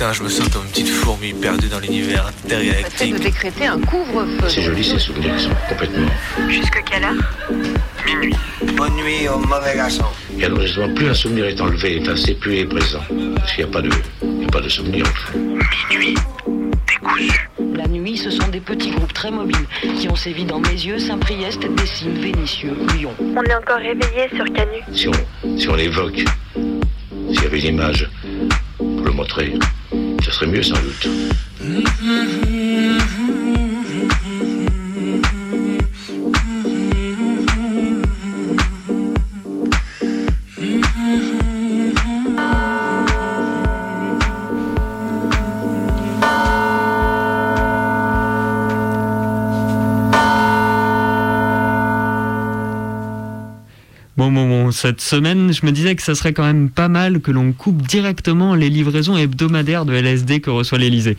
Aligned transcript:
Putain, 0.00 0.14
je 0.14 0.22
me 0.22 0.30
sens 0.30 0.48
comme 0.48 0.64
une 0.64 0.70
petite 0.70 0.88
fourmi 0.88 1.34
perdue 1.34 1.68
dans 1.68 1.78
l'univers 1.78 2.26
intergalactique. 2.26 3.12
de 3.12 3.18
décréter 3.18 3.66
un 3.66 3.78
couvre-feu. 3.78 4.48
C'est 4.48 4.62
joli 4.62 4.82
ces 4.82 4.98
souvenirs 4.98 5.36
qui 5.36 5.44
sont 5.44 5.50
complètement. 5.68 6.08
Jusque 6.48 6.82
quelle 6.90 7.04
heure? 7.04 7.12
Minuit. 8.06 8.34
Bonne 8.78 8.94
nuit 8.94 9.28
au 9.28 9.36
mauvais 9.40 9.76
garçon. 9.76 10.06
Et 10.38 10.46
alors 10.46 10.62
justement, 10.62 10.94
plus 10.94 11.10
un 11.10 11.12
souvenir 11.12 11.44
est 11.44 11.60
enlevé, 11.60 11.98
effacé, 11.98 12.32
plus 12.32 12.54
il 12.54 12.58
est 12.60 12.64
présent. 12.64 13.02
Parce 13.36 13.52
qu'il 13.52 13.62
n'y 13.66 13.70
a 13.70 13.72
pas 13.74 13.82
de, 13.82 13.90
il 14.22 14.28
n'y 14.38 14.44
a 14.46 14.48
pas 14.48 14.62
de 14.62 14.70
souvenir. 14.70 15.04
en 15.06 15.10
fait. 15.12 15.38
Minuit. 15.90 16.14
Décousu. 16.88 17.50
La 17.74 17.86
nuit, 17.86 18.16
ce 18.16 18.30
sont 18.30 18.48
des 18.48 18.60
petits 18.60 18.92
groupes 18.92 19.12
très 19.12 19.30
mobiles 19.30 19.66
qui 19.98 20.08
ont 20.08 20.16
sévi 20.16 20.46
dans 20.46 20.60
mes 20.60 20.68
yeux, 20.70 20.98
Saint-Priest, 20.98 21.60
Dessines, 21.76 22.18
Vénitieux, 22.22 22.74
Lyon. 22.96 23.12
On 23.20 23.42
est 23.42 23.54
encore 23.54 23.76
réveillé 23.76 24.30
sur 24.34 24.46
Canu. 24.46 24.80
Si 24.94 25.08
on, 25.08 25.58
si 25.58 25.68
on 25.68 25.74
l'évoque, 25.74 26.24
s'il 26.54 27.42
y 27.42 27.46
avait 27.46 27.60
une 27.60 27.74
image 27.74 28.08
pour 28.78 29.04
le 29.04 29.10
montrer, 29.12 29.52
mieux 30.46 30.62
sans 30.62 30.74
doute. 30.74 31.08
Cette 54.80 55.02
semaine, 55.02 55.52
je 55.52 55.66
me 55.66 55.72
disais 55.72 55.94
que 55.94 56.02
ça 56.02 56.14
serait 56.14 56.32
quand 56.32 56.42
même 56.42 56.70
pas 56.70 56.88
mal 56.88 57.20
que 57.20 57.30
l'on 57.30 57.52
coupe 57.52 57.82
directement 57.82 58.54
les 58.54 58.70
livraisons 58.70 59.14
hebdomadaires 59.14 59.84
de 59.84 59.92
LSD 59.92 60.40
que 60.40 60.48
reçoit 60.48 60.78
l'Elysée. 60.78 61.18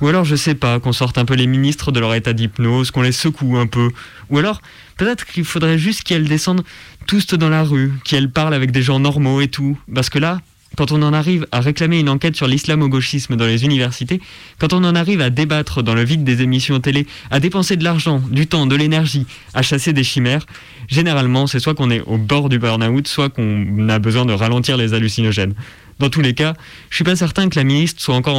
Ou 0.00 0.08
alors, 0.08 0.24
je 0.24 0.34
sais 0.36 0.54
pas, 0.54 0.80
qu'on 0.80 0.94
sorte 0.94 1.18
un 1.18 1.26
peu 1.26 1.34
les 1.34 1.46
ministres 1.46 1.92
de 1.92 2.00
leur 2.00 2.14
état 2.14 2.32
d'hypnose, 2.32 2.90
qu'on 2.90 3.02
les 3.02 3.12
secoue 3.12 3.58
un 3.58 3.66
peu. 3.66 3.90
Ou 4.30 4.38
alors, 4.38 4.62
peut-être 4.96 5.26
qu'il 5.26 5.44
faudrait 5.44 5.76
juste 5.76 6.02
qu'elles 6.02 6.26
descendent 6.26 6.64
tous 7.06 7.26
dans 7.26 7.50
la 7.50 7.62
rue, 7.62 7.92
qu'elles 8.04 8.30
parlent 8.30 8.54
avec 8.54 8.70
des 8.70 8.80
gens 8.80 8.98
normaux 9.00 9.42
et 9.42 9.48
tout. 9.48 9.78
Parce 9.94 10.08
que 10.08 10.18
là, 10.18 10.40
quand 10.76 10.92
on 10.92 11.02
en 11.02 11.12
arrive 11.12 11.46
à 11.52 11.60
réclamer 11.60 12.00
une 12.00 12.08
enquête 12.08 12.36
sur 12.36 12.46
l'islamo-gauchisme 12.46 13.36
dans 13.36 13.46
les 13.46 13.64
universités, 13.64 14.20
quand 14.58 14.72
on 14.72 14.84
en 14.84 14.94
arrive 14.94 15.20
à 15.20 15.30
débattre 15.30 15.82
dans 15.82 15.94
le 15.94 16.04
vide 16.04 16.24
des 16.24 16.42
émissions 16.42 16.80
télé, 16.80 17.06
à 17.30 17.40
dépenser 17.40 17.76
de 17.76 17.84
l'argent, 17.84 18.22
du 18.30 18.46
temps, 18.46 18.66
de 18.66 18.76
l'énergie, 18.76 19.26
à 19.54 19.62
chasser 19.62 19.92
des 19.92 20.04
chimères, 20.04 20.46
généralement 20.88 21.46
c'est 21.46 21.60
soit 21.60 21.74
qu'on 21.74 21.90
est 21.90 22.00
au 22.02 22.18
bord 22.18 22.48
du 22.48 22.58
burn-out, 22.58 23.06
soit 23.08 23.30
qu'on 23.30 23.88
a 23.88 23.98
besoin 23.98 24.24
de 24.26 24.32
ralentir 24.32 24.76
les 24.76 24.94
hallucinogènes. 24.94 25.54
Dans 25.98 26.10
tous 26.10 26.20
les 26.20 26.34
cas, 26.34 26.54
je 26.90 26.96
suis 26.96 27.04
pas 27.04 27.16
certain 27.16 27.48
que 27.48 27.60
ministre 27.60 28.02
soit 28.02 28.16
encore 28.16 28.38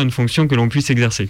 une 0.00 0.10
fonction 0.10 0.46
que 0.46 0.54
l'on 0.54 0.68
puisse 0.68 0.90
exercer. 0.90 1.28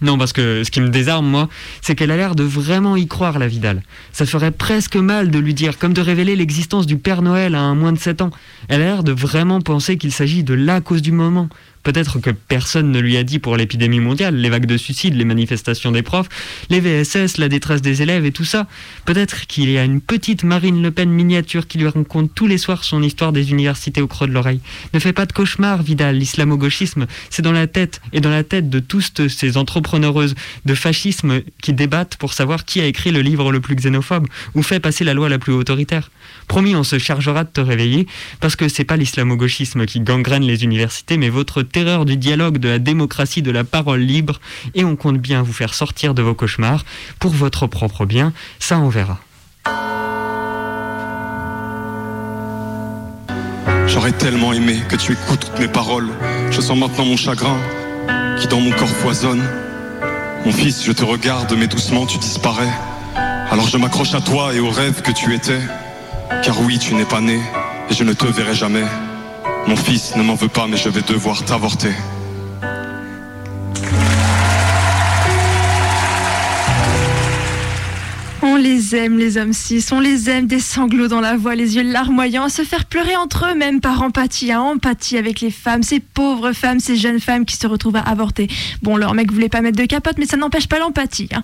Non, 0.00 0.18
parce 0.18 0.32
que 0.32 0.64
ce 0.64 0.70
qui 0.70 0.80
me 0.80 0.88
désarme, 0.88 1.26
moi, 1.26 1.48
c'est 1.80 1.94
qu'elle 1.94 2.10
a 2.10 2.16
l'air 2.16 2.34
de 2.34 2.42
vraiment 2.42 2.96
y 2.96 3.06
croire, 3.06 3.38
la 3.38 3.46
Vidal. 3.46 3.82
Ça 4.12 4.26
ferait 4.26 4.50
presque 4.50 4.96
mal 4.96 5.30
de 5.30 5.38
lui 5.38 5.54
dire, 5.54 5.78
comme 5.78 5.92
de 5.92 6.00
révéler 6.00 6.34
l'existence 6.34 6.86
du 6.86 6.96
Père 6.96 7.22
Noël 7.22 7.54
à 7.54 7.60
un 7.60 7.74
moins 7.74 7.92
de 7.92 7.98
7 7.98 8.22
ans. 8.22 8.30
Elle 8.68 8.82
a 8.82 8.84
l'air 8.84 9.04
de 9.04 9.12
vraiment 9.12 9.60
penser 9.60 9.98
qu'il 9.98 10.12
s'agit 10.12 10.42
de 10.42 10.54
la 10.54 10.80
cause 10.80 11.02
du 11.02 11.12
moment. 11.12 11.48
Peut-être 11.82 12.20
que 12.20 12.30
personne 12.30 12.90
ne 12.90 13.00
lui 13.00 13.16
a 13.16 13.24
dit 13.24 13.38
pour 13.38 13.56
l'épidémie 13.56 14.00
mondiale, 14.00 14.36
les 14.36 14.48
vagues 14.48 14.66
de 14.66 14.76
suicides, 14.76 15.14
les 15.14 15.24
manifestations 15.24 15.90
des 15.90 16.02
profs, 16.02 16.28
les 16.70 16.80
VSS, 16.80 17.38
la 17.38 17.48
détresse 17.48 17.82
des 17.82 18.02
élèves 18.02 18.24
et 18.24 18.32
tout 18.32 18.44
ça. 18.44 18.66
Peut-être 19.04 19.46
qu'il 19.46 19.70
y 19.70 19.78
a 19.78 19.84
une 19.84 20.00
petite 20.00 20.44
Marine 20.44 20.82
Le 20.82 20.90
Pen 20.90 21.10
miniature 21.10 21.66
qui 21.66 21.78
lui 21.78 21.86
raconte 21.86 22.34
tous 22.34 22.46
les 22.46 22.58
soirs 22.58 22.84
son 22.84 23.02
histoire 23.02 23.32
des 23.32 23.50
universités 23.50 24.00
au 24.00 24.06
creux 24.06 24.28
de 24.28 24.32
l'oreille. 24.32 24.60
Ne 24.94 24.98
fais 24.98 25.12
pas 25.12 25.26
de 25.26 25.32
cauchemar, 25.32 25.82
Vidal, 25.82 26.16
l'islamo-gauchisme, 26.16 27.06
c'est 27.30 27.42
dans 27.42 27.52
la 27.52 27.66
tête, 27.66 28.00
et 28.12 28.20
dans 28.20 28.30
la 28.30 28.44
tête 28.44 28.70
de 28.70 28.78
tous 28.78 29.12
ces 29.28 29.56
entrepreneureuses 29.56 30.34
de 30.64 30.74
fascisme 30.74 31.40
qui 31.60 31.72
débattent 31.72 32.16
pour 32.16 32.32
savoir 32.32 32.64
qui 32.64 32.80
a 32.80 32.86
écrit 32.86 33.10
le 33.10 33.20
livre 33.20 33.50
le 33.50 33.60
plus 33.60 33.74
xénophobe 33.74 34.26
ou 34.54 34.62
fait 34.62 34.80
passer 34.80 35.04
la 35.04 35.14
loi 35.14 35.28
la 35.28 35.38
plus 35.38 35.52
autoritaire. 35.52 36.10
Promis, 36.48 36.74
on 36.74 36.84
se 36.84 36.98
chargera 36.98 37.44
de 37.44 37.50
te 37.50 37.60
réveiller, 37.60 38.06
parce 38.40 38.56
que 38.56 38.68
c'est 38.68 38.84
pas 38.84 38.96
l'islamo-gauchisme 38.96 39.86
qui 39.86 40.00
gangrène 40.00 40.44
les 40.44 40.64
universités, 40.64 41.16
mais 41.16 41.28
votre 41.28 41.62
terreur 41.72 42.04
du 42.04 42.16
dialogue, 42.16 42.58
de 42.58 42.68
la 42.68 42.78
démocratie, 42.78 43.42
de 43.42 43.50
la 43.50 43.64
parole 43.64 44.00
libre, 44.00 44.40
et 44.74 44.84
on 44.84 44.94
compte 44.94 45.18
bien 45.18 45.42
vous 45.42 45.52
faire 45.52 45.74
sortir 45.74 46.14
de 46.14 46.22
vos 46.22 46.34
cauchemars 46.34 46.84
pour 47.18 47.32
votre 47.32 47.66
propre 47.66 48.06
bien, 48.06 48.32
ça 48.58 48.78
on 48.78 48.88
verra. 48.88 49.18
J'aurais 53.86 54.12
tellement 54.12 54.52
aimé 54.52 54.78
que 54.88 54.96
tu 54.96 55.12
écoutes 55.12 55.40
toutes 55.40 55.58
mes 55.58 55.68
paroles. 55.68 56.08
Je 56.50 56.60
sens 56.60 56.78
maintenant 56.78 57.04
mon 57.04 57.16
chagrin 57.16 57.58
qui 58.38 58.46
dans 58.46 58.60
mon 58.60 58.70
corps 58.70 58.88
foisonne. 58.88 59.42
Mon 60.46 60.52
fils, 60.52 60.84
je 60.84 60.92
te 60.92 61.04
regarde, 61.04 61.54
mais 61.58 61.66
doucement 61.66 62.06
tu 62.06 62.18
disparais. 62.18 62.72
Alors 63.50 63.68
je 63.68 63.76
m'accroche 63.76 64.14
à 64.14 64.20
toi 64.20 64.54
et 64.54 64.60
au 64.60 64.70
rêve 64.70 65.02
que 65.02 65.12
tu 65.12 65.34
étais. 65.34 65.60
Car 66.42 66.60
oui, 66.62 66.78
tu 66.78 66.94
n'es 66.94 67.04
pas 67.04 67.20
né 67.20 67.38
et 67.90 67.94
je 67.94 68.02
ne 68.02 68.14
te 68.14 68.26
verrai 68.26 68.54
jamais. 68.54 68.84
Mon 69.68 69.76
fils, 69.76 70.16
ne 70.16 70.22
m'en 70.22 70.34
veux 70.34 70.48
pas, 70.48 70.66
mais 70.66 70.76
je 70.76 70.88
vais 70.88 71.02
devoir 71.02 71.44
t'avorter. 71.44 71.92
On 78.54 78.56
les 78.56 78.94
aime, 78.94 79.16
les 79.16 79.38
hommes 79.38 79.54
cis, 79.54 79.82
on 79.92 80.00
les 80.00 80.28
aime, 80.28 80.46
des 80.46 80.60
sanglots 80.60 81.08
dans 81.08 81.22
la 81.22 81.38
voix, 81.38 81.54
les 81.54 81.76
yeux 81.76 81.90
larmoyants, 81.90 82.44
à 82.44 82.48
se 82.50 82.64
faire 82.64 82.84
pleurer 82.84 83.16
entre 83.16 83.46
eux, 83.50 83.54
même 83.54 83.80
par 83.80 84.02
empathie, 84.02 84.52
à 84.52 84.60
empathie 84.60 85.16
avec 85.16 85.40
les 85.40 85.50
femmes, 85.50 85.82
ces 85.82 86.00
pauvres 86.00 86.52
femmes, 86.52 86.78
ces 86.78 86.96
jeunes 86.96 87.18
femmes 87.18 87.46
qui 87.46 87.56
se 87.56 87.66
retrouvent 87.66 87.96
à 87.96 88.00
avorter. 88.00 88.48
Bon, 88.82 88.98
leur 88.98 89.14
mec 89.14 89.32
voulait 89.32 89.48
pas 89.48 89.62
mettre 89.62 89.78
de 89.78 89.86
capote, 89.86 90.16
mais 90.18 90.26
ça 90.26 90.36
n'empêche 90.36 90.66
pas 90.68 90.78
l'empathie. 90.78 91.30
hein. 91.32 91.40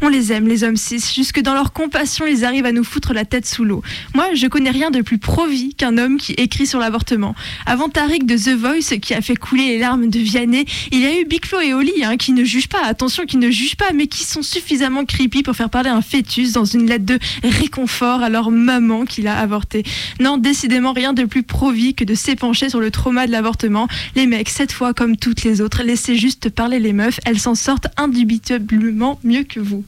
On 0.00 0.08
les 0.08 0.32
aime, 0.32 0.46
les 0.46 0.62
hommes 0.62 0.76
cis, 0.76 1.00
jusque 1.12 1.40
dans 1.40 1.54
leur 1.54 1.72
compassion, 1.72 2.24
ils 2.24 2.44
arrivent 2.44 2.66
à 2.66 2.72
nous 2.72 2.84
foutre 2.84 3.12
la 3.14 3.24
tête 3.24 3.46
sous 3.46 3.64
l'eau. 3.64 3.82
Moi, 4.14 4.28
je 4.34 4.46
connais 4.46 4.70
rien 4.70 4.92
de 4.92 5.00
plus 5.02 5.18
pro-vie 5.18 5.74
qu'un 5.74 5.98
homme 5.98 6.18
qui 6.18 6.34
écrit 6.34 6.68
sur 6.68 6.78
l'avortement. 6.78 7.34
Avant 7.66 7.88
Tariq 7.88 8.26
de 8.26 8.36
The 8.36 8.56
Voice, 8.56 8.96
qui 9.02 9.12
a 9.12 9.20
fait 9.22 9.34
couler 9.34 9.66
les 9.66 9.78
larmes 9.78 10.08
de 10.08 10.20
Vianney, 10.20 10.66
il 10.92 11.00
y 11.00 11.06
a 11.06 11.20
eu 11.20 11.24
Big 11.24 11.44
Flo 11.44 11.58
et 11.60 11.74
Oli, 11.74 12.04
hein, 12.04 12.16
qui 12.16 12.32
ne 12.32 12.44
jugent 12.44 12.68
pas, 12.68 12.84
attention, 12.84 13.24
qui 13.26 13.38
ne 13.38 13.50
jugent 13.50 13.76
pas, 13.76 13.92
mais 13.92 14.06
qui 14.06 14.22
sont 14.22 14.42
suffisamment 14.42 15.04
creepy 15.04 15.42
pour 15.42 15.56
faire 15.56 15.68
parler 15.68 15.90
un 15.90 16.00
fœtus 16.00 16.43
dans 16.52 16.64
une 16.64 16.86
lettre 16.86 17.06
de 17.06 17.18
réconfort 17.42 18.22
à 18.22 18.28
leur 18.28 18.50
maman 18.50 19.04
qui 19.04 19.22
l'a 19.22 19.38
avorté. 19.38 19.84
Non, 20.20 20.38
décidément 20.38 20.92
rien 20.92 21.12
de 21.12 21.24
plus 21.24 21.42
pro-vie 21.42 21.94
que 21.94 22.04
de 22.04 22.14
s'épancher 22.14 22.68
sur 22.68 22.80
le 22.80 22.90
trauma 22.90 23.26
de 23.26 23.32
l'avortement. 23.32 23.88
Les 24.14 24.26
mecs, 24.26 24.48
cette 24.48 24.72
fois 24.72 24.94
comme 24.94 25.16
toutes 25.16 25.44
les 25.44 25.60
autres, 25.60 25.82
laissez 25.82 26.16
juste 26.16 26.50
parler 26.50 26.78
les 26.78 26.92
meufs, 26.92 27.20
elles 27.24 27.38
s'en 27.38 27.54
sortent 27.54 27.88
indubitablement 27.96 29.18
mieux 29.24 29.44
que 29.44 29.60
vous. 29.60 29.84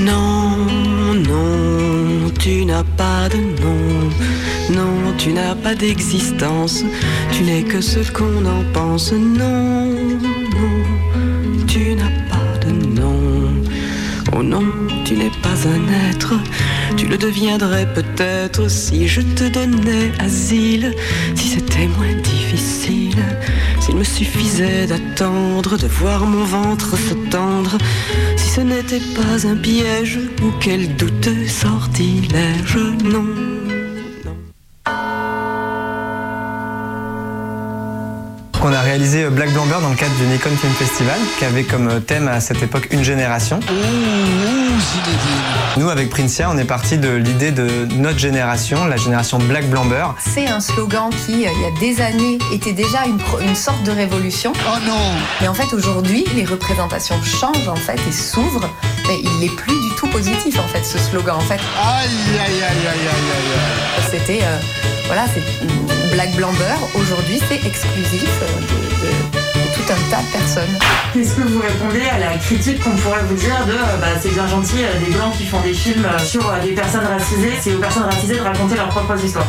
Non, 0.00 0.50
non, 1.14 2.30
tu 2.38 2.64
n'as 2.64 2.84
pas 2.84 3.28
de 3.28 3.38
nom. 3.38 4.10
Non, 4.70 5.14
tu 5.16 5.32
n'as 5.32 5.54
pas 5.54 5.74
d'existence. 5.74 6.84
Tu 7.32 7.42
n'es 7.42 7.62
que 7.62 7.80
ce 7.80 8.00
qu'on 8.12 8.44
en 8.44 8.62
pense. 8.72 9.12
Non, 9.12 9.88
Oh 14.32 14.42
non, 14.42 14.64
tu 15.04 15.14
n'es 15.14 15.30
pas 15.42 15.68
un 15.68 16.10
être. 16.10 16.34
Tu 16.96 17.06
le 17.06 17.16
deviendrais 17.16 17.86
peut-être 17.92 18.68
si 18.70 19.08
je 19.08 19.20
te 19.20 19.44
donnais 19.48 20.12
asile. 20.18 20.94
Si 21.34 21.48
c'était 21.48 21.86
moins 21.86 22.14
difficile. 22.22 23.16
S'il 23.80 23.96
me 23.96 24.04
suffisait 24.04 24.86
d'attendre, 24.86 25.76
de 25.78 25.86
voir 25.86 26.26
mon 26.26 26.44
ventre 26.44 26.96
se 26.96 27.14
tendre. 27.30 27.78
Si 28.36 28.48
ce 28.50 28.60
n'était 28.60 29.02
pas 29.14 29.46
un 29.46 29.56
piège 29.56 30.18
ou 30.42 30.50
quel 30.60 30.96
douteux 30.96 31.46
sortilège, 31.46 32.78
non. 33.04 33.57
On 38.60 38.72
a 38.72 38.80
réalisé 38.80 39.24
euh, 39.24 39.30
Black 39.30 39.52
Blamber 39.52 39.76
dans 39.80 39.90
le 39.90 39.94
cadre 39.94 40.14
du 40.16 40.24
Nikon 40.24 40.50
Film 40.56 40.72
Festival, 40.72 41.18
qui 41.38 41.44
avait 41.44 41.62
comme 41.62 41.88
euh, 41.88 42.00
thème 42.00 42.26
à 42.26 42.40
cette 42.40 42.60
époque 42.60 42.88
une 42.90 43.04
génération. 43.04 43.60
Nous, 45.76 45.88
avec 45.88 46.10
Princia, 46.10 46.50
on 46.50 46.58
est 46.58 46.64
parti 46.64 46.98
de 46.98 47.08
l'idée 47.08 47.52
de 47.52 47.86
notre 47.94 48.18
génération, 48.18 48.84
la 48.86 48.96
génération 48.96 49.38
Black 49.38 49.68
Blamber. 49.70 50.06
C'est 50.18 50.48
un 50.48 50.58
slogan 50.58 51.10
qui, 51.10 51.46
euh, 51.46 51.50
il 51.54 51.62
y 51.62 51.66
a 51.66 51.78
des 51.78 52.02
années, 52.02 52.38
était 52.52 52.72
déjà 52.72 53.04
une, 53.06 53.54
sorte 53.54 53.82
de 53.84 53.92
révolution. 53.92 54.52
Oh 54.66 54.78
non 54.84 55.12
Mais 55.40 55.46
en 55.46 55.54
fait, 55.54 55.72
aujourd'hui, 55.72 56.24
les 56.34 56.44
représentations 56.44 57.20
changent 57.22 57.68
en 57.68 57.76
fait 57.76 58.00
et 58.08 58.12
s'ouvrent. 58.12 58.68
Mais 59.06 59.20
il 59.22 59.38
n'est 59.38 59.54
plus 59.54 59.80
du 59.80 59.94
tout 59.96 60.08
positif 60.08 60.58
en 60.58 60.66
fait, 60.66 60.84
ce 60.84 60.98
slogan. 60.98 61.36
En 61.36 61.40
fait, 61.40 61.54
Aïe, 61.54 62.08
aïe, 62.40 62.40
aïe, 62.40 62.62
aïe, 62.62 62.86
aïe, 62.88 63.08
aïe, 63.08 63.52
aïe. 63.54 64.08
c'était, 64.10 64.40
euh, 64.42 64.97
voilà, 65.08 65.24
c'est 65.34 65.42
Black 66.14 66.34
Blamber. 66.36 66.76
Aujourd'hui, 66.94 67.40
c'est 67.48 67.66
exclusif 67.66 68.28
euh, 68.42 68.60
de, 68.60 69.06
de- 69.06 69.38
de 69.58 69.74
tout 69.74 69.92
un 69.92 70.10
tas 70.10 70.22
de 70.22 70.32
personnes. 70.38 70.78
Qu'est-ce 71.12 71.34
que 71.34 71.42
vous 71.42 71.60
répondez 71.60 72.02
à 72.08 72.18
la 72.18 72.36
critique 72.38 72.80
qu'on 72.82 72.94
pourrait 72.96 73.22
vous 73.28 73.34
dire 73.34 73.56
de 73.66 73.72
euh, 73.72 73.96
bah, 74.00 74.08
c'est 74.20 74.32
bien 74.32 74.46
gentil 74.46 74.76
euh, 74.82 74.98
des 75.04 75.12
blancs 75.14 75.34
qui 75.36 75.44
font 75.46 75.60
des 75.60 75.72
films 75.74 76.06
sur 76.24 76.44
des 76.62 76.72
personnes 76.72 77.06
racisées, 77.06 77.52
c'est 77.60 77.74
aux 77.74 77.78
personnes 77.80 78.04
racisées 78.04 78.36
de 78.36 78.40
raconter 78.42 78.76
leurs 78.76 78.88
propres 78.88 79.22
histoires? 79.24 79.46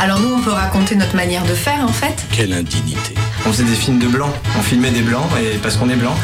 Alors 0.00 0.20
nous, 0.20 0.32
on 0.34 0.40
peut 0.40 0.52
raconter 0.52 0.94
notre 0.94 1.16
manière 1.16 1.42
de 1.44 1.54
faire 1.54 1.80
en 1.82 1.88
fait. 1.92 2.24
Quelle 2.30 2.52
indignité. 2.52 3.14
On 3.46 3.52
faisait 3.52 3.64
des 3.64 3.74
films 3.74 3.98
de 3.98 4.06
blancs. 4.06 4.30
On 4.56 4.62
filmait 4.62 4.90
des 4.92 5.02
blancs 5.02 5.26
et 5.40 5.56
parce 5.58 5.76
qu'on 5.76 5.88
est 5.88 5.96
blanc. 5.96 6.14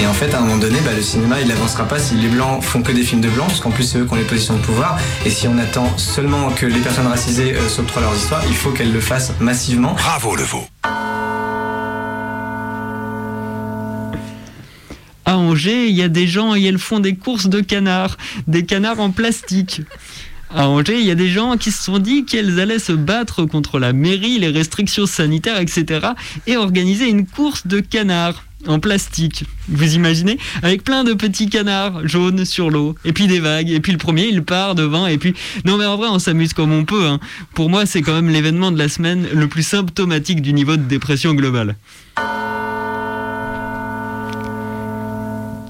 Et 0.00 0.06
en 0.06 0.12
fait, 0.12 0.32
à 0.32 0.38
un 0.38 0.42
moment 0.42 0.58
donné, 0.58 0.78
bah, 0.84 0.92
le 0.94 1.02
cinéma, 1.02 1.40
il 1.40 1.48
n'avancera 1.48 1.84
pas 1.84 1.98
si 1.98 2.14
les 2.14 2.28
blancs 2.28 2.62
font 2.62 2.82
que 2.82 2.92
des 2.92 3.02
films 3.02 3.20
de 3.20 3.28
blancs, 3.28 3.48
parce 3.48 3.58
qu'en 3.58 3.72
plus, 3.72 3.82
c'est 3.82 3.98
eux 3.98 4.04
qui 4.04 4.12
ont 4.12 4.16
les 4.16 4.22
positions 4.22 4.54
de 4.54 4.60
pouvoir. 4.60 4.96
Et 5.26 5.30
si 5.30 5.48
on 5.48 5.58
attend 5.58 5.98
seulement 5.98 6.50
que 6.50 6.66
les 6.66 6.78
personnes 6.78 7.08
racisées 7.08 7.54
euh, 7.54 7.68
s'octroient 7.68 8.02
leurs 8.02 8.14
histoires, 8.14 8.42
il 8.46 8.54
faut 8.54 8.70
qu'elles 8.70 8.92
le 8.92 9.00
fassent 9.00 9.32
massivement. 9.40 9.94
Bravo 9.94 10.36
le 10.36 10.44
veau. 10.44 10.64
À 15.24 15.36
Angers, 15.36 15.88
il 15.88 15.96
y 15.96 16.02
a 16.02 16.08
des 16.08 16.28
gens 16.28 16.54
et 16.54 16.62
elles 16.62 16.78
font 16.78 17.00
des 17.00 17.16
courses 17.16 17.48
de 17.48 17.60
canards, 17.60 18.16
des 18.46 18.64
canards 18.64 19.00
en 19.00 19.10
plastique. 19.10 19.82
À 20.54 20.66
Angers, 20.68 20.98
il 20.98 21.06
y 21.06 21.10
a 21.10 21.14
des 21.14 21.28
gens 21.28 21.56
qui 21.56 21.70
se 21.70 21.82
sont 21.82 21.98
dit 21.98 22.24
qu'elles 22.24 22.58
allaient 22.58 22.78
se 22.78 22.92
battre 22.92 23.44
contre 23.44 23.78
la 23.78 23.92
mairie, 23.92 24.38
les 24.38 24.48
restrictions 24.48 25.06
sanitaires, 25.06 25.60
etc. 25.60 26.08
et 26.46 26.56
organiser 26.56 27.08
une 27.08 27.26
course 27.26 27.66
de 27.66 27.80
canards 27.80 28.44
en 28.66 28.80
plastique. 28.80 29.44
Vous 29.68 29.94
imaginez? 29.94 30.38
Avec 30.62 30.82
plein 30.82 31.04
de 31.04 31.12
petits 31.12 31.48
canards 31.48 32.08
jaunes 32.08 32.44
sur 32.44 32.70
l'eau, 32.70 32.94
et 33.04 33.12
puis 33.12 33.26
des 33.26 33.40
vagues, 33.40 33.70
et 33.70 33.78
puis 33.80 33.92
le 33.92 33.98
premier 33.98 34.26
il 34.26 34.42
part 34.42 34.74
devant, 34.74 35.06
et 35.06 35.18
puis... 35.18 35.34
Non 35.64 35.76
mais 35.76 35.86
en 35.86 35.96
vrai 35.96 36.08
on 36.10 36.18
s'amuse 36.18 36.54
comme 36.54 36.72
on 36.72 36.84
peut. 36.84 37.06
hein. 37.06 37.20
Pour 37.54 37.68
moi 37.70 37.86
c'est 37.86 38.02
quand 38.02 38.14
même 38.14 38.30
l'événement 38.30 38.72
de 38.72 38.78
la 38.78 38.88
semaine 38.88 39.28
le 39.32 39.48
plus 39.48 39.62
symptomatique 39.62 40.42
du 40.42 40.52
niveau 40.54 40.76
de 40.76 40.82
dépression 40.82 41.34
globale. 41.34 41.76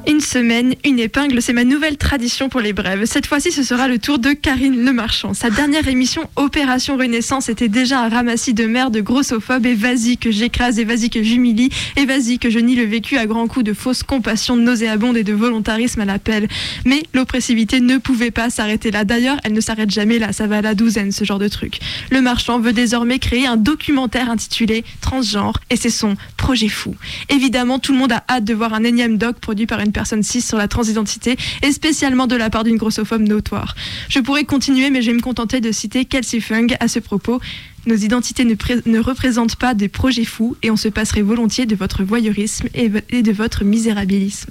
Une 0.08 0.22
semaine, 0.22 0.74
une 0.86 0.98
épingle, 0.98 1.42
c'est 1.42 1.52
ma 1.52 1.64
nouvelle 1.64 1.98
tradition 1.98 2.48
pour 2.48 2.60
les 2.60 2.72
brèves. 2.72 3.04
Cette 3.04 3.26
fois-ci, 3.26 3.52
ce 3.52 3.62
sera 3.62 3.88
le 3.88 3.98
tour 3.98 4.18
de 4.18 4.32
Karine 4.32 4.82
Le 4.82 4.94
Marchand. 4.94 5.34
Sa 5.34 5.50
dernière 5.50 5.86
émission, 5.86 6.22
Opération 6.36 6.96
Renaissance, 6.96 7.50
était 7.50 7.68
déjà 7.68 8.00
un 8.00 8.08
ramassis 8.08 8.54
de 8.54 8.64
merde 8.64 8.94
de 8.94 9.02
grossophobes 9.02 9.66
et 9.66 9.74
vas-y 9.74 10.16
que 10.16 10.30
j'écrase 10.30 10.78
et 10.78 10.84
vas-y 10.84 11.10
que 11.10 11.22
j'humilie 11.22 11.68
et 11.96 12.06
vas-y 12.06 12.38
que 12.38 12.48
je 12.48 12.58
nie 12.58 12.74
le 12.74 12.84
vécu 12.84 13.18
à 13.18 13.26
grands 13.26 13.48
coups 13.48 13.66
de 13.66 13.74
fausse 13.74 14.02
compassion 14.02 14.56
nauséabonde 14.56 15.18
et 15.18 15.24
de 15.24 15.34
volontarisme 15.34 16.00
à 16.00 16.06
l'appel. 16.06 16.48
Mais 16.86 17.02
l'oppressivité 17.12 17.80
ne 17.80 17.98
pouvait 17.98 18.30
pas 18.30 18.48
s'arrêter 18.48 18.90
là. 18.90 19.04
D'ailleurs, 19.04 19.36
elle 19.44 19.52
ne 19.52 19.60
s'arrête 19.60 19.90
jamais 19.90 20.18
là. 20.18 20.32
Ça 20.32 20.46
va 20.46 20.56
à 20.56 20.62
la 20.62 20.74
douzaine, 20.74 21.12
ce 21.12 21.24
genre 21.24 21.38
de 21.38 21.48
truc. 21.48 21.80
Le 22.10 22.22
Marchand 22.22 22.60
veut 22.60 22.72
désormais 22.72 23.18
créer 23.18 23.46
un 23.46 23.58
documentaire 23.58 24.30
intitulé 24.30 24.84
Transgenre 25.02 25.60
et 25.68 25.76
c'est 25.76 25.90
son 25.90 26.16
projet 26.38 26.68
fou. 26.68 26.94
Évidemment, 27.28 27.78
tout 27.78 27.92
le 27.92 27.98
monde 27.98 28.12
a 28.12 28.24
hâte 28.26 28.44
de 28.44 28.54
voir 28.54 28.72
un 28.72 28.84
énième 28.84 29.18
doc 29.18 29.38
produit 29.38 29.66
par 29.66 29.80
une 29.80 29.92
personne 29.98 30.22
cis 30.22 30.42
sur 30.42 30.58
la 30.58 30.68
transidentité 30.68 31.36
et 31.66 31.72
spécialement 31.72 32.28
de 32.28 32.36
la 32.36 32.50
part 32.50 32.62
d'une 32.62 32.76
grossophobe 32.76 33.22
notoire. 33.22 33.74
Je 34.08 34.20
pourrais 34.20 34.44
continuer, 34.44 34.90
mais 34.90 35.02
je 35.02 35.10
vais 35.10 35.16
me 35.16 35.20
contenter 35.20 35.60
de 35.60 35.72
citer 35.72 36.04
Kelsey 36.04 36.38
Fung 36.40 36.68
à 36.78 36.86
ce 36.86 37.00
propos. 37.00 37.40
Nos 37.86 37.96
identités 37.96 38.44
ne, 38.44 38.54
pré- 38.54 38.80
ne 38.86 39.00
représentent 39.00 39.56
pas 39.56 39.74
des 39.74 39.88
projets 39.88 40.24
fous 40.24 40.56
et 40.62 40.70
on 40.70 40.76
se 40.76 40.88
passerait 40.88 41.22
volontiers 41.22 41.66
de 41.66 41.74
votre 41.74 42.04
voyeurisme 42.04 42.68
et, 42.74 42.88
vo- 42.88 43.00
et 43.10 43.22
de 43.22 43.32
votre 43.32 43.64
misérabilisme. 43.64 44.50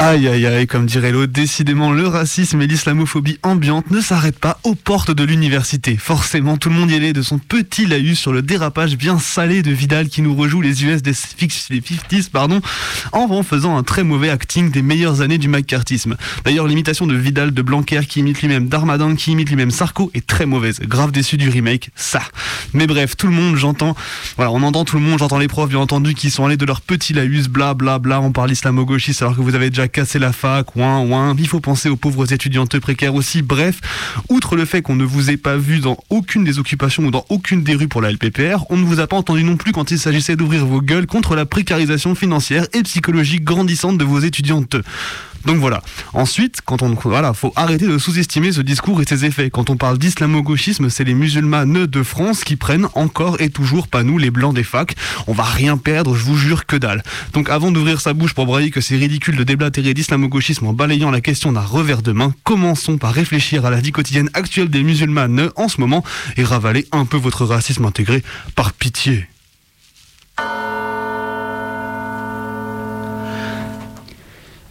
Aïe 0.00 0.28
aïe 0.28 0.46
aïe, 0.46 0.66
comme 0.68 0.86
dirait 0.86 1.10
l'autre, 1.10 1.32
décidément 1.32 1.90
le 1.90 2.06
racisme 2.06 2.62
et 2.62 2.68
l'islamophobie 2.68 3.38
ambiante 3.42 3.90
ne 3.90 4.00
s'arrêtent 4.00 4.38
pas 4.38 4.60
aux 4.62 4.76
portes 4.76 5.10
de 5.10 5.24
l'université. 5.24 5.96
Forcément, 5.96 6.56
tout 6.56 6.68
le 6.68 6.76
monde 6.76 6.92
y 6.92 6.94
allait 6.94 7.12
de 7.12 7.20
son 7.20 7.38
petit 7.38 7.84
laïus 7.84 8.16
sur 8.16 8.32
le 8.32 8.40
dérapage 8.40 8.96
bien 8.96 9.18
salé 9.18 9.60
de 9.60 9.72
Vidal 9.72 10.08
qui 10.08 10.22
nous 10.22 10.36
rejoue 10.36 10.60
les 10.60 10.84
US 10.84 11.02
des 11.02 11.12
fix- 11.14 11.68
des 11.68 11.80
50s, 11.80 12.30
pardon, 12.30 12.60
en 13.10 13.42
faisant 13.42 13.76
un 13.76 13.82
très 13.82 14.04
mauvais 14.04 14.30
acting 14.30 14.70
des 14.70 14.82
meilleures 14.82 15.20
années 15.20 15.36
du 15.36 15.48
McCarthyisme. 15.48 16.16
D'ailleurs, 16.44 16.68
l'imitation 16.68 17.08
de 17.08 17.16
Vidal 17.16 17.52
de 17.52 17.62
Blanquer 17.62 18.02
qui 18.08 18.20
imite 18.20 18.40
lui-même 18.40 18.68
Darmadan, 18.68 19.16
qui 19.16 19.32
imite 19.32 19.48
lui-même 19.48 19.72
Sarko 19.72 20.12
est 20.14 20.24
très 20.24 20.46
mauvaise. 20.46 20.78
Grave 20.80 21.10
déçu 21.10 21.36
du 21.38 21.48
remake, 21.48 21.90
ça. 21.96 22.22
Mais 22.72 22.86
bref, 22.86 23.16
tout 23.16 23.26
le 23.26 23.32
monde, 23.32 23.56
j'entends, 23.56 23.96
voilà, 24.36 24.52
on 24.52 24.62
entend 24.62 24.84
tout 24.84 24.96
le 24.96 25.02
monde, 25.02 25.18
j'entends 25.18 25.38
les 25.38 25.48
profs, 25.48 25.70
bien 25.70 25.80
entendu, 25.80 26.14
qui 26.14 26.30
sont 26.30 26.46
allés 26.46 26.56
de 26.56 26.64
leur 26.66 26.82
petit 26.82 27.14
laïus, 27.14 27.48
bla 27.48 27.74
bla 27.74 27.98
bla, 27.98 28.20
on 28.20 28.30
parle 28.30 28.52
islamo-gauchiste 28.52 29.22
alors 29.22 29.34
que 29.36 29.40
vous 29.42 29.56
avez 29.56 29.70
déjà 29.70 29.87
cassé 29.88 30.18
la 30.18 30.32
fac, 30.32 30.76
ouin 30.76 31.00
ouin. 31.00 31.34
Il 31.38 31.48
faut 31.48 31.60
penser 31.60 31.88
aux 31.88 31.96
pauvres 31.96 32.32
étudiantes 32.32 32.78
précaires 32.78 33.14
aussi. 33.14 33.42
Bref, 33.42 33.80
outre 34.28 34.56
le 34.56 34.64
fait 34.64 34.82
qu'on 34.82 34.94
ne 34.94 35.04
vous 35.04 35.30
ait 35.30 35.36
pas 35.36 35.56
vu 35.56 35.80
dans 35.80 35.96
aucune 36.10 36.44
des 36.44 36.58
occupations 36.58 37.04
ou 37.04 37.10
dans 37.10 37.24
aucune 37.28 37.62
des 37.62 37.74
rues 37.74 37.88
pour 37.88 38.00
la 38.00 38.12
LPPR, 38.12 38.64
on 38.70 38.76
ne 38.76 38.84
vous 38.84 39.00
a 39.00 39.06
pas 39.06 39.16
entendu 39.16 39.42
non 39.44 39.56
plus 39.56 39.72
quand 39.72 39.90
il 39.90 39.98
s'agissait 39.98 40.36
d'ouvrir 40.36 40.66
vos 40.66 40.80
gueules 40.80 41.06
contre 41.06 41.34
la 41.34 41.46
précarisation 41.46 42.14
financière 42.14 42.66
et 42.72 42.82
psychologique 42.82 43.44
grandissante 43.44 43.98
de 43.98 44.04
vos 44.04 44.20
étudiantes. 44.20 44.76
Donc 45.48 45.60
voilà. 45.60 45.80
Ensuite, 46.12 46.60
quand 46.62 46.82
on 46.82 46.94
voilà, 47.04 47.32
faut 47.32 47.54
arrêter 47.56 47.86
de 47.86 47.96
sous-estimer 47.96 48.52
ce 48.52 48.60
discours 48.60 49.00
et 49.00 49.06
ses 49.06 49.24
effets. 49.24 49.48
Quand 49.48 49.70
on 49.70 49.78
parle 49.78 49.96
d'islamo-gauchisme, 49.96 50.90
c'est 50.90 51.04
les 51.04 51.14
musulmanes 51.14 51.86
de 51.86 52.02
France 52.02 52.44
qui 52.44 52.56
prennent 52.56 52.86
encore 52.92 53.40
et 53.40 53.48
toujours 53.48 53.88
pas 53.88 54.02
nous 54.02 54.18
les 54.18 54.30
blancs 54.30 54.54
des 54.54 54.62
facs. 54.62 54.94
On 55.26 55.32
va 55.32 55.44
rien 55.44 55.78
perdre, 55.78 56.14
je 56.14 56.22
vous 56.22 56.36
jure 56.36 56.66
que 56.66 56.76
dalle. 56.76 57.02
Donc 57.32 57.48
avant 57.48 57.70
d'ouvrir 57.70 58.02
sa 58.02 58.12
bouche 58.12 58.34
pour 58.34 58.44
brailler 58.44 58.70
que 58.70 58.82
c'est 58.82 58.96
ridicule 58.96 59.36
de 59.36 59.42
déblatérer 59.42 59.94
d'islamo-gauchisme 59.94 60.66
en 60.66 60.74
balayant 60.74 61.10
la 61.10 61.22
question 61.22 61.50
d'un 61.50 61.62
revers 61.62 62.02
de 62.02 62.12
main, 62.12 62.34
commençons 62.44 62.98
par 62.98 63.14
réfléchir 63.14 63.64
à 63.64 63.70
la 63.70 63.80
vie 63.80 63.92
quotidienne 63.92 64.28
actuelle 64.34 64.68
des 64.68 64.82
musulmanes 64.82 65.48
en 65.56 65.68
ce 65.68 65.80
moment 65.80 66.04
et 66.36 66.44
ravaler 66.44 66.86
un 66.92 67.06
peu 67.06 67.16
votre 67.16 67.46
racisme 67.46 67.86
intégré 67.86 68.22
par 68.54 68.74
pitié. 68.74 69.26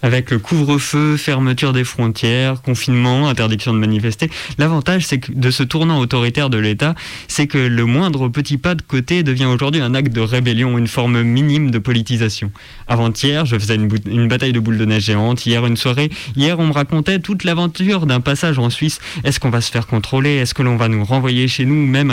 Avec 0.04 0.30
le 0.30 0.38
couvre-feu, 0.38 1.18
fermeture 1.18 1.74
des 1.74 1.84
frontières, 1.84 2.62
confinement, 2.62 3.28
interdiction 3.28 3.74
de 3.74 3.80
manifester, 3.80 4.30
l'avantage 4.60 5.06
c'est 5.06 5.18
que 5.18 5.32
de 5.32 5.50
ce 5.50 5.64
tournant 5.64 6.00
autoritaire 6.00 6.52
de 6.52 6.58
l'État, 6.58 6.94
c'est 7.28 7.48
que 7.48 7.58
le 7.58 7.86
moindre 7.86 8.30
petit 8.30 8.58
pas 8.58 8.76
de 8.76 8.84
côté 8.84 9.24
devient 9.24 9.46
aujourd'hui 9.46 9.82
un 9.82 9.96
acte 9.96 10.14
de 10.14 10.22
rébellion, 10.22 10.78
une 10.78 10.88
forme 10.88 11.24
minime 11.24 11.72
de 11.72 11.80
politisation. 11.80 12.52
Avant-hier, 12.88 13.46
je 13.46 13.58
faisais 13.58 13.76
une, 13.76 14.28
bataille 14.28 14.54
de 14.54 14.60
boules 14.60 14.78
de 14.78 14.86
neige 14.86 15.06
géante, 15.06 15.46
hier 15.46 15.66
une 15.66 15.78
soirée, 15.78 16.12
hier 16.36 16.60
on 16.60 16.68
me 16.68 16.74
racontait 16.74 17.20
toute 17.20 17.44
l'aventure 17.44 18.06
d'un 18.06 18.20
passage 18.20 18.60
en 18.60 18.70
Suisse. 18.70 19.00
Est-ce 19.24 19.40
qu'on 19.40 19.50
va 19.50 19.62
se 19.62 19.72
faire 19.72 19.88
contrôler? 19.88 20.36
Est-ce 20.36 20.54
que 20.54 20.62
l'on 20.62 20.78
va 20.78 20.90
nous 20.90 21.04
renvoyer 21.04 21.48
chez 21.48 21.66
nous, 21.66 21.88
même, 21.88 22.12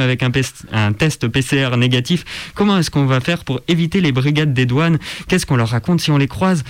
avec 0.00 0.22
un, 0.24 0.30
test 0.30 1.28
PCR 1.28 1.76
négatif? 1.76 2.24
Comment 2.54 2.78
est-ce 2.78 2.90
qu'on 2.90 3.06
va 3.06 3.20
faire 3.20 3.44
pour 3.44 3.60
éviter 3.68 4.00
les 4.00 4.10
brigades 4.10 4.52
des 4.52 4.66
douanes? 4.66 4.98
Qu'est-ce 5.28 5.46
qu'on 5.46 5.56
leur 5.56 5.68
raconte 5.68 6.00
si 6.00 6.10
on 6.10 6.18
les 6.18 6.28
croise? 6.28 6.64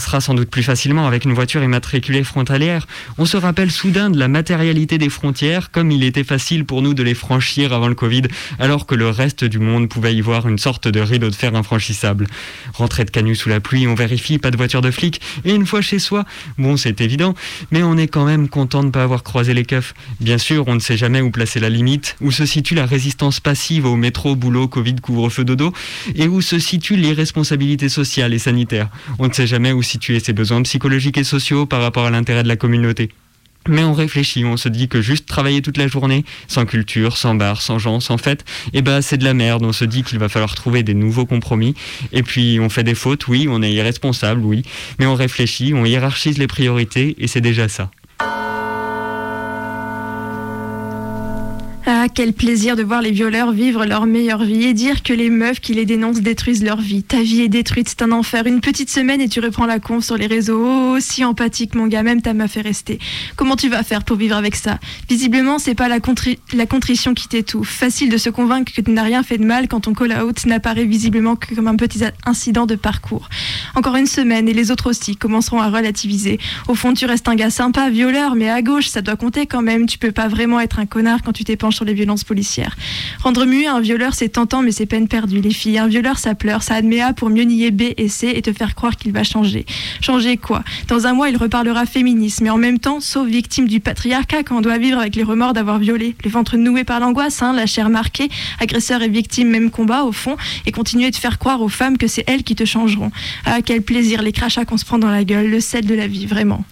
Passera 0.00 0.22
sans 0.22 0.32
doute 0.32 0.48
plus 0.48 0.62
facilement 0.62 1.06
avec 1.06 1.26
une 1.26 1.34
voiture 1.34 1.62
immatriculée 1.62 2.24
frontalière. 2.24 2.86
On 3.18 3.26
se 3.26 3.36
rappelle 3.36 3.70
soudain 3.70 4.08
de 4.08 4.18
la 4.18 4.28
matérialité 4.28 4.96
des 4.96 5.10
frontières, 5.10 5.70
comme 5.70 5.90
il 5.90 6.04
était 6.04 6.24
facile 6.24 6.64
pour 6.64 6.80
nous 6.80 6.94
de 6.94 7.02
les 7.02 7.12
franchir 7.12 7.74
avant 7.74 7.86
le 7.86 7.94
Covid, 7.94 8.22
alors 8.58 8.86
que 8.86 8.94
le 8.94 9.10
reste 9.10 9.44
du 9.44 9.58
monde 9.58 9.90
pouvait 9.90 10.14
y 10.14 10.22
voir 10.22 10.48
une 10.48 10.56
sorte 10.56 10.88
de 10.88 11.00
rideau 11.00 11.28
de 11.28 11.34
fer 11.34 11.54
infranchissable. 11.54 12.28
Rentrer 12.72 13.04
de 13.04 13.10
canut 13.10 13.34
sous 13.34 13.50
la 13.50 13.60
pluie, 13.60 13.86
on 13.86 13.94
vérifie, 13.94 14.38
pas 14.38 14.50
de 14.50 14.56
voiture 14.56 14.80
de 14.80 14.90
flic, 14.90 15.20
et 15.44 15.52
une 15.54 15.66
fois 15.66 15.82
chez 15.82 15.98
soi, 15.98 16.24
bon 16.56 16.78
c'est 16.78 17.02
évident, 17.02 17.34
mais 17.70 17.82
on 17.82 17.98
est 17.98 18.08
quand 18.08 18.24
même 18.24 18.48
content 18.48 18.80
de 18.80 18.86
ne 18.86 18.90
pas 18.90 19.02
avoir 19.02 19.22
croisé 19.22 19.52
les 19.52 19.66
keufs. 19.66 19.92
Bien 20.18 20.38
sûr, 20.38 20.64
on 20.66 20.76
ne 20.76 20.80
sait 20.80 20.96
jamais 20.96 21.20
où 21.20 21.30
placer 21.30 21.60
la 21.60 21.68
limite, 21.68 22.16
où 22.22 22.30
se 22.30 22.46
situe 22.46 22.74
la 22.74 22.86
résistance 22.86 23.38
passive 23.38 23.84
au 23.84 23.96
métro, 23.96 24.34
boulot, 24.34 24.66
Covid, 24.66 24.96
couvre-feu, 24.96 25.44
dodo, 25.44 25.74
et 26.14 26.26
où 26.26 26.40
se 26.40 26.58
situe 26.58 26.96
l'irresponsabilité 26.96 27.90
sociale 27.90 28.32
et 28.32 28.38
sanitaire. 28.38 28.88
On 29.18 29.28
ne 29.28 29.32
sait 29.34 29.46
jamais 29.46 29.72
où 29.72 29.82
situer 29.90 30.20
ses 30.20 30.32
besoins 30.32 30.62
psychologiques 30.62 31.18
et 31.18 31.24
sociaux 31.24 31.66
par 31.66 31.82
rapport 31.82 32.06
à 32.06 32.10
l'intérêt 32.10 32.42
de 32.42 32.48
la 32.48 32.56
communauté. 32.56 33.10
Mais 33.68 33.82
on 33.84 33.92
réfléchit, 33.92 34.44
on 34.44 34.56
se 34.56 34.70
dit 34.70 34.88
que 34.88 35.02
juste 35.02 35.26
travailler 35.26 35.60
toute 35.60 35.76
la 35.76 35.86
journée, 35.86 36.24
sans 36.48 36.64
culture, 36.64 37.18
sans 37.18 37.34
bar, 37.34 37.60
sans 37.60 37.78
gens, 37.78 38.00
sans 38.00 38.16
fête, 38.16 38.44
eh 38.72 38.80
ben 38.80 39.02
c'est 39.02 39.18
de 39.18 39.24
la 39.24 39.34
merde. 39.34 39.62
On 39.64 39.72
se 39.72 39.84
dit 39.84 40.02
qu'il 40.02 40.18
va 40.18 40.30
falloir 40.30 40.54
trouver 40.54 40.82
des 40.82 40.94
nouveaux 40.94 41.26
compromis. 41.26 41.74
Et 42.12 42.22
puis 42.22 42.58
on 42.58 42.70
fait 42.70 42.84
des 42.84 42.94
fautes, 42.94 43.28
oui, 43.28 43.48
on 43.50 43.62
est 43.62 43.72
irresponsable, 43.72 44.40
oui. 44.42 44.62
Mais 44.98 45.06
on 45.06 45.14
réfléchit, 45.14 45.74
on 45.74 45.84
hiérarchise 45.84 46.38
les 46.38 46.46
priorités 46.46 47.16
et 47.18 47.26
c'est 47.26 47.42
déjà 47.42 47.68
ça. 47.68 47.90
Ah, 52.02 52.08
quel 52.08 52.32
plaisir 52.32 52.76
de 52.76 52.82
voir 52.82 53.02
les 53.02 53.10
violeurs 53.10 53.52
vivre 53.52 53.84
leur 53.84 54.06
meilleure 54.06 54.42
vie 54.42 54.64
et 54.64 54.72
dire 54.72 55.02
que 55.02 55.12
les 55.12 55.28
meufs 55.28 55.60
qui 55.60 55.74
les 55.74 55.84
dénoncent 55.84 56.22
détruisent 56.22 56.64
leur 56.64 56.80
vie. 56.80 57.02
Ta 57.02 57.20
vie 57.20 57.42
est 57.42 57.48
détruite, 57.48 57.90
c'est 57.90 58.00
un 58.00 58.10
enfer. 58.10 58.46
Une 58.46 58.62
petite 58.62 58.88
semaine 58.88 59.20
et 59.20 59.28
tu 59.28 59.38
reprends 59.40 59.66
la 59.66 59.80
conf 59.80 60.02
sur 60.02 60.16
les 60.16 60.26
réseaux. 60.26 60.64
Oh, 60.66 60.96
si 60.98 61.26
empathique, 61.26 61.74
mon 61.74 61.88
gars, 61.88 62.02
même 62.02 62.22
ta 62.22 62.32
meuf 62.32 62.56
est 62.56 62.62
restée. 62.62 62.98
Comment 63.36 63.54
tu 63.54 63.68
vas 63.68 63.82
faire 63.82 64.02
pour 64.02 64.16
vivre 64.16 64.34
avec 64.34 64.56
ça? 64.56 64.78
Visiblement, 65.10 65.58
c'est 65.58 65.74
pas 65.74 65.88
la 65.88 66.00
contrition 66.00 67.12
qui 67.12 67.28
t'étouffe. 67.28 67.68
Facile 67.68 68.08
de 68.08 68.16
se 68.16 68.30
convaincre 68.30 68.72
que 68.72 68.80
tu 68.80 68.90
n'as 68.90 69.02
rien 69.02 69.22
fait 69.22 69.36
de 69.36 69.44
mal 69.44 69.68
quand 69.68 69.80
ton 69.80 69.92
call-out 69.92 70.46
n'apparaît 70.46 70.86
visiblement 70.86 71.36
que 71.36 71.54
comme 71.54 71.68
un 71.68 71.76
petit 71.76 72.00
incident 72.24 72.64
de 72.64 72.76
parcours. 72.76 73.28
Encore 73.74 73.96
une 73.96 74.06
semaine 74.06 74.48
et 74.48 74.54
les 74.54 74.70
autres 74.70 74.88
aussi 74.88 75.16
commenceront 75.16 75.60
à 75.60 75.68
relativiser. 75.68 76.40
Au 76.66 76.74
fond, 76.74 76.94
tu 76.94 77.04
restes 77.04 77.28
un 77.28 77.34
gars 77.34 77.50
sympa, 77.50 77.90
violeur, 77.90 78.36
mais 78.36 78.48
à 78.48 78.62
gauche, 78.62 78.88
ça 78.88 79.02
doit 79.02 79.16
compter 79.16 79.44
quand 79.44 79.60
même. 79.60 79.84
Tu 79.84 79.98
peux 79.98 80.12
pas 80.12 80.28
vraiment 80.28 80.60
être 80.60 80.78
un 80.78 80.86
connard 80.86 81.20
quand 81.22 81.32
tu 81.32 81.44
t'épanches 81.44 81.76
sur 81.76 81.84
les 81.84 81.89
les 81.90 81.94
violences 81.94 82.24
policières. 82.24 82.76
Rendre 83.22 83.44
muet 83.44 83.66
un 83.66 83.80
violeur, 83.80 84.14
c'est 84.14 84.30
tentant, 84.30 84.62
mais 84.62 84.72
c'est 84.72 84.86
peine 84.86 85.08
perdue. 85.08 85.40
Les 85.40 85.50
filles, 85.52 85.78
un 85.78 85.88
violeur, 85.88 86.18
ça 86.18 86.34
pleure, 86.34 86.62
ça 86.62 86.74
admet 86.74 87.00
A 87.00 87.12
pour 87.12 87.28
mieux 87.30 87.42
nier 87.42 87.70
B 87.70 87.82
et 87.96 88.08
C 88.08 88.32
et 88.34 88.42
te 88.42 88.52
faire 88.52 88.74
croire 88.74 88.96
qu'il 88.96 89.12
va 89.12 89.24
changer. 89.24 89.66
Changer 90.00 90.36
quoi? 90.36 90.62
Dans 90.88 91.06
un 91.06 91.12
mois, 91.12 91.28
il 91.28 91.36
reparlera 91.36 91.86
féminisme, 91.86 92.44
mais 92.44 92.50
en 92.50 92.56
même 92.56 92.78
temps, 92.78 93.00
sauf 93.00 93.26
victime 93.28 93.68
du 93.68 93.80
patriarcat 93.80 94.42
quand 94.42 94.58
on 94.58 94.60
doit 94.60 94.78
vivre 94.78 94.98
avec 94.98 95.16
les 95.16 95.22
remords 95.22 95.52
d'avoir 95.52 95.78
violé. 95.78 96.14
Le 96.24 96.30
ventre 96.30 96.56
noué 96.56 96.84
par 96.84 97.00
l'angoisse, 97.00 97.42
hein, 97.42 97.52
la 97.52 97.66
chair 97.66 97.90
marquée, 97.90 98.28
agresseur 98.60 99.02
et 99.02 99.08
victime, 99.08 99.48
même 99.48 99.70
combat 99.70 100.04
au 100.04 100.12
fond, 100.12 100.36
et 100.66 100.72
continuer 100.72 101.10
de 101.10 101.16
faire 101.16 101.38
croire 101.38 101.60
aux 101.60 101.68
femmes 101.68 101.98
que 101.98 102.06
c'est 102.06 102.24
elles 102.26 102.44
qui 102.44 102.54
te 102.54 102.64
changeront. 102.64 103.10
Ah, 103.44 103.62
quel 103.62 103.82
plaisir, 103.82 104.22
les 104.22 104.32
crachats 104.32 104.64
qu'on 104.64 104.78
se 104.78 104.84
prend 104.84 104.98
dans 104.98 105.10
la 105.10 105.24
gueule, 105.24 105.50
le 105.50 105.60
sel 105.60 105.86
de 105.86 105.94
la 105.94 106.06
vie, 106.06 106.26
vraiment. 106.26 106.64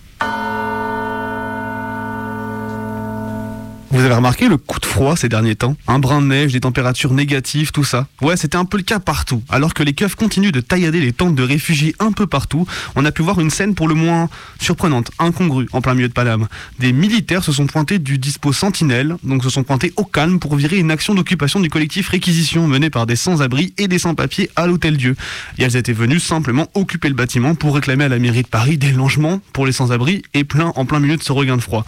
Vous 3.90 4.04
avez 4.04 4.14
remarqué 4.14 4.48
le 4.48 4.58
coup 4.58 4.78
de 4.80 4.84
froid 4.84 5.16
ces 5.16 5.30
derniers 5.30 5.54
temps? 5.54 5.74
Un 5.86 5.98
brin 5.98 6.20
de 6.20 6.26
neige, 6.26 6.52
des 6.52 6.60
températures 6.60 7.14
négatives, 7.14 7.72
tout 7.72 7.84
ça? 7.84 8.06
Ouais, 8.20 8.36
c'était 8.36 8.58
un 8.58 8.66
peu 8.66 8.76
le 8.76 8.82
cas 8.82 8.98
partout. 8.98 9.42
Alors 9.48 9.72
que 9.72 9.82
les 9.82 9.94
keufs 9.94 10.14
continuent 10.14 10.52
de 10.52 10.60
taillader 10.60 11.00
les 11.00 11.14
tentes 11.14 11.34
de 11.34 11.42
réfugiés 11.42 11.94
un 11.98 12.12
peu 12.12 12.26
partout, 12.26 12.66
on 12.96 13.06
a 13.06 13.12
pu 13.12 13.22
voir 13.22 13.40
une 13.40 13.48
scène 13.48 13.74
pour 13.74 13.88
le 13.88 13.94
moins 13.94 14.28
surprenante, 14.60 15.10
incongrue, 15.18 15.68
en 15.72 15.80
plein 15.80 15.94
milieu 15.94 16.08
de 16.08 16.12
Paname. 16.12 16.48
Des 16.78 16.92
militaires 16.92 17.42
se 17.42 17.50
sont 17.50 17.66
pointés 17.66 17.98
du 17.98 18.18
dispo 18.18 18.52
Sentinelle, 18.52 19.16
donc 19.22 19.42
se 19.42 19.48
sont 19.48 19.64
pointés 19.64 19.94
au 19.96 20.04
calme 20.04 20.38
pour 20.38 20.54
virer 20.54 20.76
une 20.76 20.90
action 20.90 21.14
d'occupation 21.14 21.58
du 21.58 21.70
collectif 21.70 22.10
Réquisition 22.10 22.68
menée 22.68 22.90
par 22.90 23.06
des 23.06 23.16
sans-abri 23.16 23.72
et 23.78 23.88
des 23.88 23.98
sans-papiers 23.98 24.50
à 24.54 24.66
l'Hôtel 24.66 24.98
Dieu. 24.98 25.16
Et 25.56 25.62
elles 25.62 25.76
étaient 25.76 25.94
venues 25.94 26.20
simplement 26.20 26.68
occuper 26.74 27.08
le 27.08 27.14
bâtiment 27.14 27.54
pour 27.54 27.74
réclamer 27.74 28.04
à 28.04 28.08
la 28.08 28.18
mairie 28.18 28.42
de 28.42 28.48
Paris 28.48 28.76
des 28.76 28.92
logements 28.92 29.40
pour 29.54 29.64
les 29.64 29.72
sans-abri 29.72 30.24
et 30.34 30.44
plein 30.44 30.74
en 30.76 30.84
plein 30.84 31.00
milieu 31.00 31.16
de 31.16 31.22
ce 31.22 31.32
regain 31.32 31.56
de 31.56 31.62
froid. 31.62 31.86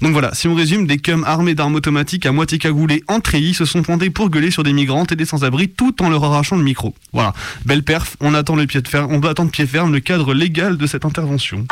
Donc 0.00 0.12
voilà, 0.12 0.32
si 0.32 0.46
on 0.46 0.54
résume, 0.54 0.86
des 0.86 0.98
cums 0.98 1.24
armés 1.38 1.54
d'armes 1.54 1.76
automatiques 1.76 2.26
à 2.26 2.32
moitié 2.32 2.58
cagoulés 2.58 3.04
en 3.06 3.20
treillis 3.20 3.54
se 3.54 3.64
sont 3.64 3.82
pointés 3.82 4.10
pour 4.10 4.28
gueuler 4.28 4.50
sur 4.50 4.64
des 4.64 4.72
migrantes 4.72 5.12
et 5.12 5.16
des 5.16 5.24
sans-abri 5.24 5.68
tout 5.68 6.02
en 6.02 6.10
leur 6.10 6.24
arrachant 6.24 6.56
le 6.56 6.64
micro. 6.64 6.94
Voilà, 7.12 7.32
belle 7.64 7.84
perf, 7.84 8.16
on 8.20 8.34
attend 8.34 8.56
le 8.56 8.66
pied 8.66 8.82
de 8.82 8.88
on 8.98 9.20
doit 9.20 9.30
attendre 9.30 9.50
pied 9.50 9.66
ferme 9.66 9.92
le 9.92 10.00
cadre 10.00 10.34
légal 10.34 10.76
de 10.76 10.86
cette 10.86 11.04
intervention. 11.04 11.64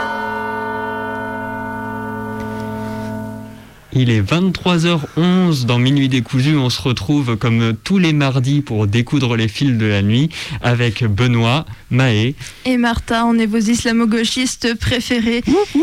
Il 3.99 4.11
est 4.11 4.21
23h11 4.21 5.65
dans 5.65 5.79
Minuit 5.79 6.11
décousu. 6.11 6.55
On 6.55 6.69
se 6.69 6.83
retrouve 6.83 7.37
comme 7.37 7.73
tous 7.83 7.97
les 7.97 8.13
mardis 8.13 8.61
pour 8.61 8.87
découdre 8.87 9.37
les 9.37 9.49
fils 9.49 9.79
de 9.79 9.87
la 9.87 10.03
nuit 10.03 10.29
avec 10.61 11.03
Benoît, 11.05 11.65
Maë. 11.91 12.35
Et 12.67 12.77
Martha, 12.77 13.25
on 13.25 13.39
est 13.39 13.47
vos 13.47 13.57
islamo-gauchistes 13.57 14.75
préférés. 14.75 15.43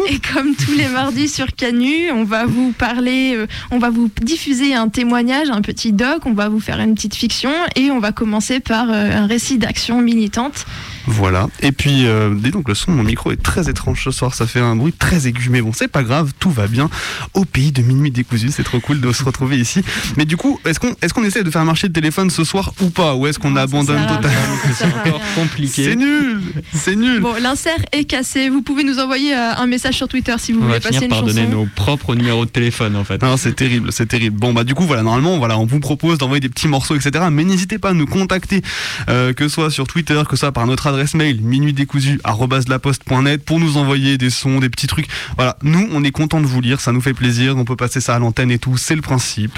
Et 0.09 0.19
comme 0.31 0.53
tous 0.53 0.73
les 0.77 0.89
mardis 0.89 1.27
sur 1.27 1.47
Canu, 1.55 2.11
on 2.11 2.23
va 2.23 2.45
vous 2.45 2.71
parler, 2.71 3.33
euh, 3.35 3.47
on 3.71 3.79
va 3.79 3.89
vous 3.89 4.11
diffuser 4.21 4.75
un 4.75 4.89
témoignage, 4.89 5.49
un 5.49 5.61
petit 5.61 5.91
doc, 5.91 6.27
on 6.27 6.33
va 6.33 6.49
vous 6.49 6.59
faire 6.59 6.79
une 6.79 6.93
petite 6.93 7.15
fiction 7.15 7.51
et 7.75 7.89
on 7.89 7.99
va 7.99 8.11
commencer 8.11 8.59
par 8.59 8.91
euh, 8.91 9.09
un 9.11 9.25
récit 9.25 9.57
d'action 9.57 10.01
militante. 10.01 10.67
Voilà. 11.07 11.47
Et 11.61 11.71
puis, 11.71 12.05
euh, 12.05 12.33
dis 12.33 12.51
donc, 12.51 12.67
le 12.67 12.75
son 12.75 12.91
de 12.91 12.97
mon 12.97 13.03
micro 13.03 13.31
est 13.31 13.41
très 13.41 13.69
étrange 13.69 14.03
ce 14.03 14.11
soir. 14.11 14.33
Ça 14.33 14.47
fait 14.47 14.59
un 14.59 14.75
bruit 14.75 14.93
très 14.93 15.27
aigu. 15.27 15.49
Mais 15.49 15.61
bon, 15.61 15.71
c'est 15.73 15.87
pas 15.87 16.03
grave, 16.03 16.31
tout 16.39 16.49
va 16.51 16.67
bien. 16.67 16.89
Au 17.33 17.45
pays 17.45 17.71
de 17.71 17.81
minuit 17.81 18.11
décousu, 18.11 18.49
c'est 18.51 18.63
trop 18.63 18.79
cool 18.79 19.01
de 19.01 19.11
se 19.11 19.23
retrouver 19.23 19.57
ici. 19.57 19.81
Mais 20.17 20.25
du 20.25 20.37
coup, 20.37 20.59
est-ce 20.65 20.79
qu'on 20.79 20.89
est 21.01 21.11
qu'on 21.13 21.23
essaie 21.23 21.43
de 21.43 21.51
faire 21.51 21.63
marcher 21.65 21.87
le 21.87 21.93
téléphone 21.93 22.29
ce 22.29 22.43
soir 22.43 22.73
ou 22.81 22.89
pas? 22.89 23.15
Ou 23.15 23.27
est-ce 23.27 23.37
qu'on 23.37 23.55
abandonne 23.55 24.01
totalement 24.07 24.55
C'est 24.75 24.85
encore 24.85 25.21
compliqué. 25.35 25.83
C'est 25.85 25.95
nul 25.95 26.41
C'est 26.73 26.95
nul 26.95 27.19
Bon, 27.21 27.33
l'insert 27.41 27.77
est 27.91 28.05
cassé. 28.05 28.49
Vous 28.49 28.61
pouvez 28.61 28.83
nous 28.83 28.99
envoyer 28.99 29.35
euh, 29.35 29.53
un 29.57 29.67
message 29.67 29.95
sur 29.95 30.07
Twitter 30.07 30.33
si 30.39 30.53
vous 30.53 30.59
On 30.59 30.63
voulez 30.63 30.75
va 30.75 30.79
passer 30.79 30.93
finir 30.95 31.03
une 31.03 31.09
par 31.09 31.19
chanson. 31.19 31.33
donner 31.35 31.47
nos 31.47 31.65
propres 31.75 32.15
numéros 32.15 32.45
de 32.45 32.49
téléphone 32.49 32.95
en 32.95 33.03
fait. 33.03 33.21
Non, 33.21 33.37
c'est 33.37 33.53
terrible, 33.55 33.91
c'est 33.91 34.07
terrible. 34.07 34.37
Bon, 34.39 34.53
bah 34.53 34.63
du 34.63 34.73
coup, 34.73 34.85
voilà, 34.85 35.03
normalement, 35.03 35.37
voilà, 35.37 35.57
on 35.59 35.65
vous 35.65 35.79
propose 35.79 36.17
d'envoyer 36.17 36.39
des 36.39 36.49
petits 36.49 36.67
morceaux, 36.67 36.95
etc. 36.95 37.25
Mais 37.31 37.43
n'hésitez 37.43 37.77
pas 37.77 37.89
à 37.89 37.93
nous 37.93 38.07
contacter, 38.07 38.61
euh, 39.09 39.33
que 39.33 39.47
ce 39.47 39.53
soit 39.53 39.69
sur 39.69 39.85
Twitter, 39.87 40.19
que 40.27 40.35
ce 40.35 40.39
soit 40.41 40.51
par 40.51 40.65
notre 40.65 40.87
adresse 40.87 40.92
mail, 41.13 41.41
minuitdécousu@laposte.net, 41.41 43.43
pour 43.43 43.59
nous 43.59 43.77
envoyer 43.77 44.17
des 44.17 44.29
sons, 44.29 44.59
des 44.59 44.69
petits 44.69 44.87
trucs. 44.87 45.07
Voilà, 45.35 45.57
nous, 45.63 45.87
on 45.91 46.03
est 46.03 46.11
content 46.11 46.41
de 46.41 46.45
vous 46.45 46.61
lire, 46.61 46.81
ça 46.81 46.91
nous 46.91 47.01
fait 47.01 47.13
plaisir, 47.13 47.57
on 47.57 47.65
peut 47.65 47.75
passer 47.75 48.01
ça 48.01 48.15
à 48.15 48.19
l'antenne 48.19 48.51
et 48.51 48.59
tout, 48.59 48.77
c'est 48.77 48.95
le 48.95 49.01
principe. 49.01 49.57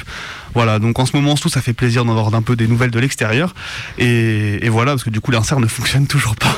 Voilà, 0.54 0.80
donc 0.80 1.00
en 1.00 1.06
ce 1.06 1.16
moment, 1.16 1.36
tout 1.36 1.50
ça 1.50 1.62
fait 1.62 1.74
plaisir 1.74 2.06
d'avoir 2.06 2.34
un 2.34 2.42
peu 2.42 2.56
des 2.56 2.68
nouvelles 2.68 2.92
de 2.92 3.00
l'extérieur. 3.00 3.54
Et, 3.98 4.66
et 4.66 4.70
voilà, 4.70 4.92
parce 4.92 5.04
que 5.04 5.10
du 5.10 5.22
coup, 5.22 5.32
l'insert 5.32 5.60
ne 5.60 5.68
fonctionne 5.68 6.08
toujours 6.08 6.36
pas. 6.36 6.58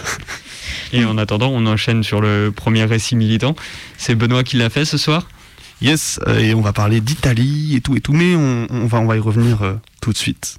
Et 0.93 1.03
en 1.05 1.17
attendant, 1.17 1.49
on 1.49 1.65
enchaîne 1.65 2.03
sur 2.03 2.21
le 2.21 2.51
premier 2.55 2.85
récit 2.85 3.15
militant. 3.15 3.55
C'est 3.97 4.15
Benoît 4.15 4.43
qui 4.43 4.57
l'a 4.57 4.69
fait 4.69 4.85
ce 4.85 4.97
soir 4.97 5.27
Yes, 5.81 6.19
euh, 6.27 6.39
et 6.39 6.53
on 6.55 6.61
va 6.61 6.73
parler 6.73 7.01
d'Italie 7.01 7.75
et 7.75 7.81
tout 7.81 7.95
et 7.95 8.01
tout, 8.01 8.13
mais 8.13 8.35
on, 8.35 8.65
on 8.69 8.87
va, 8.87 8.99
on 8.99 9.05
va 9.05 9.15
y 9.15 9.19
revenir 9.19 9.61
euh, 9.61 9.73
tout 10.01 10.11
de 10.11 10.17
suite. 10.17 10.57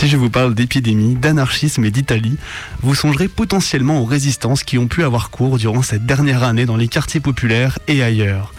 Si 0.00 0.08
je 0.08 0.16
vous 0.16 0.30
parle 0.30 0.54
d'épidémie, 0.54 1.14
d'anarchisme 1.14 1.84
et 1.84 1.90
d'Italie, 1.90 2.38
vous 2.80 2.94
songerez 2.94 3.28
potentiellement 3.28 4.00
aux 4.00 4.06
résistances 4.06 4.64
qui 4.64 4.78
ont 4.78 4.86
pu 4.86 5.04
avoir 5.04 5.28
cours 5.28 5.58
durant 5.58 5.82
cette 5.82 6.06
dernière 6.06 6.42
année 6.42 6.64
dans 6.64 6.78
les 6.78 6.88
quartiers 6.88 7.20
populaires 7.20 7.78
et 7.86 8.02
ailleurs. 8.02 8.54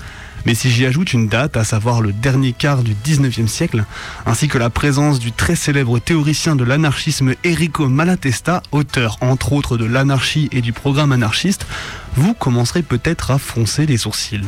Mais 0.45 0.53
si 0.53 0.69
j'y 0.69 0.85
ajoute 0.85 1.13
une 1.13 1.27
date, 1.27 1.57
à 1.57 1.63
savoir 1.63 2.01
le 2.01 2.13
dernier 2.13 2.53
quart 2.53 2.83
du 2.83 2.93
19e 2.93 3.47
siècle, 3.47 3.85
ainsi 4.27 4.49
que 4.49 4.59
la 4.59 4.69
présence 4.69 5.17
du 5.17 5.31
très 5.31 5.55
célèbre 5.55 5.97
théoricien 5.97 6.55
de 6.55 6.63
l'anarchisme 6.63 7.33
Enrico 7.43 7.87
Malatesta, 7.87 8.61
auteur 8.71 9.17
entre 9.21 9.53
autres 9.53 9.77
de 9.77 9.85
l'anarchie 9.85 10.47
et 10.51 10.61
du 10.61 10.73
programme 10.73 11.11
anarchiste, 11.11 11.65
vous 12.15 12.33
commencerez 12.33 12.81
peut-être 12.81 13.31
à 13.31 13.37
froncer 13.37 13.85
les 13.85 13.97
sourcils. 13.97 14.41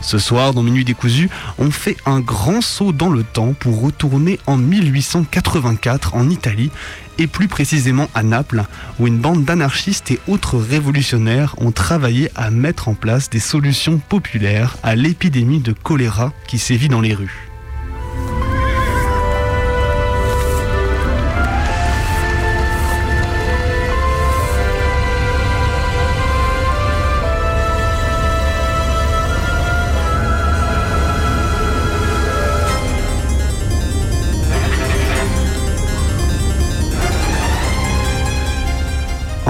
Ce 0.00 0.18
soir, 0.18 0.54
dans 0.54 0.62
Minuit 0.62 0.84
décousu, 0.84 1.30
on 1.58 1.70
fait 1.70 1.96
un 2.06 2.20
grand 2.20 2.60
saut 2.60 2.92
dans 2.92 3.10
le 3.10 3.22
temps 3.22 3.54
pour 3.54 3.80
retourner 3.80 4.38
en 4.46 4.56
1884 4.56 6.14
en 6.14 6.30
Italie 6.30 6.70
et 7.18 7.26
plus 7.26 7.48
précisément 7.48 8.08
à 8.14 8.22
Naples, 8.22 8.64
où 8.98 9.06
une 9.06 9.18
bande 9.18 9.44
d'anarchistes 9.44 10.10
et 10.10 10.20
autres 10.28 10.56
révolutionnaires 10.56 11.54
ont 11.58 11.72
travaillé 11.72 12.30
à 12.36 12.50
mettre 12.50 12.88
en 12.88 12.94
place 12.94 13.28
des 13.28 13.40
solutions 13.40 13.98
populaires 13.98 14.76
à 14.82 14.94
l'épidémie 14.94 15.60
de 15.60 15.72
choléra 15.72 16.32
qui 16.46 16.58
sévit 16.58 16.88
dans 16.88 17.00
les 17.00 17.14
rues. 17.14 17.47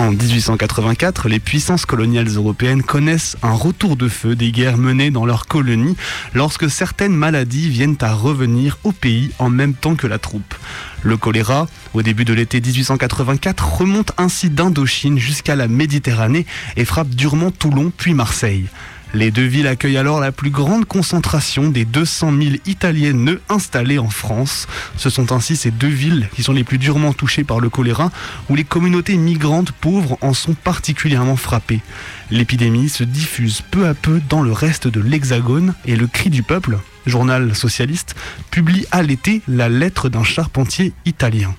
En 0.09 0.13
1884, 0.13 1.29
les 1.29 1.39
puissances 1.39 1.85
coloniales 1.85 2.29
européennes 2.29 2.83
connaissent 2.83 3.37
un 3.43 3.53
retour 3.53 3.95
de 3.95 4.09
feu 4.09 4.35
des 4.37 4.53
guerres 4.53 4.79
menées 4.79 5.11
dans 5.11 5.27
leurs 5.27 5.45
colonies 5.45 5.99
lorsque 6.33 6.71
certaines 6.71 7.15
maladies 7.15 7.69
viennent 7.69 7.99
à 8.01 8.15
revenir 8.15 8.79
au 8.85 8.93
pays 8.93 9.33
en 9.39 9.51
même 9.51 9.75
temps 9.75 9.97
que 9.97 10.07
la 10.07 10.19
troupe. 10.19 10.55
Le 11.03 11.19
choléra, 11.19 11.67
au 11.93 12.01
début 12.01 12.25
de 12.25 12.33
l'été 12.33 12.59
1884, 12.59 13.81
remonte 13.81 14.13
ainsi 14.17 14.49
d'Indochine 14.49 15.19
jusqu'à 15.19 15.57
la 15.57 15.69
Méditerranée 15.69 16.47
et 16.79 16.87
frappe 16.87 17.11
durement 17.11 17.51
Toulon 17.51 17.93
puis 17.95 18.15
Marseille. 18.15 18.65
Les 19.15 19.31
deux 19.31 19.47
villes 19.47 19.67
accueillent 19.67 19.97
alors 19.97 20.21
la 20.21 20.33
plus 20.33 20.51
grande 20.51 20.85
concentration 20.85 21.71
des 21.71 21.87
200 21.87 22.33
000 22.41 22.57
Italiennes 22.67 23.39
installées 23.49 23.99
en 23.99 24.11
France. 24.11 24.67
Ce 24.97 25.09
sont 25.09 25.33
ainsi 25.33 25.57
ces 25.57 25.71
deux 25.71 25.89
villes 25.89 26.29
qui 26.35 26.43
sont 26.43 26.53
les 26.53 26.65
plus 26.65 26.79
durement 26.79 27.15
touchées 27.15 27.45
par 27.45 27.59
le 27.59 27.71
choléra, 27.71 28.11
où 28.51 28.55
les 28.55 28.65
communautés 28.65 29.17
migrantes 29.17 29.73
pauvres 29.73 30.19
en 30.21 30.35
sont 30.35 30.55
particulièrement 30.55 31.37
frappées. 31.37 31.81
L'épidémie 32.31 32.91
se 32.91 33.05
diffuse 33.05 33.63
peu 33.71 33.87
à 33.87 33.95
peu 33.95 34.21
dans 34.29 34.43
le 34.43 34.53
reste 34.53 34.89
de 34.89 35.01
l'Hexagone 35.01 35.75
et 35.87 35.97
le 35.97 36.07
Cri 36.07 36.29
du 36.29 36.43
Peuple, 36.43 36.79
journal 37.07 37.55
socialiste, 37.55 38.15
publie 38.51 38.85
à 38.91 39.03
l'été 39.03 39.41
la 39.49 39.71
lettre 39.71 40.11
d'un 40.11 40.25
charpentier 40.25 40.93
italien. 41.07 41.55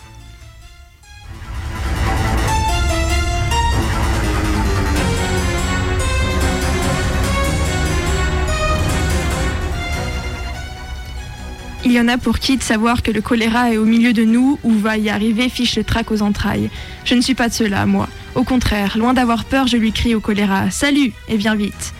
Il 11.86 11.93
y 11.93 12.00
en 12.00 12.09
a 12.09 12.17
pour 12.17 12.39
qui 12.39 12.57
de 12.57 12.63
savoir 12.63 13.01
que 13.01 13.12
le 13.12 13.21
choléra 13.21 13.71
est 13.71 13.77
au 13.77 13.86
milieu 13.86 14.12
de 14.12 14.25
nous 14.25 14.59
ou 14.63 14.71
va 14.74 14.98
y 14.98 15.09
arriver 15.09 15.48
fiche 15.48 15.77
le 15.77 15.86
trac 15.86 16.12
aux 16.12 16.21
entrailles. 16.21 16.69
Je 17.05 17.15
ne 17.15 17.21
suis 17.21 17.36
pas 17.36 17.48
de 17.48 17.53
cela, 17.53 17.86
moi. 17.86 18.09
Au 18.36 18.43
contraire, 18.43 18.98
loin 18.98 19.13
d'avoir 19.13 19.45
peur, 19.45 19.67
je 19.67 19.77
lui 19.77 19.93
crie 19.93 20.13
au 20.13 20.19
choléra 20.19 20.71
Salut 20.71 21.13
Et 21.29 21.38
viens 21.38 21.55
vite. 21.55 21.93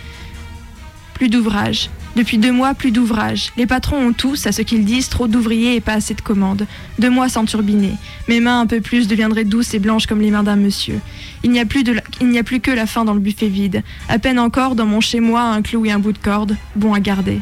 Plus 1.14 1.30
d'ouvrage. 1.30 1.90
Depuis 2.16 2.38
deux 2.38 2.52
mois, 2.52 2.74
plus 2.74 2.92
d'ouvrage. 2.92 3.52
Les 3.56 3.66
patrons 3.66 4.08
ont 4.08 4.14
tous, 4.14 4.48
à 4.48 4.52
ce 4.52 4.62
qu'ils 4.62 4.84
disent, 4.84 5.08
trop 5.08 5.28
d'ouvriers 5.28 5.76
et 5.76 5.82
pas 5.82 5.94
assez 5.94 6.14
de 6.14 6.22
commandes. 6.22 6.66
Deux 6.98 7.10
mois 7.10 7.30
sans 7.30 7.46
turbiner. 7.46 7.94
Mes 8.28 8.42
mains, 8.42 8.62
un 8.62 8.68
peu 8.68 8.82
plus, 8.82 9.08
deviendraient 9.08 9.46
douces 9.46 9.74
et 9.74 9.80
blanches 9.80 10.08
comme 10.08 10.22
les 10.22 10.32
mains 10.32 10.44
d'un 10.44 10.58
monsieur. 10.58 11.00
Il 11.44 11.52
n'y 11.52 11.60
a, 11.60 11.66
plus 11.66 12.60
que 12.60 12.72
la 12.72 12.86
faim 12.86 13.06
dans 13.06 13.14
le 13.14 13.20
buffet 13.22 13.48
vide. 13.48 13.84
À 14.10 14.20
peine 14.20 14.40
encore, 14.40 14.76
dans 14.76 14.86
mon 14.86 15.00
chez-moi, 15.00 15.42
un 15.42 15.62
clou 15.62 15.86
et 15.86 15.92
un 15.92 16.00
bout 16.00 16.12
de 16.12 16.18
corde. 16.18 16.58
Bon 16.76 16.94
à 16.94 17.00
garder. 17.00 17.40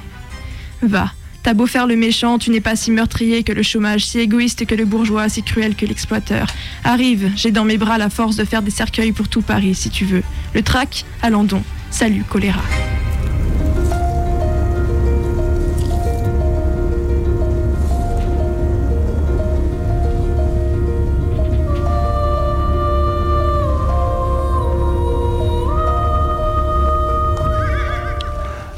Va. 0.84 1.12
T'as 1.48 1.54
beau 1.54 1.66
faire 1.66 1.88
le 1.88 1.96
méchant, 1.96 2.39
tu 2.39 2.50
n'es 2.50 2.60
pas 2.60 2.75
si 2.75 2.92
meurtrier 2.92 3.44
que 3.44 3.54
le 3.54 3.63
chômage, 3.63 4.06
si 4.06 4.20
égoïste 4.20 4.66
que 4.66 4.75
le 4.75 4.84
bourgeois, 4.84 5.30
si 5.30 5.44
cruel 5.44 5.75
que 5.75 5.86
l'exploiteur. 5.86 6.46
Arrive, 6.84 7.32
j'ai 7.38 7.51
dans 7.51 7.63
mes 7.63 7.77
bras 7.77 7.98
la 7.98 8.10
force 8.10 8.36
de 8.36 8.44
faire 8.44 8.62
des 8.62 8.70
cercueils 8.70 9.13
pour 9.13 9.30
tout 9.30 9.42
Paris, 9.42 9.74
si 9.74 9.89
tu 9.89 10.04
veux. 10.04 10.24
Le 10.54 10.62
trac, 10.62 11.06
allons 11.22 11.46
donc. 11.46 11.63
Salut, 11.89 12.25
choléra. 12.27 12.60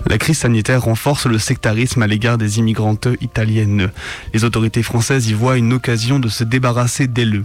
La 0.10 0.18
crise 0.18 0.40
sanitaire 0.40 0.82
renforce 0.82 1.28
le 1.28 1.38
sectarisme 1.38 2.02
à 2.02 2.08
l'égard 2.08 2.40
des 2.40 2.58
immigrantes 2.58 3.08
italiennes. 3.22 3.92
Les 4.34 4.44
autorités 4.44 4.82
françaises 4.82 5.28
y 5.30 5.34
voient 5.34 5.56
une 5.56 5.72
occasion 5.72 6.18
de 6.18 6.30
se 6.30 6.44
débarrasser 6.44 7.06
d'elles. 7.06 7.44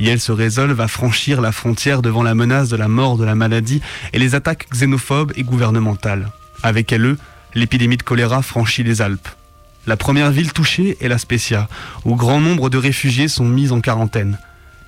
Et 0.00 0.08
elles 0.08 0.20
se 0.20 0.32
résolvent 0.32 0.80
à 0.80 0.88
franchir 0.88 1.42
la 1.42 1.52
frontière 1.52 2.00
devant 2.00 2.22
la 2.22 2.34
menace 2.34 2.70
de 2.70 2.76
la 2.76 2.88
mort 2.88 3.18
de 3.18 3.24
la 3.24 3.34
maladie 3.34 3.82
et 4.14 4.18
les 4.18 4.34
attaques 4.34 4.66
xénophobes 4.72 5.34
et 5.36 5.42
gouvernementales. 5.42 6.30
Avec 6.62 6.90
elles, 6.90 7.16
l'épidémie 7.54 7.98
de 7.98 8.02
choléra 8.02 8.40
franchit 8.40 8.82
les 8.82 9.02
Alpes. 9.02 9.28
La 9.86 9.98
première 9.98 10.30
ville 10.30 10.54
touchée 10.54 10.96
est 11.02 11.08
la 11.08 11.18
Spezia, 11.18 11.68
où 12.06 12.16
grand 12.16 12.40
nombre 12.40 12.70
de 12.70 12.78
réfugiés 12.78 13.28
sont 13.28 13.44
mis 13.44 13.72
en 13.72 13.82
quarantaine. 13.82 14.38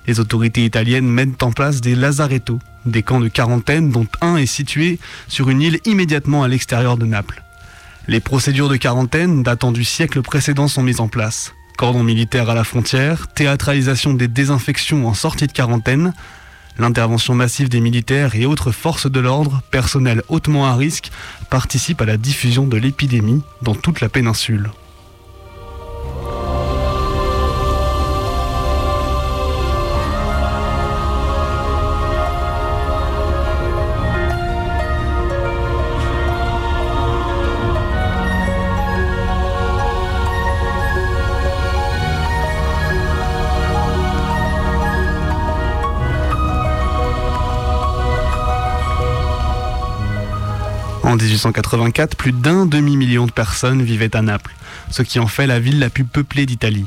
Les 0.06 0.18
autorités 0.18 0.64
italiennes 0.64 1.06
mettent 1.06 1.42
en 1.42 1.52
place 1.52 1.82
des 1.82 1.94
lazarettos, 1.94 2.58
des 2.86 3.02
camps 3.02 3.20
de 3.20 3.28
quarantaine 3.28 3.90
dont 3.90 4.06
un 4.20 4.36
est 4.36 4.46
situé 4.46 4.98
sur 5.28 5.50
une 5.50 5.62
île 5.62 5.80
immédiatement 5.84 6.42
à 6.42 6.48
l'extérieur 6.48 6.96
de 6.96 7.06
Naples. 7.06 7.42
Les 8.06 8.20
procédures 8.20 8.68
de 8.68 8.76
quarantaine 8.76 9.42
datant 9.42 9.72
du 9.72 9.84
siècle 9.84 10.22
précédent 10.22 10.68
sont 10.68 10.82
mises 10.82 11.00
en 11.00 11.08
place. 11.08 11.54
Cordon 11.76 12.02
militaire 12.02 12.50
à 12.50 12.54
la 12.54 12.64
frontière, 12.64 13.28
théâtralisation 13.28 14.14
des 14.14 14.28
désinfections 14.28 15.06
en 15.06 15.14
sortie 15.14 15.46
de 15.46 15.52
quarantaine, 15.52 16.12
l'intervention 16.78 17.34
massive 17.34 17.68
des 17.68 17.80
militaires 17.80 18.34
et 18.34 18.46
autres 18.46 18.72
forces 18.72 19.10
de 19.10 19.20
l'ordre, 19.20 19.62
personnel 19.70 20.22
hautement 20.28 20.66
à 20.66 20.74
risque, 20.74 21.10
participent 21.50 22.00
à 22.00 22.06
la 22.06 22.16
diffusion 22.16 22.66
de 22.66 22.76
l'épidémie 22.76 23.42
dans 23.62 23.74
toute 23.74 24.00
la 24.00 24.08
péninsule. 24.08 24.70
1884, 51.18 52.16
plus 52.16 52.32
d'un 52.32 52.64
demi-million 52.64 53.26
de 53.26 53.32
personnes 53.32 53.82
vivaient 53.82 54.14
à 54.16 54.22
Naples, 54.22 54.54
ce 54.90 55.02
qui 55.02 55.18
en 55.18 55.26
fait 55.26 55.46
la 55.46 55.58
ville 55.58 55.78
la 55.78 55.90
plus 55.90 56.04
peuplée 56.04 56.46
d'Italie. 56.46 56.84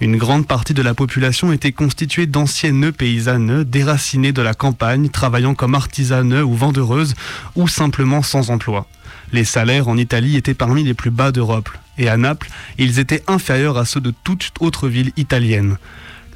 Une 0.00 0.16
grande 0.16 0.46
partie 0.46 0.74
de 0.74 0.82
la 0.82 0.94
population 0.94 1.52
était 1.52 1.72
constituée 1.72 2.26
d'anciennes 2.26 2.92
paysannes 2.92 3.64
déracinées 3.64 4.32
de 4.32 4.42
la 4.42 4.54
campagne, 4.54 5.08
travaillant 5.08 5.54
comme 5.54 5.74
artisanes 5.74 6.40
ou 6.40 6.54
vendeuses, 6.54 7.14
ou 7.54 7.68
simplement 7.68 8.22
sans 8.22 8.50
emploi. 8.50 8.86
Les 9.32 9.44
salaires 9.44 9.88
en 9.88 9.96
Italie 9.96 10.36
étaient 10.36 10.54
parmi 10.54 10.84
les 10.84 10.94
plus 10.94 11.10
bas 11.10 11.32
d'Europe, 11.32 11.68
et 11.98 12.08
à 12.08 12.16
Naples, 12.16 12.48
ils 12.78 12.98
étaient 12.98 13.22
inférieurs 13.26 13.78
à 13.78 13.84
ceux 13.84 14.00
de 14.00 14.12
toute 14.24 14.52
autre 14.60 14.88
ville 14.88 15.12
italienne. 15.16 15.76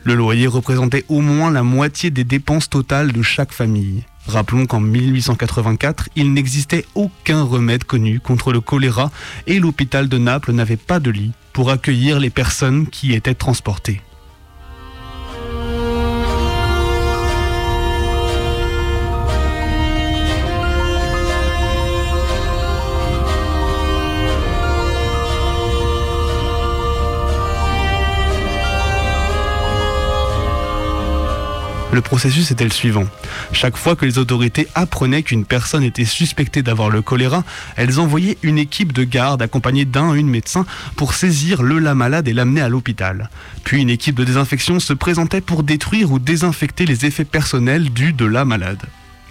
Le 0.05 0.15
loyer 0.15 0.47
représentait 0.47 1.05
au 1.09 1.21
moins 1.21 1.51
la 1.51 1.63
moitié 1.63 2.11
des 2.11 2.25
dépenses 2.25 2.71
totales 2.71 3.13
de 3.13 3.23
chaque 3.23 3.53
famille. 3.53 4.05
Rappelons 4.29 4.67
qu'en 4.67 4.81
1884, 4.81 6.11
il 6.15 6.35
n'existait 6.35 6.85
aucun 6.95 7.43
remède 7.43 7.85
connu 7.85 8.21
contre 8.21 8.53
le 8.53 8.61
choléra 8.61 9.11
et 9.47 9.59
l'hôpital 9.59 10.07
de 10.07 10.19
Naples 10.19 10.53
n'avait 10.53 10.77
pas 10.77 11.01
de 11.01 11.11
lit 11.11 11.33
pour 11.55 11.71
accueillir 11.71 12.21
les 12.21 12.29
personnes 12.29 12.87
qui 12.89 13.09
y 13.09 13.15
étaient 13.15 13.35
transportées. 13.35 14.03
Le 31.99 32.03
processus 32.03 32.53
était 32.53 32.63
le 32.63 32.71
suivant. 32.71 33.09
Chaque 33.51 33.77
fois 33.77 33.97
que 33.97 34.05
les 34.05 34.19
autorités 34.19 34.69
apprenaient 34.77 35.25
qu'une 35.25 35.45
personne 35.45 35.83
était 35.83 36.05
suspectée 36.05 36.63
d'avoir 36.63 36.91
le 36.91 37.03
choléra, 37.03 37.43
elles 37.75 37.99
envoyaient 37.99 38.39
une 38.45 38.57
équipe 38.57 38.93
de 38.93 39.03
garde 39.03 39.43
accompagnée 39.43 39.85
d'un 39.85 40.11
ou 40.11 40.15
une 40.15 40.29
médecin 40.29 40.65
pour 40.95 41.13
saisir 41.13 41.61
le 41.61 41.81
la 41.81 41.97
malade 41.97 42.29
et 42.29 42.33
l'amener 42.33 42.61
à 42.61 42.69
l'hôpital. 42.69 43.31
Puis 43.65 43.83
une 43.83 43.91
équipe 43.91 44.15
de 44.15 44.23
désinfection 44.23 44.79
se 44.79 44.93
présentait 44.93 45.41
pour 45.41 45.65
détruire 45.65 46.13
ou 46.13 46.21
désinfecter 46.21 46.87
les 46.87 47.05
effets 47.05 47.25
personnels 47.25 47.91
dus 47.91 48.13
de 48.13 48.27
la 48.27 48.45
malade. 48.45 48.85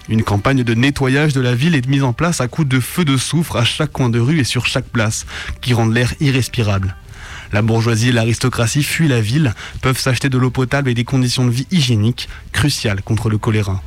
Une 0.10 0.24
campagne 0.24 0.64
de 0.64 0.74
nettoyage 0.74 1.32
de 1.32 1.40
la 1.40 1.56
ville 1.56 1.74
est 1.74 1.88
mise 1.88 2.04
en 2.04 2.12
place 2.12 2.42
à 2.42 2.50
coups 2.50 2.68
de 2.68 2.82
feux 2.82 3.06
de 3.06 3.16
soufre 3.16 3.56
à 3.56 3.64
chaque 3.64 3.94
coin 3.94 4.10
de 4.10 4.20
rue 4.20 4.40
et 4.40 4.44
sur 4.44 4.66
chaque 4.66 4.90
place, 4.90 5.26
qui 5.62 5.74
rendent 5.74 5.94
l'air 5.94 6.14
irrespirable. 6.20 6.98
La 7.54 7.62
bourgeoisie 7.62 8.10
et 8.10 8.12
l'aristocratie 8.12 8.84
fuient 8.84 9.08
la 9.08 9.22
ville, 9.22 9.54
peuvent 9.82 10.00
s'acheter 10.00 10.30
de 10.30 10.38
l'eau 10.38 10.50
potable 10.50 10.90
et 10.90 10.94
des 10.94 11.04
conditions 11.04 11.46
de 11.46 11.52
vie 11.52 11.68
hygiéniques, 11.72 12.30
cruciales 12.52 13.02
contre 13.02 13.30
le 13.30 13.38
choléra. 13.38 13.82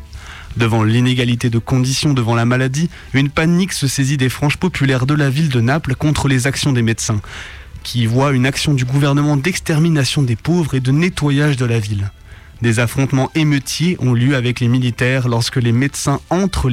Devant 0.57 0.83
l'inégalité 0.83 1.49
de 1.49 1.59
conditions 1.59 2.13
devant 2.13 2.35
la 2.35 2.45
maladie, 2.45 2.91
une 3.15 3.31
panique 3.31 3.73
se 3.73 3.87
saisit 3.87 4.17
des 4.17 4.29
franges 4.29 4.57
populaires 4.57 5.07
de 5.07 5.15
la 5.15 5.31
ville 5.31 5.49
de 5.49 5.61
Naples 5.61 5.95
contre 5.95 6.27
les 6.27 6.47
actions 6.47 6.73
des 6.73 6.83
médecins, 6.83 7.21
qui 7.83 8.07
voient 8.07 8.33
une 8.33 8.47
action 8.47 8.75
du 8.75 8.85
gouvernement 8.85 9.37
d'extermination 9.37 10.23
des 10.23 10.37
pauvres 10.37 10.75
et 10.75 10.81
de 10.81 10.91
nettoyage 10.91 11.57
de 11.57 11.67
la 11.67 11.79
ville. 11.79 12.11
Des 12.63 12.79
affrontements 12.79 13.31
émeutiers 13.35 13.97
ont 14.01 14.13
lieu 14.13 14.37
avec 14.37 14.61
les 14.61 14.69
militaires 14.69 15.29
lorsque 15.29 15.57
les 15.57 15.73
médecins 15.73 16.21
entrent, 16.29 16.69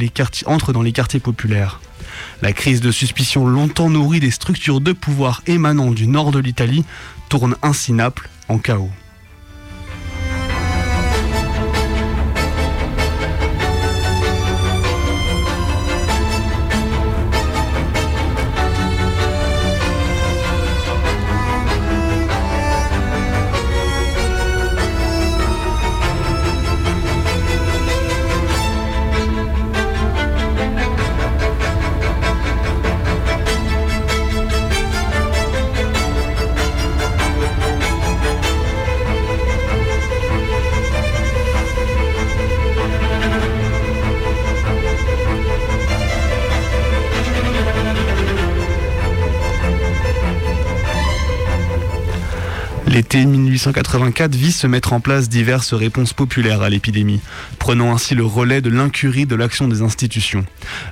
dans 0.74 0.82
les 0.82 0.92
quartiers 0.92 1.20
populaires. 1.20 1.80
La 2.42 2.52
crise 2.52 2.82
de 2.82 2.92
suspicion 2.92 3.48
longtemps 3.48 3.90
nourrie 3.90 4.20
des 4.20 4.32
structures 4.32 4.82
de 4.82 4.92
pouvoir 4.92 5.42
émanant 5.48 5.92
du 5.92 6.08
nord 6.08 6.32
de 6.32 6.40
l'Italie 6.40 6.84
tourne 7.30 7.56
ainsi 7.62 7.94
Naples 7.94 8.30
en 8.50 8.58
chaos. 8.58 8.92
L'été 53.68 53.80
1884 53.80 54.36
vit 54.36 54.52
se 54.54 54.66
mettre 54.66 54.94
en 54.94 55.02
place 55.02 55.28
diverses 55.28 55.74
réponses 55.74 56.14
populaires 56.14 56.62
à 56.62 56.70
l'épidémie, 56.70 57.20
prenant 57.60 57.94
ainsi 57.94 58.16
le 58.16 58.24
relais 58.24 58.62
de 58.62 58.70
l'incurie 58.70 59.26
de 59.26 59.36
l'action 59.36 59.68
des 59.68 59.82
institutions. 59.82 60.46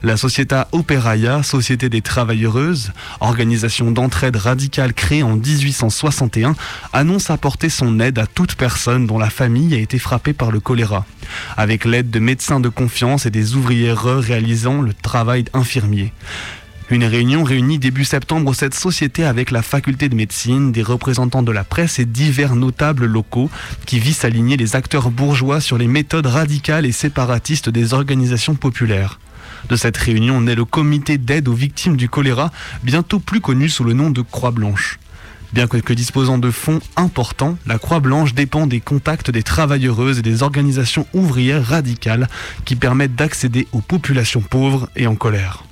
La 0.04 0.18
Società 0.18 0.68
Operaia, 0.74 1.42
Société 1.42 1.88
des 1.88 2.02
Travailleuses, 2.02 2.92
organisation 3.22 3.92
d'entraide 3.92 4.36
radicale 4.36 4.94
créée 4.94 5.24
en 5.24 5.38
1861, 5.38 6.56
annonce 6.92 7.30
apporter 7.30 7.70
son 7.70 7.98
aide 8.02 8.20
à 8.20 8.28
toute 8.28 8.56
personne 8.56 9.08
dont 9.08 9.20
la 9.20 9.30
famille 9.30 9.74
a 9.74 9.80
été 9.80 9.98
frappée 9.98 10.34
par 10.34 10.52
le 10.52 10.60
choléra, 10.60 11.06
avec 11.56 11.86
l'aide 11.86 12.10
de 12.10 12.20
médecins 12.20 12.60
de 12.60 12.70
confiance 12.70 13.26
et 13.26 13.32
des 13.32 13.56
ouvrières 13.56 14.04
réalisant 14.04 14.82
le 14.82 14.94
travail 14.94 15.46
infirmier. 15.54 16.12
Une 16.92 17.04
réunion 17.04 17.44
réunit 17.44 17.80
début 17.80 18.06
septembre 18.06 18.54
cette 18.54 18.76
société 18.76 19.26
avec 19.26 19.50
la 19.50 19.64
faculté 19.64 20.08
de 20.08 20.14
médecine, 20.14 20.72
des 20.72 20.84
représentants 20.84 21.42
de 21.42 21.52
la 21.52 21.64
presse 21.64 21.98
et 21.98 22.06
divers 22.06 22.56
notables 22.56 23.08
locaux 23.08 23.50
qui 23.88 23.98
visent 23.98 24.24
à 24.24 24.28
aligner 24.28 24.56
les 24.56 24.76
acteurs 24.76 25.10
bourgeois 25.10 25.62
sur 25.62 25.80
les 25.80 25.88
méthodes 25.88 26.28
radicales 26.28 26.86
et 26.86 26.92
séparatistes 26.92 27.70
des 27.70 27.96
organisations 27.96 28.54
populaires. 28.54 29.20
De 29.68 29.76
cette 29.76 29.98
réunion 29.98 30.42
naît 30.42 30.54
le 30.54 30.64
comité 30.64 31.18
d'aide 31.18 31.48
aux 31.48 31.54
victimes 31.54 31.98
du 31.98 32.08
choléra, 32.08 32.52
bientôt 32.84 33.18
plus 33.18 33.42
connu 33.42 33.68
sous 33.68 33.84
le 33.84 33.94
nom 33.94 34.12
de 34.12 34.22
Croix 34.22 34.52
Blanche. 34.52 35.00
Bien 35.54 35.66
que, 35.68 35.94
disposant 35.94 36.38
de 36.38 36.52
fonds 36.52 36.82
importants, 36.98 37.58
la 37.66 37.80
Croix-Blanche 37.80 38.36
dépend 38.36 38.68
des 38.68 38.80
contacts 38.80 39.32
des 39.32 39.42
travailleuses 39.42 40.20
et 40.20 40.22
des 40.22 40.44
organisations 40.44 41.08
ouvrières 41.14 41.66
radicales 41.66 42.28
qui 42.64 42.76
permettent 42.76 43.16
d'accéder 43.16 43.68
aux 43.72 43.82
populations 43.82 44.42
pauvres 44.42 44.88
et 44.96 45.08
en 45.08 45.16
colère. 45.16 45.64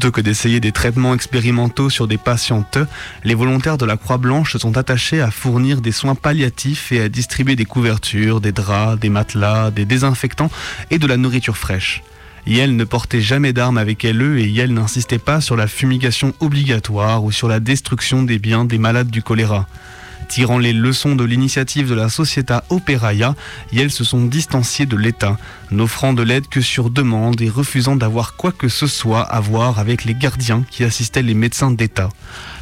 Plutôt 0.00 0.12
que 0.12 0.22
d'essayer 0.22 0.60
des 0.60 0.72
traitements 0.72 1.12
expérimentaux 1.12 1.90
sur 1.90 2.08
des 2.08 2.16
patientes, 2.16 2.78
les 3.22 3.34
volontaires 3.34 3.76
de 3.76 3.84
la 3.84 3.98
Croix-Blanche 3.98 4.54
se 4.54 4.58
sont 4.58 4.78
attachés 4.78 5.20
à 5.20 5.30
fournir 5.30 5.82
des 5.82 5.92
soins 5.92 6.14
palliatifs 6.14 6.90
et 6.90 7.02
à 7.02 7.10
distribuer 7.10 7.54
des 7.54 7.66
couvertures, 7.66 8.40
des 8.40 8.50
draps, 8.50 8.98
des 8.98 9.10
matelas, 9.10 9.70
des 9.70 9.84
désinfectants 9.84 10.50
et 10.90 10.98
de 10.98 11.06
la 11.06 11.18
nourriture 11.18 11.58
fraîche. 11.58 12.02
Yel 12.46 12.76
ne 12.76 12.84
portait 12.84 13.20
jamais 13.20 13.52
d'armes 13.52 13.76
avec 13.76 14.02
elle 14.06 14.22
et 14.38 14.48
Yel 14.48 14.72
n'insistait 14.72 15.18
pas 15.18 15.42
sur 15.42 15.54
la 15.54 15.66
fumigation 15.66 16.32
obligatoire 16.40 17.22
ou 17.22 17.30
sur 17.30 17.46
la 17.46 17.60
destruction 17.60 18.22
des 18.22 18.38
biens 18.38 18.64
des 18.64 18.78
malades 18.78 19.10
du 19.10 19.20
choléra. 19.20 19.66
Tirant 20.30 20.58
les 20.58 20.72
leçons 20.72 21.16
de 21.16 21.24
l'initiative 21.24 21.90
de 21.90 21.94
la 21.94 22.08
Società 22.08 22.62
Operaia, 22.68 23.34
elles 23.76 23.90
se 23.90 24.04
sont 24.04 24.26
distanciées 24.26 24.86
de 24.86 24.96
l'État, 24.96 25.36
n'offrant 25.72 26.12
de 26.12 26.22
l'aide 26.22 26.46
que 26.46 26.60
sur 26.60 26.88
demande 26.88 27.40
et 27.40 27.48
refusant 27.48 27.96
d'avoir 27.96 28.36
quoi 28.36 28.52
que 28.52 28.68
ce 28.68 28.86
soit 28.86 29.22
à 29.22 29.40
voir 29.40 29.80
avec 29.80 30.04
les 30.04 30.14
gardiens 30.14 30.62
qui 30.70 30.84
assistaient 30.84 31.22
les 31.22 31.34
médecins 31.34 31.72
d'État. 31.72 32.10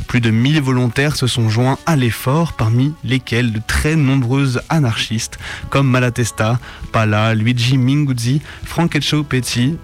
Plus 0.07 0.23
de 0.23 0.31
1000 0.31 0.63
volontaires 0.63 1.15
se 1.15 1.27
sont 1.27 1.51
joints 1.51 1.77
à 1.85 1.95
l'effort, 1.95 2.55
parmi 2.55 2.95
lesquels 3.05 3.53
de 3.53 3.61
très 3.67 3.97
nombreuses 3.97 4.63
anarchistes 4.71 5.39
comme 5.69 5.89
Malatesta, 5.89 6.59
Pala, 6.91 7.35
Luigi 7.35 7.77
Minguzzi, 7.77 8.41
Francesco 8.65 9.25
Petti, 9.25 9.77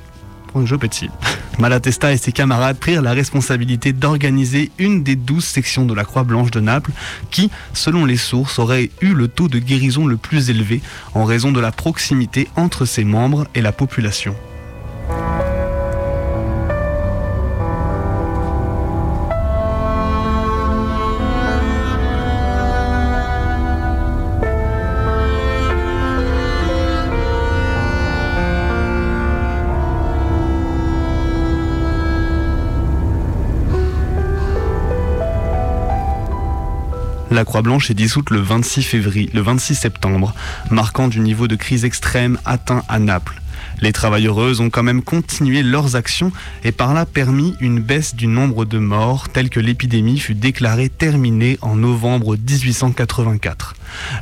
Malatesta 1.59 2.13
et 2.13 2.17
ses 2.17 2.33
camarades 2.33 2.79
prirent 2.79 3.03
la 3.03 3.13
responsabilité 3.13 3.93
d'organiser 3.93 4.71
une 4.79 5.03
des 5.03 5.17
douze 5.17 5.45
sections 5.45 5.85
de 5.85 5.95
la 5.95 6.05
Croix-Blanche 6.05 6.51
de 6.51 6.61
Naples 6.61 6.91
qui, 7.31 7.51
selon 7.73 8.05
les 8.05 8.17
sources, 8.17 8.59
aurait 8.59 8.91
eu 9.01 9.15
le 9.15 9.29
taux 9.29 9.49
de 9.49 9.59
guérison 9.59 10.07
le 10.07 10.17
plus 10.17 10.51
élevé 10.51 10.81
en 11.15 11.25
raison 11.25 11.53
de 11.53 11.61
la 11.61 11.73
proximité 11.73 12.49
entre 12.57 12.85
ses 12.85 13.05
membres 13.05 13.47
et 13.55 13.63
la 13.63 13.73
population. 13.73 14.35
La 37.35 37.45
Croix-Blanche 37.45 37.91
est 37.91 37.95
dissoute 37.95 38.31
le 38.31 38.39
26 38.39 38.85
février, 38.85 39.29
le 39.35 39.41
26 39.41 39.75
septembre, 39.75 40.33
marquant 40.71 41.09
du 41.09 41.19
niveau 41.19 41.49
de 41.49 41.57
crise 41.57 41.85
extrême 41.85 42.39
atteint 42.45 42.85
à 42.89 43.01
Naples. 43.01 43.43
Les 43.81 43.93
travailleuses 43.93 44.61
ont 44.61 44.71
quand 44.71 44.85
même 44.85 45.03
continué 45.03 45.65
leurs 45.65 45.97
actions 45.97 46.31
et 46.63 46.71
par 46.71 46.95
là 46.95 47.07
permis 47.07 47.57
une 47.59 47.81
baisse 47.81 48.15
du 48.15 48.29
nombre 48.29 48.65
de 48.65 48.79
morts 48.79 49.31
telle 49.31 49.51
que 49.51 49.59
l'épidémie 49.59 50.21
fut 50.21 50.37
déclarée 50.37 50.89
terminée 50.89 51.59
en 51.61 51.75
novembre 51.75 52.37
1884. 52.37 53.75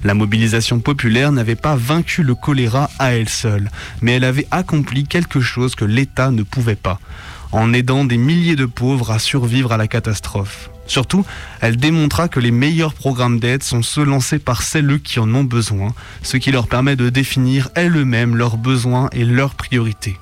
La 0.04 0.14
mobilisation 0.14 0.80
populaire 0.80 1.32
n'avait 1.32 1.54
pas 1.54 1.76
vaincu 1.76 2.22
le 2.22 2.34
choléra 2.34 2.88
à 2.98 3.12
elle 3.12 3.28
seule, 3.28 3.70
mais 4.00 4.12
elle 4.12 4.24
avait 4.24 4.48
accompli 4.50 5.04
quelque 5.04 5.42
chose 5.42 5.74
que 5.74 5.84
l'État 5.84 6.30
ne 6.30 6.44
pouvait 6.44 6.76
pas, 6.76 6.98
en 7.52 7.74
aidant 7.74 8.06
des 8.06 8.16
milliers 8.16 8.56
de 8.56 8.64
pauvres 8.64 9.10
à 9.10 9.18
survivre 9.18 9.70
à 9.70 9.76
la 9.76 9.86
catastrophe. 9.86 10.70
Surtout, 10.92 11.24
elle 11.62 11.78
démontra 11.78 12.28
que 12.28 12.38
les 12.38 12.50
meilleurs 12.50 12.92
programmes 12.92 13.40
d'aide 13.40 13.62
sont 13.62 13.80
ceux 13.80 14.04
lancés 14.04 14.38
par 14.38 14.60
celles 14.62 15.00
qui 15.00 15.20
en 15.20 15.34
ont 15.34 15.42
besoin, 15.42 15.94
ce 16.22 16.36
qui 16.36 16.52
leur 16.52 16.68
permet 16.68 16.96
de 16.96 17.08
définir 17.08 17.70
elles-mêmes 17.74 18.36
leurs 18.36 18.58
besoins 18.58 19.08
et 19.12 19.24
leurs 19.24 19.54
priorités. 19.54 20.18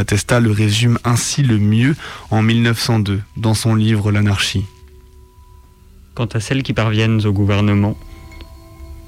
Malatesta 0.00 0.40
le 0.40 0.50
résume 0.50 0.98
ainsi 1.04 1.42
le 1.42 1.58
mieux 1.58 1.94
en 2.30 2.40
1902 2.40 3.20
dans 3.36 3.52
son 3.52 3.74
livre 3.74 4.10
L'anarchie. 4.10 4.64
Quant 6.14 6.24
à 6.24 6.40
celles 6.40 6.62
qui 6.62 6.72
parviennent 6.72 7.26
au 7.26 7.34
gouvernement, 7.34 7.98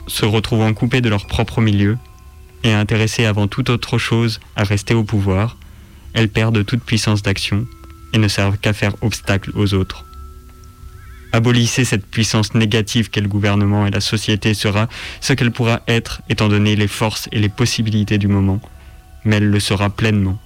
se 0.06 0.26
retrouvant 0.26 0.74
coupées 0.74 1.00
de 1.00 1.08
leur 1.08 1.26
propre 1.26 1.62
milieu 1.62 1.96
et 2.62 2.74
intéressées 2.74 3.24
avant 3.24 3.48
toute 3.48 3.70
autre 3.70 3.96
chose 3.96 4.38
à 4.54 4.64
rester 4.64 4.92
au 4.92 5.02
pouvoir, 5.02 5.56
elles 6.12 6.28
perdent 6.28 6.62
toute 6.62 6.84
puissance 6.84 7.22
d'action 7.22 7.66
et 8.12 8.18
ne 8.18 8.28
servent 8.28 8.58
qu'à 8.58 8.74
faire 8.74 8.94
obstacle 9.00 9.50
aux 9.54 9.72
autres. 9.72 10.04
Abolissez 11.32 11.86
cette 11.86 12.04
puissance 12.04 12.54
négative 12.54 13.08
qu'est 13.08 13.22
le 13.22 13.28
gouvernement 13.28 13.86
et 13.86 13.90
la 13.90 14.02
société 14.02 14.52
sera 14.52 14.90
ce 15.22 15.32
qu'elle 15.32 15.52
pourra 15.52 15.80
être 15.88 16.20
étant 16.28 16.48
donné 16.48 16.76
les 16.76 16.86
forces 16.86 17.30
et 17.32 17.38
les 17.38 17.48
possibilités 17.48 18.18
du 18.18 18.28
moment, 18.28 18.60
mais 19.24 19.36
elle 19.36 19.48
le 19.48 19.58
sera 19.58 19.88
pleinement 19.88 20.38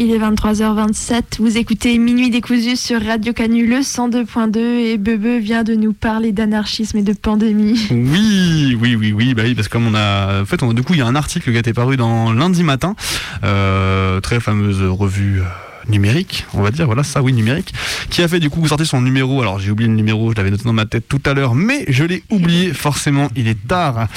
Il 0.00 0.12
est 0.12 0.18
23h27. 0.20 1.22
Vous 1.40 1.56
écoutez 1.58 1.98
Minuit 1.98 2.30
décousu 2.30 2.76
sur 2.76 3.04
Radio 3.04 3.32
Canu 3.32 3.66
le 3.66 3.78
102.2 3.78 4.56
et 4.58 4.96
Bebe 4.96 5.42
vient 5.42 5.64
de 5.64 5.74
nous 5.74 5.92
parler 5.92 6.30
d'anarchisme 6.30 6.98
et 6.98 7.02
de 7.02 7.12
pandémie. 7.12 7.88
Oui, 7.90 8.76
oui, 8.80 8.94
oui, 8.94 9.12
oui, 9.12 9.34
bah 9.34 9.42
oui, 9.44 9.56
parce 9.56 9.66
que 9.66 9.72
comme 9.72 9.88
on 9.88 9.94
a, 9.96 10.42
en 10.42 10.44
fait, 10.44 10.62
on- 10.62 10.72
du 10.72 10.82
coup, 10.84 10.92
il 10.94 11.00
y 11.00 11.02
a 11.02 11.06
un 11.06 11.16
article 11.16 11.50
qui 11.50 11.56
a 11.56 11.60
été 11.60 11.72
paru 11.72 11.96
dans 11.96 12.32
lundi 12.32 12.62
matin, 12.62 12.94
euh, 13.42 14.20
très 14.20 14.38
fameuse 14.38 14.82
revue. 14.82 15.40
Numérique, 15.88 16.46
on 16.54 16.62
va 16.62 16.70
dire, 16.70 16.86
voilà 16.86 17.02
ça, 17.02 17.22
oui, 17.22 17.32
numérique, 17.32 17.72
qui 18.10 18.22
a 18.22 18.28
fait 18.28 18.40
du 18.40 18.50
coup 18.50 18.66
sortir 18.66 18.86
son 18.86 19.00
numéro. 19.00 19.40
Alors 19.42 19.58
j'ai 19.58 19.70
oublié 19.70 19.88
le 19.88 19.96
numéro, 19.96 20.30
je 20.32 20.36
l'avais 20.36 20.50
noté 20.50 20.64
dans 20.64 20.72
ma 20.72 20.86
tête 20.86 21.08
tout 21.08 21.22
à 21.24 21.34
l'heure, 21.34 21.54
mais 21.54 21.84
je 21.88 22.04
l'ai 22.04 22.22
oublié, 22.30 22.72
forcément, 22.72 23.28
il 23.36 23.48
est 23.48 23.66
tard. 23.66 24.08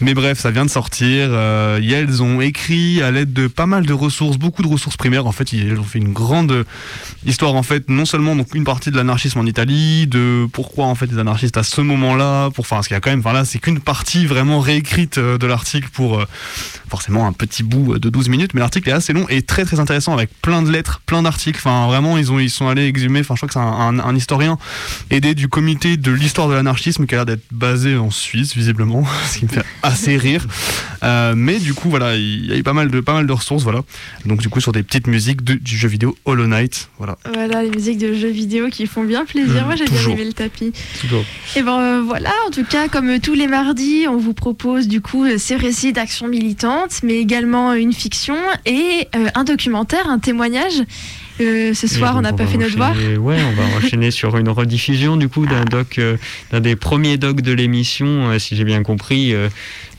Mais 0.00 0.14
bref, 0.14 0.38
ça 0.38 0.50
vient 0.50 0.64
de 0.64 0.70
sortir. 0.70 1.28
euh, 1.30 1.80
ont 2.20 2.40
écrit 2.40 3.02
à 3.02 3.10
l'aide 3.10 3.32
de 3.32 3.46
pas 3.46 3.66
mal 3.66 3.84
de 3.86 3.92
ressources, 3.92 4.38
beaucoup 4.38 4.62
de 4.62 4.68
ressources 4.68 4.96
primaires. 4.96 5.26
En 5.26 5.32
fait, 5.32 5.52
ils 5.52 5.78
ont 5.78 5.84
fait 5.84 5.98
une 5.98 6.12
grande 6.12 6.64
histoire, 7.26 7.54
en 7.54 7.62
fait, 7.62 7.88
non 7.88 8.04
seulement 8.04 8.34
donc 8.34 8.54
une 8.54 8.64
partie 8.64 8.90
de 8.90 8.96
l'anarchisme 8.96 9.38
en 9.38 9.46
Italie, 9.46 10.06
de 10.06 10.46
pourquoi 10.52 10.86
en 10.86 10.94
fait 10.94 11.06
les 11.06 11.18
anarchistes 11.18 11.56
à 11.56 11.62
ce 11.62 11.80
moment-là, 11.80 12.50
pour, 12.50 12.62
enfin, 12.62 12.76
parce 12.76 12.88
qu'il 12.88 12.94
y 12.94 12.96
a 12.96 13.00
quand 13.00 13.10
même, 13.10 13.20
enfin 13.20 13.32
là, 13.32 13.44
c'est 13.44 13.58
qu'une 13.58 13.80
partie 13.80 14.26
vraiment 14.26 14.60
réécrite 14.60 15.18
euh, 15.18 15.38
de 15.38 15.46
l'article 15.46 15.88
pour 15.92 16.18
euh, 16.18 16.26
forcément 16.88 17.26
un 17.26 17.32
petit 17.32 17.62
bout 17.62 17.94
euh, 17.94 17.98
de 17.98 18.08
12 18.10 18.28
minutes, 18.28 18.54
mais 18.54 18.60
l'article 18.60 18.88
est 18.88 18.92
assez 18.92 19.12
long 19.12 19.26
et 19.28 19.42
très 19.42 19.64
très 19.64 19.80
intéressant 19.80 20.12
avec 20.12 20.30
plein 20.42 20.62
de 20.62 20.70
lettres, 20.70 21.00
plein 21.06 21.17
d'articles. 21.22 21.58
Enfin, 21.58 21.86
vraiment, 21.86 22.16
ils 22.18 22.30
ont 22.32 22.38
ils 22.38 22.50
sont 22.50 22.68
allés 22.68 22.86
exhumer. 22.86 23.20
Enfin, 23.20 23.34
je 23.34 23.40
crois 23.40 23.48
que 23.48 23.52
c'est 23.54 23.58
un, 23.60 23.62
un- 23.64 23.98
un 23.98 24.16
historien 24.16 24.58
aidé 25.10 25.34
du 25.34 25.48
comité 25.48 25.96
de 25.96 26.12
l'histoire 26.12 26.48
de 26.48 26.54
l'anarchisme 26.54 27.06
qui 27.06 27.14
a 27.14 27.18
l'air 27.18 27.26
d'être 27.26 27.44
basé 27.50 27.96
en 27.96 28.10
Suisse, 28.10 28.54
visiblement, 28.54 29.04
ce 29.30 29.38
qui 29.38 29.44
me 29.44 29.50
fait 29.50 29.64
assez 29.82 30.16
rire. 30.16 30.46
Euh, 31.02 31.34
mais 31.36 31.58
du 31.58 31.74
coup, 31.74 31.90
voilà, 31.90 32.16
il 32.16 32.46
y 32.46 32.52
a 32.52 32.56
eu 32.56 32.62
pas 32.62 32.72
mal 32.72 32.90
de 32.90 33.00
pas 33.00 33.12
mal 33.14 33.26
de 33.26 33.32
ressources, 33.32 33.62
voilà. 33.62 33.80
Donc 34.26 34.40
du 34.40 34.48
coup, 34.48 34.60
sur 34.60 34.72
des 34.72 34.82
petites 34.82 35.06
musiques 35.06 35.42
de- 35.44 35.54
du 35.54 35.76
jeu 35.76 35.88
vidéo 35.88 36.16
Hollow 36.24 36.46
Knight, 36.46 36.88
voilà. 36.98 37.16
Voilà, 37.32 37.62
les 37.62 37.70
musiques 37.70 37.98
de 37.98 38.14
jeux 38.14 38.30
vidéo 38.30 38.68
qui 38.68 38.86
font 38.86 39.04
bien 39.04 39.24
plaisir. 39.24 39.62
Mmh, 39.62 39.66
Moi, 39.66 39.76
j'ai 39.76 39.84
bien 39.86 40.08
aimé 40.10 40.24
le 40.24 40.32
tapis. 40.32 40.72
Toujours. 41.00 41.24
Et 41.56 41.62
ben 41.62 41.78
euh, 41.80 42.02
voilà, 42.04 42.30
en 42.46 42.50
tout 42.50 42.64
cas, 42.64 42.88
comme 42.88 43.08
euh, 43.08 43.18
tous 43.22 43.34
les 43.34 43.46
mardis, 43.46 44.06
on 44.08 44.16
vous 44.16 44.34
propose 44.34 44.88
du 44.88 45.00
coup 45.00 45.24
euh, 45.24 45.38
ces 45.38 45.56
récits 45.56 45.92
d'action 45.92 46.28
militante, 46.28 47.00
mais 47.02 47.14
également 47.18 47.72
une 47.74 47.92
fiction 47.92 48.36
et 48.66 49.08
euh, 49.14 49.28
un 49.34 49.44
documentaire, 49.44 50.08
un 50.08 50.18
témoignage. 50.18 50.82
Ce 51.38 51.86
soir, 51.86 52.14
on 52.16 52.22
n'a 52.22 52.32
pas 52.32 52.46
fait 52.46 52.56
notre 52.56 52.72
devoir. 52.72 52.96
Ouais, 52.96 53.38
on 53.42 53.52
va 53.52 53.76
enchaîner 53.78 54.10
sur 54.10 54.36
une 54.36 54.48
rediffusion 54.48 55.16
du 55.16 55.28
coup 55.28 55.46
d'un 55.46 55.64
doc, 55.64 55.98
euh, 55.98 56.16
d'un 56.50 56.60
des 56.60 56.76
premiers 56.76 57.16
docs 57.16 57.40
de 57.40 57.52
l'émission, 57.52 58.30
euh, 58.30 58.38
si 58.38 58.56
j'ai 58.56 58.64
bien 58.64 58.82
compris, 58.82 59.32
euh, 59.32 59.48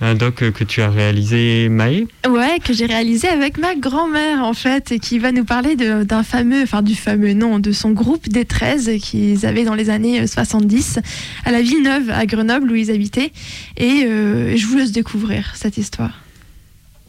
un 0.01 0.15
doc 0.15 0.35
que 0.51 0.63
tu 0.63 0.81
as 0.81 0.89
réalisé, 0.89 1.69
Maë. 1.69 2.07
Ouais, 2.27 2.59
que 2.63 2.73
j'ai 2.73 2.85
réalisé 2.85 3.27
avec 3.27 3.57
ma 3.57 3.75
grand-mère 3.75 4.43
en 4.43 4.53
fait, 4.53 4.91
et 4.91 4.99
qui 4.99 5.19
va 5.19 5.31
nous 5.31 5.45
parler 5.45 5.75
d'un 5.75 6.23
fameux, 6.23 6.63
enfin 6.63 6.81
du 6.81 6.95
fameux 6.95 7.33
nom, 7.33 7.59
de 7.59 7.71
son 7.71 7.91
groupe 7.91 8.29
des 8.29 8.45
13 8.45 8.91
qu'ils 9.01 9.45
avaient 9.45 9.65
dans 9.65 9.75
les 9.75 9.89
années 9.89 10.21
euh, 10.21 10.27
70 10.27 10.99
à 11.45 11.51
la 11.51 11.61
Villeneuve, 11.61 12.09
à 12.09 12.25
Grenoble 12.25 12.71
où 12.71 12.75
ils 12.75 12.91
habitaient. 12.91 13.31
Et 13.77 14.01
je 14.01 14.65
vous 14.65 14.77
laisse 14.77 14.91
découvrir 14.91 15.53
cette 15.55 15.77
histoire. 15.77 16.21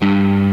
Alors, 0.01 0.50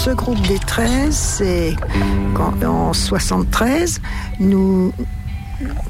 ce 0.00 0.10
groupe 0.12 0.40
des 0.48 0.58
13, 0.58 1.14
c'est 1.14 1.76
en 2.64 2.94
73, 2.94 4.00
nous, 4.38 4.94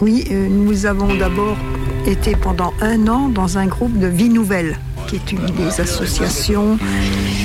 oui, 0.01 0.27
euh, 0.33 0.49
nous 0.51 0.85
avons 0.85 1.15
d'abord 1.15 1.57
été 2.07 2.35
pendant 2.35 2.73
un 2.81 3.07
an 3.07 3.29
dans 3.29 3.57
un 3.57 3.67
groupe 3.67 3.97
de 4.01 4.09
Vie 4.09 4.29
Nouvelle, 4.29 4.81
qui 5.07 5.15
est 5.15 5.31
une 5.31 5.47
des 5.47 5.81
associations 5.81 6.77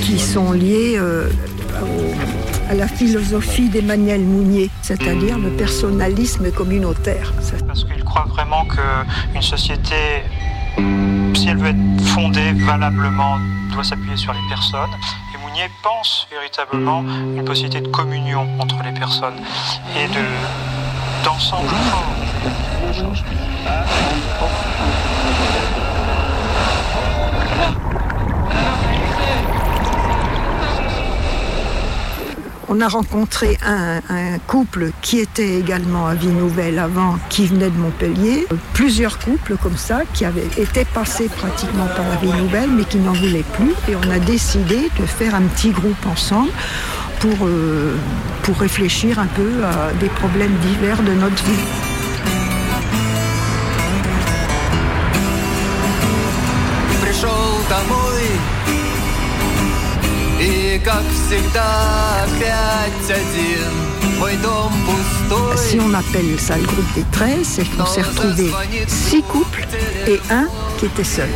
qui 0.01 0.17
sont 0.17 0.53
liées 0.53 0.95
euh, 0.97 1.29
à 2.67 2.73
la 2.73 2.87
philosophie 2.87 3.69
d'Emmanuel 3.69 4.21
Mounier, 4.21 4.71
c'est-à-dire 4.81 5.37
le 5.37 5.51
personnalisme 5.51 6.49
communautaire. 6.49 7.31
Parce 7.67 7.83
qu'il 7.83 8.03
croit 8.03 8.25
vraiment 8.27 8.65
qu'une 8.65 9.41
société, 9.43 10.23
si 11.35 11.47
elle 11.47 11.57
veut 11.57 11.67
être 11.67 12.01
fondée 12.05 12.53
valablement, 12.53 13.37
doit 13.71 13.83
s'appuyer 13.83 14.17
sur 14.17 14.33
les 14.33 14.49
personnes. 14.49 14.89
Pense 15.81 16.27
véritablement 16.31 17.01
une 17.01 17.45
possibilité 17.45 17.79
de 17.79 17.87
communion 17.87 18.47
entre 18.59 18.83
les 18.83 18.91
personnes 18.91 19.39
et 19.95 20.07
de 20.07 20.25
d'ensemble 21.23 21.69
fort. 21.69 22.15
On 32.67 32.81
a 32.81 32.87
rencontré 32.87 33.57
un, 33.65 34.01
couple 34.47 34.91
qui 35.01 35.19
était 35.19 35.59
également 35.59 36.07
à 36.07 36.15
Vie 36.15 36.27
Nouvelle 36.27 36.79
avant, 36.79 37.17
qui 37.29 37.45
venait 37.47 37.69
de 37.69 37.77
Montpellier. 37.77 38.47
Plusieurs 38.73 39.19
couples 39.19 39.55
comme 39.61 39.77
ça 39.77 40.01
qui 40.13 40.25
avaient 40.25 40.49
été 40.57 40.85
passés 40.85 41.29
pratiquement 41.29 41.87
par 41.95 42.07
la 42.09 42.15
Vie 42.15 42.41
Nouvelle 42.41 42.69
mais 42.71 42.83
qui 42.83 42.97
n'en 42.97 43.13
voulaient 43.13 43.45
plus. 43.53 43.73
Et 43.87 43.95
on 43.95 44.09
a 44.09 44.19
décidé 44.19 44.89
de 44.99 45.05
faire 45.05 45.35
un 45.35 45.43
petit 45.43 45.69
groupe 45.69 46.05
ensemble 46.05 46.51
pour, 47.19 47.45
euh, 47.45 47.95
pour 48.43 48.57
réfléchir 48.57 49.19
un 49.19 49.27
peu 49.27 49.63
à 49.63 49.93
des 49.93 50.09
problèmes 50.09 50.55
divers 50.61 51.01
de 51.03 51.13
notre 51.13 51.43
vie. 51.43 51.94
как 60.84 61.02
всегда 61.12 62.24
опять 62.24 63.10
один 63.10 64.18
Мой 64.18 64.36
дом 64.36 64.72
пустой 64.86 65.56
Si 65.56 65.78
on 65.80 65.92
appelle 65.94 66.38
ça 66.38 66.56
le 66.56 66.64
groupe 66.64 66.92
des 66.94 67.04
13, 67.12 67.38
c'est 67.44 67.64
qu'on 67.76 67.86
s'est 67.86 68.02
retrouvé 68.02 68.50
six 68.88 69.22
couples 69.22 69.66
et 70.06 70.20
un 70.30 70.46
qui 70.78 70.86
était 70.86 71.04
seul. 71.04 71.28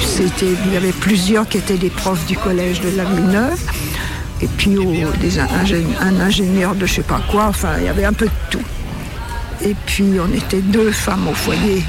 C'était, 0.00 0.46
il 0.66 0.72
y 0.72 0.76
avait 0.76 0.92
plusieurs 0.92 1.48
qui 1.48 1.58
étaient 1.58 1.76
des 1.76 1.90
profs 1.90 2.24
du 2.26 2.36
collège 2.36 2.80
de 2.80 2.90
la 2.96 3.04
Villeneuve, 3.04 3.58
et 4.40 4.46
puis 4.46 4.76
oh, 4.78 4.92
des 5.20 5.38
ingé- 5.38 5.84
un 6.00 6.20
ingénieur 6.20 6.74
de 6.74 6.86
je 6.86 6.94
sais 6.94 7.02
pas 7.02 7.20
quoi, 7.30 7.46
enfin 7.46 7.70
il 7.78 7.84
y 7.84 7.88
avait 7.88 8.04
un 8.04 8.12
peu 8.12 8.26
de 8.26 8.30
tout. 8.50 8.62
Et 9.64 9.74
puis 9.86 10.04
on 10.20 10.32
était 10.36 10.60
deux 10.60 10.90
femmes 10.90 11.28
au 11.28 11.34
foyer. 11.34 11.82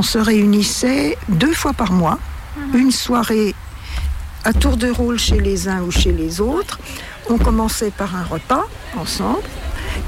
On 0.00 0.02
se 0.02 0.16
réunissait 0.16 1.18
deux 1.28 1.52
fois 1.52 1.74
par 1.74 1.92
mois, 1.92 2.18
une 2.72 2.90
soirée 2.90 3.54
à 4.44 4.54
tour 4.54 4.78
de 4.78 4.90
rôle 4.90 5.18
chez 5.18 5.38
les 5.38 5.68
uns 5.68 5.82
ou 5.82 5.90
chez 5.90 6.10
les 6.10 6.40
autres. 6.40 6.80
On 7.28 7.36
commençait 7.36 7.90
par 7.90 8.16
un 8.16 8.24
repas 8.24 8.64
ensemble 8.98 9.42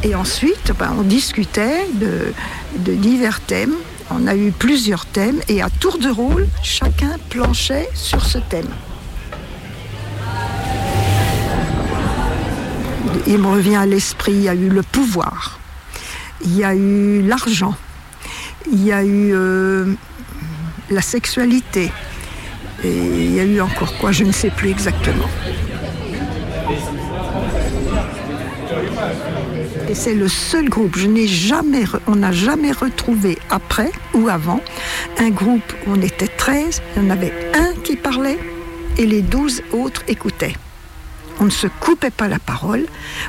et 0.03 0.15
ensuite 0.15 0.73
ben, 0.79 0.95
on 0.99 1.03
discutait 1.03 1.87
de, 1.93 2.33
de 2.79 2.95
divers 2.95 3.41
thèmes. 3.41 3.75
On 4.15 4.27
a 4.27 4.37
eu 4.37 4.53
plusieurs 4.53 5.07
thèmes 5.07 5.41
et 5.49 5.63
à 5.63 5.71
tour 5.71 5.99
de 5.99 6.11
rôle, 6.11 6.47
chacun 6.63 7.17
planchait 7.31 7.89
sur 7.95 8.25
ce 8.25 8.39
thème. 8.39 8.69
Il 13.27 13.39
me 13.39 13.47
revient 13.47 13.77
à 13.77 13.87
l'esprit, 13.87 14.33
il 14.33 14.43
y 14.43 14.49
a 14.49 14.55
eu 14.55 14.69
le 14.69 14.83
pouvoir, 14.83 15.59
il 16.45 16.57
y 16.57 16.65
a 16.65 16.75
eu 16.75 17.23
l'argent, 17.23 17.75
il 18.71 18.85
y 18.85 18.93
a 18.93 19.03
eu 19.03 19.33
euh, 19.33 19.95
la 20.91 21.01
sexualité, 21.01 21.91
et 22.85 22.91
il 22.91 23.35
y 23.35 23.41
a 23.41 23.45
eu 23.45 23.61
encore 23.61 23.97
quoi, 23.99 24.13
je 24.13 24.25
ne 24.25 24.33
sais 24.33 24.51
plus 24.51 24.71
exactement. 24.71 25.29
Et 29.93 29.95
c'est 29.95 30.15
le 30.15 30.27
seul 30.27 30.71
groupe, 30.71 30.97
je 30.97 31.07
n'ai 31.07 31.27
jamais, 31.27 31.85
on 32.07 32.17
n'a 32.17 32.33
jamais 32.33 32.73
retrouvé 32.73 33.37
après 33.51 33.93
ou 34.15 34.31
avant 34.31 34.63
un 35.19 35.29
groupe 35.29 35.75
où 35.87 35.91
on 35.91 36.01
était 36.01 36.29
13, 36.29 36.81
il 36.97 37.03
y 37.03 37.07
en 37.07 37.11
avait 37.11 37.35
un 37.55 37.75
qui 37.85 37.97
parlait 37.97 38.39
et 38.97 39.05
les 39.05 39.21
12 39.21 39.63
autres 39.75 40.03
écoutaient. 40.09 40.55
on 41.41 41.45
ne 41.45 41.51
se 41.51 41.67
coupait 41.67 42.11
pas 42.11 42.27
la 42.27 42.39
parole, 42.39 42.87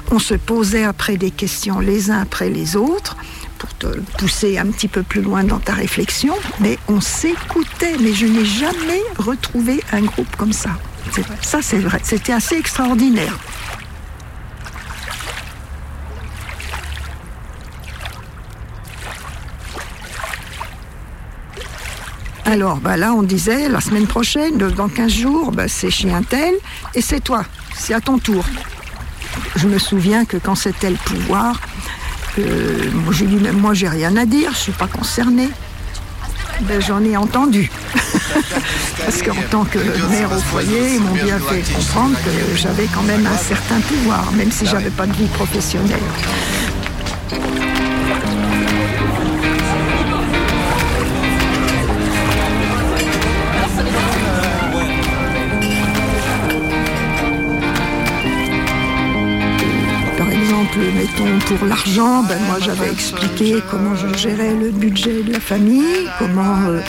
on 0.10 0.20
se 0.20 0.36
posait 0.36 0.86
après 0.86 1.18
des 1.18 1.32
questions 1.32 1.82
les 1.82 2.12
uns 2.12 2.22
après 2.22 2.50
les 2.50 2.78
autres 2.78 3.18
pour 3.58 3.74
te 3.74 3.88
pousser 4.18 4.58
un 4.58 4.68
petit 4.68 4.88
peu 4.88 5.04
plus 5.04 5.22
loin 5.22 5.44
dans 5.44 5.60
ta 5.60 5.74
réflexion, 5.74 6.34
mais 6.62 6.78
on 6.88 7.02
s'écoutait. 7.02 7.98
Mais 8.00 8.14
je 8.14 8.26
n'ai 8.26 8.46
jamais 8.46 9.02
retrouvé 9.18 9.84
un 9.92 10.04
groupe 10.04 10.34
comme 10.38 10.54
ça. 10.54 10.70
Ça, 11.42 11.62
c'est 11.62 11.80
vrai. 11.80 12.00
C'était 12.04 12.34
assez 12.34 12.56
extraordinaire. 12.56 13.38
Alors 22.46 22.78
bah 22.78 22.98
là, 22.98 23.14
on 23.14 23.24
disait, 23.24 23.70
la 23.70 23.80
semaine 23.80 24.06
prochaine, 24.06 24.58
dans 24.58 24.90
15 24.90 25.12
jours, 25.12 25.52
bah, 25.52 25.68
c'est 25.68 25.90
chez 25.90 26.12
un 26.12 26.24
tel, 26.24 26.54
et 26.94 27.02
c'est 27.02 27.22
toi, 27.22 27.46
c'est 27.76 27.94
à 27.94 28.02
ton 28.02 28.20
tour. 28.20 28.44
Je 29.56 29.68
me 29.68 29.80
souviens 29.80 30.26
que 30.26 30.38
quand 30.38 30.56
c'était 30.56 30.90
le 30.90 30.98
pouvoir, 30.98 31.60
euh, 32.40 32.92
moi, 32.94 33.14
j'ai 33.14 33.26
dit, 33.26 33.38
mais 33.42 33.52
moi 33.52 33.74
j'ai 33.74 33.88
rien 33.88 34.16
à 34.18 34.26
dire, 34.26 34.52
je 34.54 34.58
suis 34.58 34.72
pas 34.72 34.88
concernée. 34.88 35.50
Ben, 36.62 36.82
J'en 36.82 37.04
ai 37.04 37.18
entendu. 37.18 37.72
Parce 38.98 39.22
qu'en 39.22 39.36
tant 39.50 39.64
que 39.64 39.80
mère 40.10 40.32
au 40.32 40.40
foyer, 40.40 40.96
ils 40.96 41.02
m'ont 41.02 41.14
bien 41.14 41.40
fait 41.40 41.62
comprendre 41.74 42.16
que 42.16 42.56
j'avais 42.56 42.88
quand 42.94 43.04
même 43.04 43.26
un 43.26 43.38
certain 43.38 43.80
pouvoir, 43.80 44.32
même 44.34 44.52
si 44.52 44.66
j'avais 44.66 44.92
pas 44.92 45.08
de 45.08 45.14
vie 45.14 45.28
professionnelle. 45.28 46.00
Mettons 60.78 61.40
pour 61.56 61.68
l'argent, 61.68 62.24
ben 62.24 62.38
moi 62.48 62.58
j'avais 62.60 62.92
expliqué 62.92 63.56
comment 63.70 63.96
je 63.96 64.18
gérais 64.18 64.54
le 64.54 64.72
budget 64.72 65.22
de 65.24 65.34
la 65.34 65.40
famille, 65.40 66.08
comment 66.20 66.58
euh, 66.68 66.80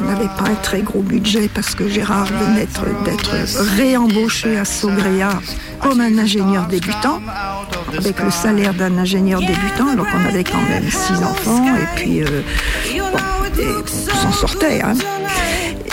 on 0.00 0.04
n'avait 0.10 0.28
pas 0.38 0.44
un 0.50 0.54
très 0.62 0.82
gros 0.82 1.02
budget 1.02 1.48
parce 1.52 1.74
que 1.74 1.88
Gérard 1.88 2.26
venait 2.26 2.66
d'être- 3.04 3.60
réembauché 3.76 4.58
à 4.58 4.64
Sogrea 4.64 5.40
comme 5.80 6.00
un 6.00 6.16
ingénieur 6.18 6.66
débutant, 6.66 7.20
avec 7.98 8.20
le 8.22 8.30
salaire 8.30 8.74
d'un 8.74 8.96
ingénieur 8.98 9.40
débutant, 9.40 9.94
donc 9.96 10.06
on 10.14 10.28
avait 10.28 10.44
quand 10.44 10.62
même 10.70 10.88
six 10.90 11.22
enfants 11.24 11.66
et 11.76 11.86
puis 11.96 12.22
euh, 12.22 12.42
bon, 12.98 13.18
on 14.12 14.14
s'en 14.22 14.32
sortait. 14.32 14.80
hein. 14.82 14.94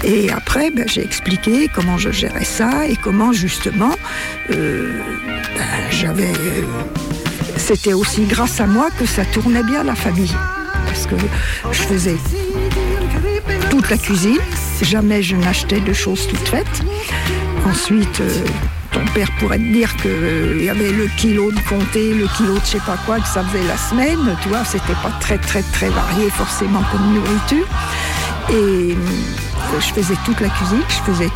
Et 0.04 0.32
après, 0.32 0.72
ben, 0.72 0.86
j'ai 0.88 1.04
expliqué 1.04 1.70
comment 1.76 1.98
je 1.98 2.10
gérais 2.12 2.46
ça 2.46 2.88
et 2.88 2.96
comment 2.96 3.34
justement 3.34 3.92
euh, 4.52 4.92
ben, 5.58 5.66
j'avais. 5.92 6.32
C'était 7.72 7.94
aussi 7.94 8.24
grâce 8.24 8.60
à 8.62 8.66
moi 8.66 8.90
que 8.90 9.06
ça 9.06 9.24
tournait 9.26 9.62
bien 9.62 9.84
la 9.84 9.94
famille. 9.94 10.36
Parce 10.88 11.06
que 11.06 11.14
je 11.72 11.82
faisais 11.84 12.18
toute 13.70 13.92
la 13.92 13.98
cuisine, 14.00 14.40
jamais 14.82 15.22
je 15.22 15.36
n'achetais 15.36 15.80
de 15.80 15.94
choses 15.94 16.26
toutes 16.28 16.48
faites. 16.48 16.82
Ensuite, 17.68 18.22
euh, 18.22 18.44
ton 18.92 19.06
père 19.14 19.30
pourrait 19.38 19.60
te 19.60 19.72
dire 19.72 19.96
qu'il 19.98 20.64
y 20.64 20.70
avait 20.70 20.92
le 20.92 21.06
kilo 21.16 21.52
de 21.52 21.60
comté, 21.60 22.16
le 22.16 22.26
kilo 22.36 22.56
de 22.56 22.62
je 22.62 22.72
sais 22.72 22.80
pas 22.80 22.98
quoi, 23.06 23.20
que 23.20 23.28
ça 23.28 23.44
faisait 23.44 23.68
la 23.68 23.78
semaine. 23.78 24.36
Tu 24.42 24.50
vois, 24.50 24.66
c'était 24.66 25.00
pas 25.04 25.12
très 25.20 25.38
très 25.38 25.62
très 25.62 25.90
varié 25.90 26.32
forcément 26.32 26.82
comme 26.92 27.14
nourriture. 27.14 27.68
Et 28.50 28.54
euh, 28.54 28.96
je 29.80 29.94
faisais 29.94 30.16
toute 30.26 30.40
la 30.40 30.50
cuisine, 30.50 30.82
je 30.90 31.12
faisais 31.12 31.30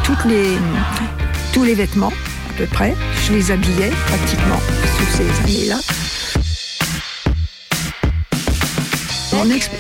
tous 1.54 1.64
les 1.64 1.76
vêtements 1.76 2.12
peu 2.58 2.66
près. 2.66 2.96
Je 3.26 3.34
les 3.34 3.52
habillais 3.52 3.92
pratiquement 4.08 4.60
sous 4.98 5.18
ces 5.18 5.42
années-là. 5.44 5.80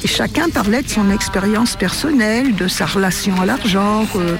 Chacun 0.05 0.49
parlait 0.49 0.81
de 0.81 0.89
son 0.89 1.09
expérience 1.09 1.75
personnelle, 1.75 2.55
de 2.55 2.67
sa 2.67 2.85
relation 2.85 3.39
à 3.41 3.45
l'argent. 3.45 4.05
euh, 4.15 4.37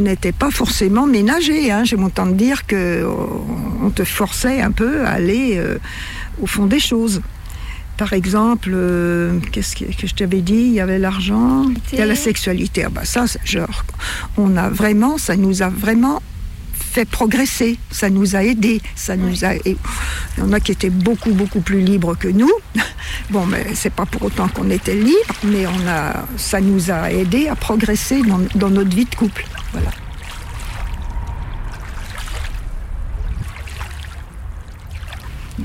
on 0.00 0.04
n'était 0.04 0.32
pas 0.32 0.50
forcément 0.50 1.06
ménagé. 1.06 1.70
Hein. 1.70 1.84
J'ai 1.84 1.96
mon 1.96 2.08
temps 2.08 2.26
de 2.26 2.32
dire 2.32 2.66
que 2.66 2.74
euh, 2.74 3.08
on 3.82 3.90
te 3.90 4.04
forçait 4.04 4.62
un 4.62 4.72
peu 4.72 5.04
à 5.04 5.10
aller 5.10 5.56
euh, 5.58 5.78
au 6.40 6.46
fond 6.46 6.66
des 6.66 6.80
choses. 6.80 7.20
Par 7.98 8.14
exemple, 8.14 8.70
euh, 8.72 9.38
qu'est-ce 9.52 9.76
que, 9.76 9.84
que 9.84 10.06
je 10.06 10.14
t'avais 10.14 10.40
dit? 10.40 10.54
Il 10.54 10.72
y 10.72 10.80
avait 10.80 10.98
l'argent, 10.98 11.66
il 11.92 11.98
y 11.98 12.02
a 12.02 12.06
la 12.06 12.14
sexualité. 12.14 12.84
Ah 12.86 12.88
bah 12.88 13.04
ça, 13.04 13.26
genre, 13.44 13.84
on 14.38 14.56
a 14.56 14.70
vraiment, 14.70 15.18
ça 15.18 15.36
nous 15.36 15.60
a 15.60 15.68
vraiment 15.68 16.22
fait 16.90 17.04
progresser, 17.04 17.78
ça 17.90 18.10
nous 18.10 18.36
a 18.36 18.42
aidés, 18.42 18.82
ça 18.94 19.16
nous 19.16 19.44
a. 19.44 19.54
Il 19.54 19.76
y 20.38 20.42
en 20.42 20.52
a 20.52 20.60
qui 20.60 20.72
étaient 20.72 20.90
beaucoup 20.90 21.32
beaucoup 21.32 21.60
plus 21.60 21.80
libres 21.80 22.16
que 22.16 22.28
nous. 22.28 22.52
Bon, 23.30 23.46
mais 23.46 23.74
c'est 23.74 23.92
pas 23.92 24.06
pour 24.06 24.24
autant 24.24 24.48
qu'on 24.48 24.70
était 24.70 24.94
libres, 24.94 25.34
mais 25.44 25.64
on 25.66 25.88
a, 25.88 26.24
ça 26.36 26.60
nous 26.60 26.90
a 26.90 27.12
aidés 27.12 27.46
à 27.46 27.54
progresser 27.54 28.22
dans, 28.22 28.40
dans 28.56 28.70
notre 28.70 28.94
vie 28.94 29.04
de 29.04 29.14
couple. 29.14 29.44
Voilà. 29.72 29.90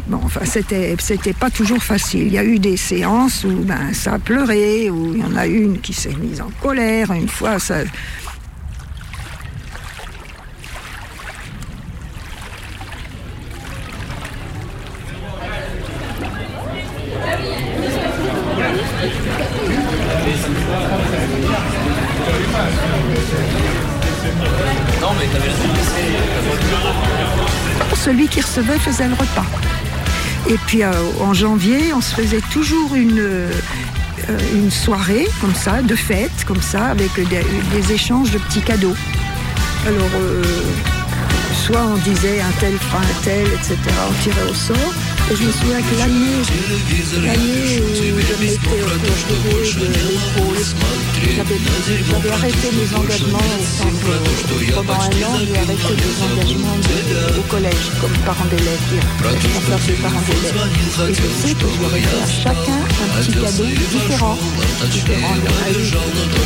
Bon, 0.07 0.19
enfin, 0.23 0.41
c'était, 0.45 0.95
c'était 0.99 1.33
pas 1.33 1.49
toujours 1.49 1.81
facile. 1.81 2.27
Il 2.27 2.33
y 2.33 2.37
a 2.37 2.43
eu 2.43 2.59
des 2.59 2.77
séances 2.77 3.43
où 3.43 3.63
ben, 3.63 3.93
ça 3.93 4.13
a 4.13 4.19
pleuré, 4.19 4.89
où 4.89 5.13
il 5.15 5.21
y 5.21 5.23
en 5.23 5.35
a 5.35 5.47
une 5.47 5.79
qui 5.79 5.93
s'est 5.93 6.13
mise 6.13 6.41
en 6.41 6.51
colère. 6.61 7.11
Une 7.11 7.29
fois, 7.29 7.57
ça. 7.57 7.77
Faisait 28.85 29.07
le 29.07 29.15
repas. 29.15 29.45
Et 30.47 30.57
puis 30.67 30.83
euh, 30.83 30.91
en 31.19 31.33
janvier, 31.33 31.91
on 31.93 32.01
se 32.01 32.13
faisait 32.13 32.41
toujours 32.51 32.93
une, 32.93 33.19
euh, 33.19 33.49
une 34.53 34.69
soirée 34.69 35.27
comme 35.41 35.55
ça, 35.55 35.81
de 35.81 35.95
fête, 35.95 36.45
comme 36.45 36.61
ça, 36.61 36.85
avec 36.85 37.09
des, 37.15 37.91
échanges 37.91 38.29
de 38.29 38.37
petits 38.37 38.61
cadeaux. 38.61 38.95
Alors, 39.87 40.11
euh, 40.21 40.43
soit 41.65 41.83
on 41.83 41.97
disait 41.97 42.41
un 42.41 42.51
tel 42.59 42.75
un 42.75 43.23
tel, 43.23 43.47
etc. 43.47 43.77
On 44.07 44.23
tirait 44.23 44.49
au 44.49 44.53
sort. 44.53 44.93
Je 45.27 45.43
me 45.43 45.51
souviens 45.51 45.81
que 45.81 45.95
l'année, 45.97 46.37
l'année 47.25 47.57
où 47.61 47.65
je 47.65 47.81
m'étais 47.81 48.11
retirée 48.11 48.23
de 48.23 49.07
j'avais, 51.35 51.59
arrêté 52.31 52.67
mes 52.71 52.89
engagements 52.95 53.39
au 53.39 54.71
pendant 54.75 54.93
un 54.93 54.97
an, 54.97 55.33
j'ai 55.41 55.57
arrêté 55.57 55.93
mes 55.97 56.15
engagements 56.25 56.77
de- 56.77 57.39
au 57.39 57.41
collège 57.49 57.85
comme 57.99 58.11
parent 58.25 58.45
d'élève, 58.45 58.85
responsable 59.23 59.85
des 59.87 59.93
parents 60.03 60.25
d'élèves. 60.27 60.61
Et 61.09 61.13
je 61.13 61.27
sais 61.41 61.53
que 61.55 61.67
je 61.73 61.79
fait 61.89 62.05
à 62.05 62.27
chacun 62.43 62.79
un 62.85 63.21
petit 63.21 63.33
cadeau 63.33 63.65
différent. 63.65 64.37
Différent. 64.91 65.33
Il 65.35 65.41
y 65.41 65.49
en 65.49 65.57
a 65.57 65.69
eu 65.71 65.85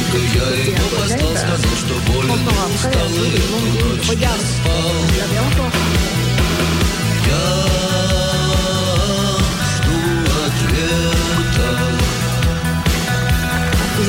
qui 0.10 0.70
était 0.70 0.80
un 0.80 0.90
collège, 0.96 1.44
30 2.28 2.48
ans 2.48 2.62
après, 2.86 3.08
le 3.10 3.46
monde 3.52 4.02
encore. 5.40 5.76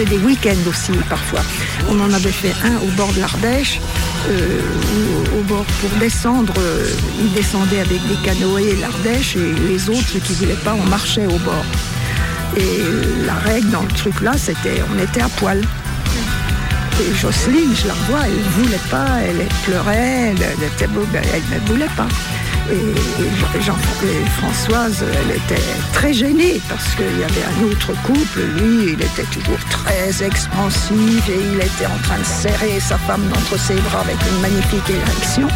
Des 0.09 0.17
week-ends 0.17 0.69
aussi 0.69 0.93
parfois. 1.11 1.41
On 1.89 2.01
en 2.01 2.13
avait 2.13 2.33
fait 2.33 2.55
un 2.65 2.77
au 2.79 2.91
bord 2.97 3.13
de 3.13 3.21
l'Ardèche, 3.21 3.79
euh, 4.31 4.61
au 5.39 5.43
bord 5.43 5.65
pour 5.81 5.91
descendre. 6.01 6.55
euh, 6.59 6.89
ils 7.23 7.33
descendaient 7.35 7.81
avec 7.81 8.01
des 8.09 8.17
canoës 8.25 8.81
l'Ardèche 8.81 9.37
et 9.37 9.53
les 9.69 9.89
autres, 9.91 10.09
ceux 10.13 10.19
qui 10.21 10.33
ne 10.33 10.39
voulaient 10.39 10.63
pas, 10.65 10.75
on 10.75 10.85
marchait 10.89 11.27
au 11.27 11.39
bord. 11.39 11.65
Et 12.57 12.81
la 13.27 13.35
règle 13.35 13.71
dans 13.71 13.83
le 13.83 13.89
truc 13.89 14.21
là, 14.23 14.33
c'était 14.39 14.83
on 14.93 14.99
était 14.99 15.21
à 15.21 15.29
poil. 15.29 15.61
Et 17.01 17.15
Jocelyne, 17.21 17.75
je 17.81 17.87
la 17.87 17.95
revois, 17.95 18.21
elle 18.25 18.33
ne 18.33 18.65
voulait 18.65 18.81
pas, 18.91 19.07
elle 19.23 19.47
pleurait, 19.65 20.33
elle, 20.33 20.43
elle 20.43 20.67
était- 20.67 20.87
elle 20.87 21.61
ne 21.63 21.67
voulait 21.67 21.91
pas. 21.97 22.09
Et 22.73 23.61
Jean, 23.61 23.77
et 24.05 24.29
Françoise, 24.41 25.03
elle 25.03 25.37
était 25.37 25.63
très 25.93 26.13
gênée 26.13 26.61
parce 26.69 26.95
qu'il 26.95 27.19
y 27.19 27.25
avait 27.25 27.45
un 27.45 27.65
autre 27.65 27.93
couple. 28.03 28.41
Lui, 28.59 28.93
il 28.93 29.03
était 29.03 29.29
toujours 29.33 29.59
très 29.71 30.25
expansif 30.25 31.29
et 31.29 31.41
il 31.53 31.59
était 31.59 31.87
en 31.87 31.99
train 32.03 32.19
de 32.19 32.25
serrer 32.25 32.81
sa 32.81 32.99
femme 32.99 33.25
entre 33.33 33.59
ses 33.59 33.75
bras 33.75 34.01
avec 34.01 34.17
une 34.31 34.41
magnifique 34.41 34.89
érection. 34.89 35.49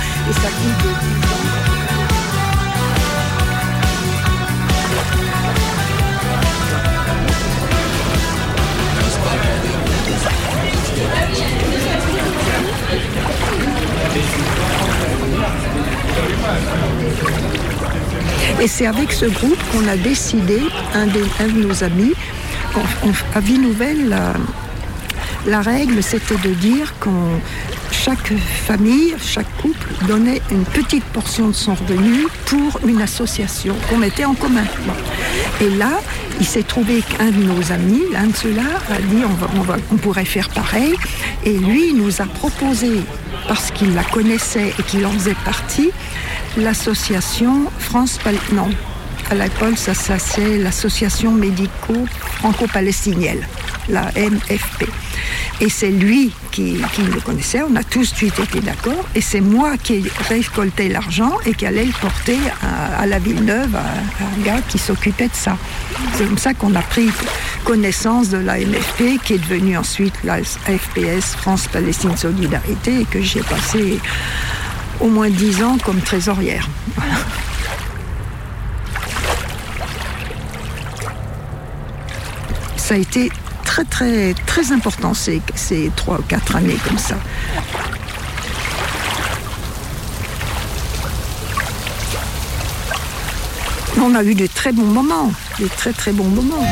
C'est 18.76 18.86
avec 18.86 19.12
ce 19.12 19.26
groupe 19.26 19.58
qu'on 19.70 19.86
a 19.86 19.96
décidé, 19.96 20.58
un 20.94 21.06
de, 21.06 21.52
nos 21.52 21.84
amis, 21.84 22.12
à 23.32 23.38
Vie 23.38 23.60
Nouvelle, 23.60 24.12
la, 25.46 25.60
règle 25.60 26.02
c'était 26.02 26.36
de 26.38 26.52
dire 26.54 26.92
qu'on 26.98 27.40
chaque 27.92 28.32
famille, 28.66 29.14
chaque 29.24 29.46
couple 29.58 29.86
donnait 30.08 30.42
une 30.50 30.64
petite 30.64 31.04
portion 31.04 31.50
de 31.50 31.52
son 31.52 31.74
revenu 31.74 32.26
pour 32.46 32.80
une 32.84 33.00
association 33.00 33.76
qu'on 33.88 33.98
mettait 33.98 34.24
en 34.24 34.34
commun. 34.34 34.64
Et 35.60 35.70
là, 35.70 36.00
il 36.40 36.46
s'est 36.46 36.64
trouvé 36.64 37.02
qu'un 37.02 37.30
de 37.30 37.44
nos 37.44 37.70
amis, 37.70 38.02
l'un 38.12 38.26
de 38.26 38.36
ceux-là, 38.36 38.62
a 38.90 39.00
dit 39.00 39.22
on, 39.92 39.96
pourrait 39.98 40.24
faire 40.24 40.48
pareil. 40.48 40.96
Et 41.44 41.56
lui, 41.56 41.92
nous 41.94 42.20
a 42.20 42.24
proposé, 42.24 42.90
parce 43.46 43.70
qu'il 43.70 43.94
la 43.94 44.02
connaissait 44.02 44.74
et 44.76 44.82
qu'il 44.82 45.06
en 45.06 45.12
faisait 45.12 45.36
partie, 45.44 45.90
l'association 46.57 47.70
France 47.78 48.18
non. 48.52 48.68
À 49.30 49.34
l'école, 49.34 49.78
ça, 49.78 49.94
c'est 49.94 50.59
l'association 50.59 51.32
médico-franco-palestinienne, 51.32 53.40
la 53.88 54.11
MFP. 54.12 54.84
Et 55.62 55.70
c'est 55.70 55.90
lui 55.90 56.30
qui, 56.50 56.78
qui 56.92 57.00
le 57.02 57.18
connaissait, 57.20 57.62
on 57.62 57.74
a 57.74 57.82
tous 57.82 58.12
de 58.12 58.16
suite 58.16 58.38
été 58.38 58.61
d'accord, 58.61 59.02
et 59.14 59.22
c'est 59.22 59.40
moi 59.40 59.78
qui 59.82 59.94
ai 59.94 60.02
l'argent 60.90 61.38
et 61.46 61.55
qui 61.55 61.64
allait 61.64 61.86
le 61.86 61.92
porter 61.92 62.36
à, 62.62 62.98
à 63.00 63.07
la 63.07 63.18
Villeneuve, 63.18 63.74
à, 63.74 63.78
à 63.78 64.26
un 64.36 64.42
gars 64.44 64.61
qui 64.68 64.76
s'occupait 64.78 65.28
de 65.28 65.34
ça. 65.34 65.57
C'est 66.16 66.26
comme 66.26 66.36
ça 66.36 66.52
qu'on 66.52 66.74
a 66.74 66.82
pris 66.82 67.09
connaissance 67.64 68.28
de 68.28 68.36
la 68.38 68.59
MFP, 68.59 69.22
qui 69.24 69.34
est 69.34 69.38
devenue 69.38 69.76
ensuite 69.78 70.14
la 70.22 70.42
FPS, 70.42 71.34
France-Palestine 71.36 72.16
Solidarité, 72.16 73.00
et 73.00 73.05
que 73.07 73.22
j'ai 73.22 73.40
passé 73.40 73.98
au 75.01 75.09
moins 75.09 75.30
dix 75.30 75.62
ans 75.62 75.76
comme 75.84 76.01
trésorière. 76.01 76.68
Voilà. 76.97 77.14
Ça 82.76 82.95
a 82.95 82.99
été 82.99 83.30
très 83.64 83.84
très 83.84 84.34
très 84.47 84.72
important 84.72 85.14
ces, 85.14 85.40
ces 85.55 85.90
trois 85.97 86.18
ou 86.18 86.22
quatre 86.22 86.57
années 86.57 86.78
comme 86.86 86.99
ça. 86.99 87.16
On 94.07 94.14
a 94.14 94.22
eu 94.22 94.34
de 94.34 94.47
très 94.47 94.70
bons 94.70 94.84
moments, 94.84 95.32
des 95.59 95.68
très 95.68 95.92
très 95.92 96.12
bons 96.12 96.28
moments. 96.28 96.66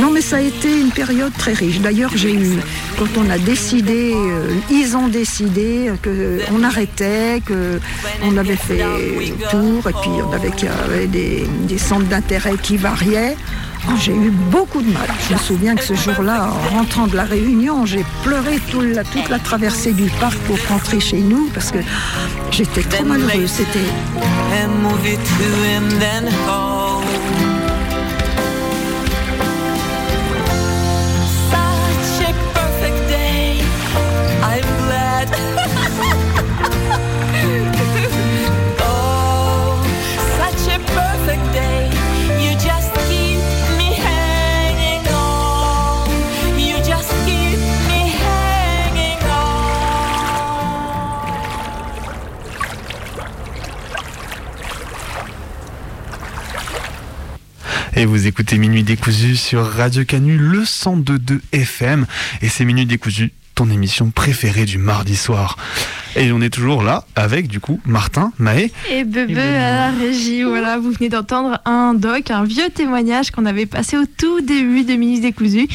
Non, 0.00 0.10
mais 0.12 0.20
ça 0.20 0.36
a 0.36 0.40
été 0.40 0.80
une 0.80 0.90
période 0.90 1.32
très 1.36 1.52
riche. 1.52 1.80
D'ailleurs, 1.80 2.12
j'ai 2.14 2.32
eu, 2.32 2.58
quand 2.98 3.08
on 3.16 3.28
a 3.28 3.38
décidé, 3.38 4.12
euh, 4.14 4.54
ils 4.70 4.96
ont 4.96 5.08
décidé 5.08 5.90
qu'on 6.04 6.62
arrêtait, 6.62 7.42
qu'on 7.46 8.36
avait 8.36 8.56
fait 8.56 8.78
le 8.84 9.50
tour, 9.50 9.88
et 9.90 9.92
puis 10.00 10.10
on 10.24 10.32
avait, 10.32 10.50
qu'il 10.52 10.68
y 10.68 10.70
avait 10.70 11.06
des, 11.08 11.78
centres 11.78 12.06
d'intérêt 12.06 12.54
qui 12.62 12.76
variaient. 12.76 13.36
Oh, 13.88 13.92
J'ai 14.00 14.12
eu 14.12 14.30
beaucoup 14.30 14.82
de 14.82 14.92
mal. 14.92 15.08
Je 15.28 15.34
me 15.34 15.38
souviens 15.38 15.74
que 15.74 15.82
ce 15.84 15.94
jour-là, 15.94 16.50
en 16.52 16.76
rentrant 16.76 17.06
de 17.06 17.16
la 17.16 17.24
réunion, 17.24 17.86
j'ai 17.86 18.04
pleuré 18.22 18.60
la- 18.94 19.04
toute 19.04 19.28
la 19.28 19.38
traversée 19.38 19.92
du 19.92 20.10
parc 20.20 20.36
pour 20.46 20.58
rentrer 20.68 21.00
chez 21.00 21.18
nous 21.18 21.48
parce 21.54 21.70
que 21.70 21.78
j'étais 22.50 22.82
trop 22.82 23.04
malheureuse. 23.04 23.50
C'était 23.50 23.88
Et 57.98 58.06
vous 58.06 58.28
écoutez 58.28 58.58
Minuit 58.58 58.84
décousu 58.84 59.34
sur 59.34 59.66
Radio 59.66 60.04
Canu, 60.04 60.36
le 60.36 60.62
102.2 60.62 61.40
FM. 61.50 62.06
Et 62.42 62.48
c'est 62.48 62.64
Minuit 62.64 62.86
décousu, 62.86 63.32
ton 63.56 63.68
émission 63.70 64.12
préférée 64.12 64.66
du 64.66 64.78
mardi 64.78 65.16
soir. 65.16 65.56
Et 66.14 66.30
on 66.30 66.40
est 66.40 66.48
toujours 66.48 66.84
là 66.84 67.06
avec, 67.16 67.48
du 67.48 67.58
coup, 67.58 67.80
Martin, 67.84 68.30
Maë. 68.38 68.70
Et 68.92 69.02
Bebe 69.02 69.36
à 69.36 69.72
la 69.72 69.90
régie, 69.90 70.44
voilà, 70.44 70.78
vous 70.78 70.92
venez 70.92 71.08
d'entendre 71.08 71.60
un 71.64 71.92
doc, 71.92 72.30
un 72.30 72.44
vieux 72.44 72.70
témoignage 72.72 73.32
qu'on 73.32 73.46
avait 73.46 73.66
passé 73.66 73.96
au 73.96 74.04
tout 74.16 74.42
début 74.42 74.84
de 74.84 74.94
Minutes 74.94 75.22
Décousues. 75.22 75.66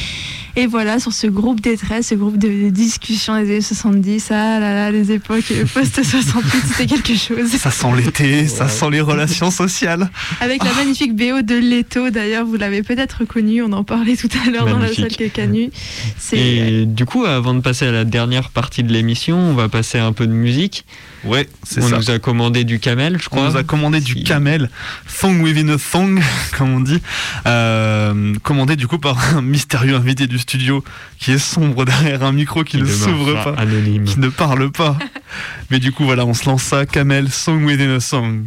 Et 0.56 0.66
voilà, 0.66 1.00
sur 1.00 1.12
ce 1.12 1.26
groupe 1.26 1.60
détresse, 1.60 2.08
ce 2.08 2.14
groupe 2.14 2.38
de 2.38 2.70
discussion 2.70 3.34
des 3.40 3.50
années 3.50 3.60
70, 3.60 4.28
ah 4.30 4.60
là 4.60 4.74
là, 4.74 4.90
les 4.92 5.10
époques 5.10 5.52
post-68, 5.74 6.42
c'était 6.68 6.86
quelque 6.86 7.16
chose. 7.16 7.50
Ça 7.50 7.72
sent 7.72 7.88
l'été, 7.96 8.46
ça 8.46 8.68
sent 8.68 8.90
les 8.90 9.00
relations 9.00 9.50
sociales. 9.50 10.10
Avec 10.40 10.62
la 10.62 10.72
magnifique 10.72 11.16
BO 11.16 11.42
de 11.42 11.56
Leto, 11.56 12.10
d'ailleurs, 12.10 12.46
vous 12.46 12.56
l'avez 12.56 12.82
peut-être 12.82 13.18
reconnu, 13.20 13.62
on 13.62 13.72
en 13.72 13.82
parlait 13.82 14.16
tout 14.16 14.28
à 14.46 14.50
l'heure 14.50 14.66
dans 14.66 14.78
la 14.78 14.92
salle. 14.92 15.08
C'est 16.18 16.38
Et 16.38 16.86
du 16.86 17.04
coup, 17.04 17.24
avant 17.24 17.54
de 17.54 17.60
passer 17.60 17.86
à 17.86 17.92
la 17.92 18.04
dernière 18.04 18.50
partie 18.50 18.84
de 18.84 18.92
l'émission, 18.92 19.36
on 19.36 19.54
va 19.54 19.68
passer 19.68 19.98
un 19.98 20.12
peu 20.12 20.26
de 20.26 20.32
musique. 20.32 20.84
Ouais, 21.24 21.48
c'est 21.62 21.82
On 21.82 21.88
ça. 21.88 21.96
nous 21.96 22.10
a 22.10 22.18
commandé 22.18 22.64
du 22.64 22.78
camel, 22.78 23.18
je 23.20 23.28
On 23.30 23.36
crois. 23.36 23.48
nous 23.50 23.56
a 23.56 23.62
commandé 23.62 24.00
du 24.00 24.22
camel, 24.24 24.68
thong 25.20 25.40
within 25.42 25.68
a 25.70 25.76
thong, 25.78 26.20
comme 26.58 26.74
on 26.74 26.80
dit, 26.80 27.00
euh, 27.46 28.34
commandé 28.42 28.76
du 28.76 28.86
coup 28.86 28.98
par 28.98 29.34
un 29.36 29.42
mystérieux 29.42 29.96
invité 29.96 30.26
du 30.26 30.38
studio 30.38 30.84
qui 31.18 31.32
est 31.32 31.38
sombre 31.38 31.84
derrière 31.84 32.22
un 32.24 32.32
micro 32.32 32.62
qui, 32.64 32.76
Qui 32.76 32.82
ne 32.82 32.86
s'ouvre 32.88 33.42
pas, 33.42 33.54
anonyme. 33.60 34.04
qui 34.04 34.20
ne 34.20 34.28
parle 34.28 34.70
pas. 34.70 34.98
Mais 35.70 35.78
du 35.78 35.92
coup, 35.92 36.04
voilà, 36.04 36.26
on 36.26 36.34
se 36.34 36.44
lance 36.46 36.62
ça, 36.62 36.84
camel, 36.86 37.30
song 37.30 37.64
within 37.64 37.96
a 37.96 38.00
song. 38.00 38.44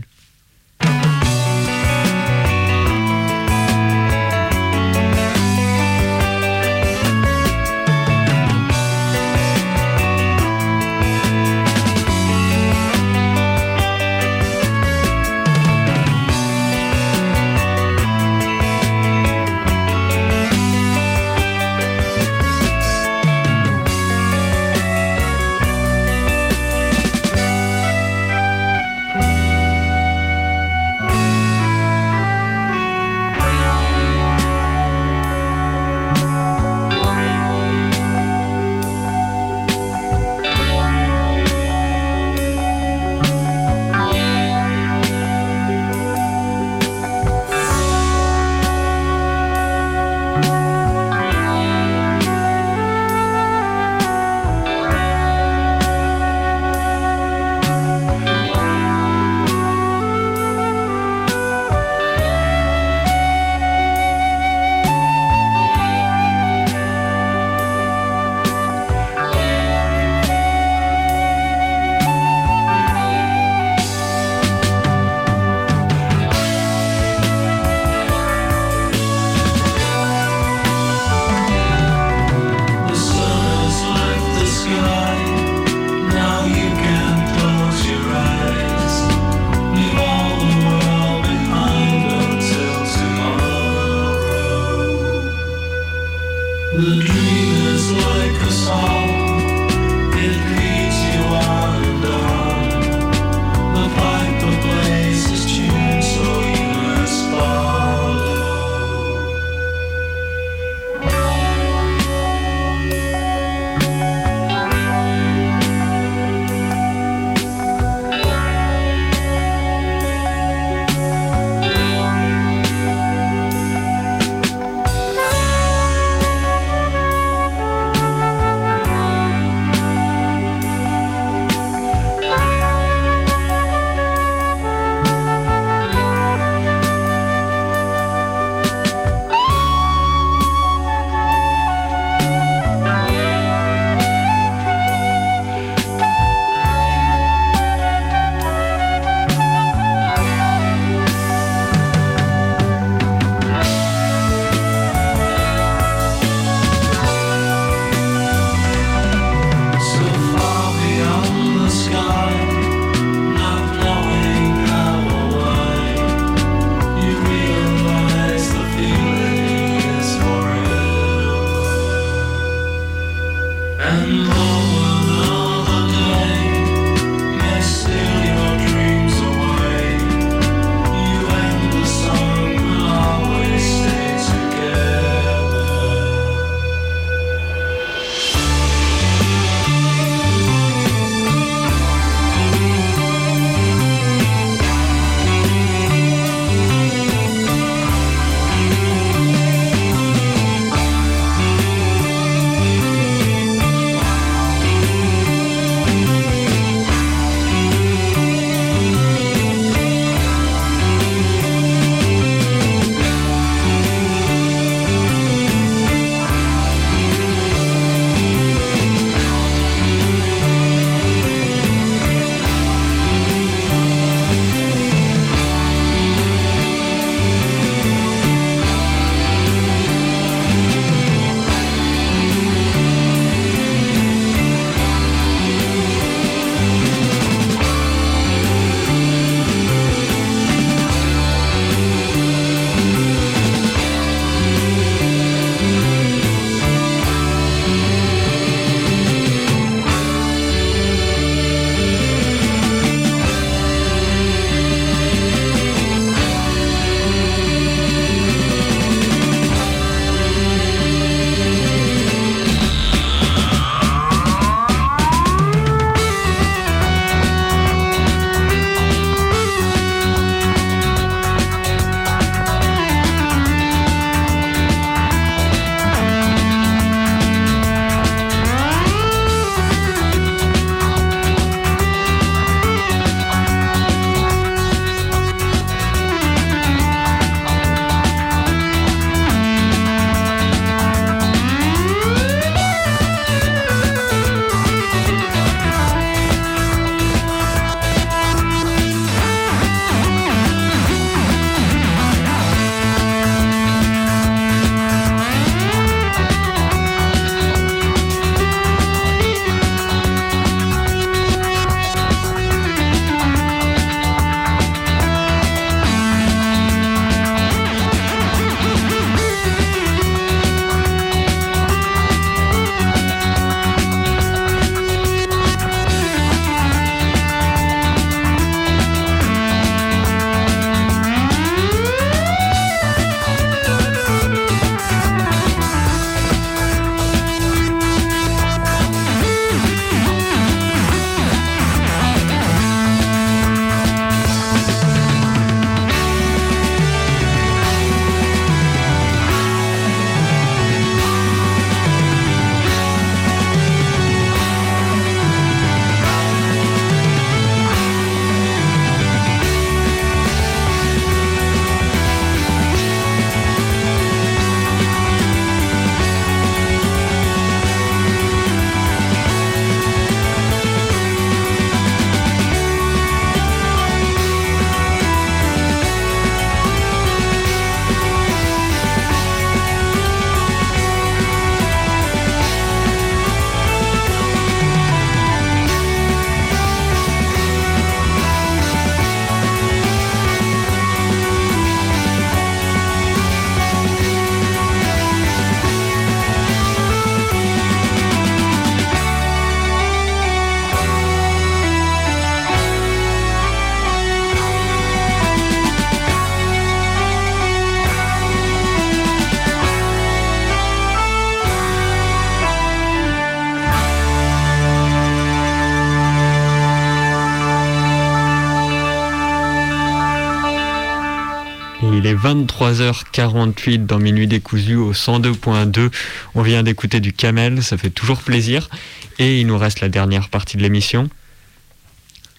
23h48 422.28 423.86
dans 423.86 423.99
Minuit 423.99 424.28
décousu 424.28 424.75
au 424.75 424.91
102.2. 424.91 425.89
On 426.36 426.41
vient 426.41 426.61
d'écouter 426.61 426.99
du 426.99 427.13
Camel, 427.13 427.63
ça 427.63 427.78
fait 427.78 427.89
toujours 427.89 428.21
plaisir. 428.21 428.69
Et 429.17 429.39
il 429.39 429.47
nous 429.47 429.57
reste 429.57 429.80
la 429.80 429.88
dernière 429.88 430.28
partie 430.28 430.57
de 430.57 430.61
l'émission. 430.61 431.09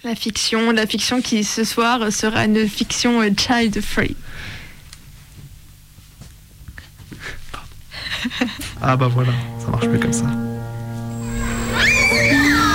La 0.05 0.15
fiction, 0.15 0.73
la 0.73 0.87
fiction 0.87 1.23
qui 1.23 1.43
ce 1.43 1.65
soir 1.65 2.13
sera 2.13 2.45
une 2.45 2.69
fiction 2.69 3.23
euh, 3.23 3.31
child 3.37 3.81
free. 3.81 4.15
Ah 8.83 8.97
bah 8.97 9.09
voilà, 9.09 9.33
ça 9.59 9.69
marche 9.69 9.87
mieux 9.87 9.99
comme 9.99 10.13
ça. 10.13 10.27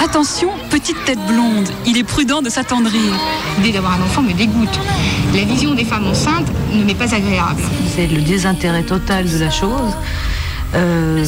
Attention, 0.03 0.49
petite 0.69 1.01
tête 1.05 1.19
blonde, 1.27 1.69
il 1.85 1.97
est 1.97 2.03
prudent 2.03 2.41
de 2.41 2.49
s'attendrir. 2.49 3.13
L'idée 3.57 3.71
d'avoir 3.71 3.93
un 3.93 4.01
enfant 4.01 4.21
me 4.21 4.33
dégoûte. 4.33 4.77
La 5.33 5.45
vision 5.45 5.73
des 5.75 5.85
femmes 5.85 6.05
enceintes 6.07 6.51
ne 6.73 6.83
m'est 6.83 6.93
pas 6.93 7.15
agréable. 7.15 7.61
C'est 7.95 8.07
le 8.07 8.21
désintérêt 8.21 8.83
total 8.83 9.29
de 9.29 9.37
la 9.37 9.49
chose. 9.49 9.95
Euh, 10.75 11.23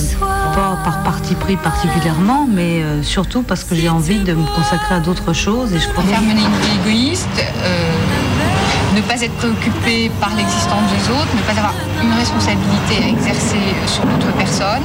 pas 0.54 0.78
par 0.84 1.04
parti 1.04 1.36
pris 1.36 1.56
particulièrement, 1.56 2.48
mais 2.52 2.82
euh, 2.82 3.02
surtout 3.02 3.44
parce 3.44 3.64
que 3.64 3.76
j'ai 3.76 3.88
envie 3.88 4.20
de 4.20 4.34
me 4.34 4.46
consacrer 4.56 4.96
à 4.96 5.00
d'autres 5.00 5.32
choses. 5.32 5.74
Et 5.74 5.80
je 5.80 5.88
crois 5.88 6.04
Faire 6.04 6.22
mener 6.22 6.42
une 6.42 6.60
vie 6.60 6.92
égoïste, 6.92 7.30
euh, 7.64 7.92
ne 8.94 9.02
pas 9.02 9.22
être 9.22 9.36
préoccupé 9.36 10.12
par 10.20 10.36
l'existence 10.36 10.84
des 10.92 11.12
autres, 11.14 11.34
ne 11.34 11.42
pas 11.44 11.58
avoir 11.58 11.74
une 12.04 12.14
responsabilité 12.14 13.06
à 13.06 13.08
exercer 13.08 13.64
sur 13.88 14.04
d'autres 14.06 14.34
personnes. 14.34 14.84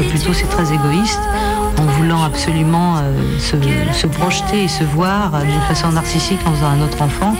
Et 0.00 0.04
plutôt 0.04 0.32
c'est 0.32 0.48
très 0.50 0.72
égoïste, 0.72 1.20
voulant 1.98 2.22
absolument 2.22 2.96
euh, 2.98 3.38
se, 3.38 3.56
se 3.92 4.06
projeter 4.06 4.64
et 4.64 4.68
se 4.68 4.84
voir 4.84 5.30
d'une 5.42 5.60
façon 5.62 5.92
narcissique 5.92 6.40
en 6.46 6.52
faisant 6.52 6.68
un 6.68 6.82
autre 6.82 7.02
enfant. 7.02 7.34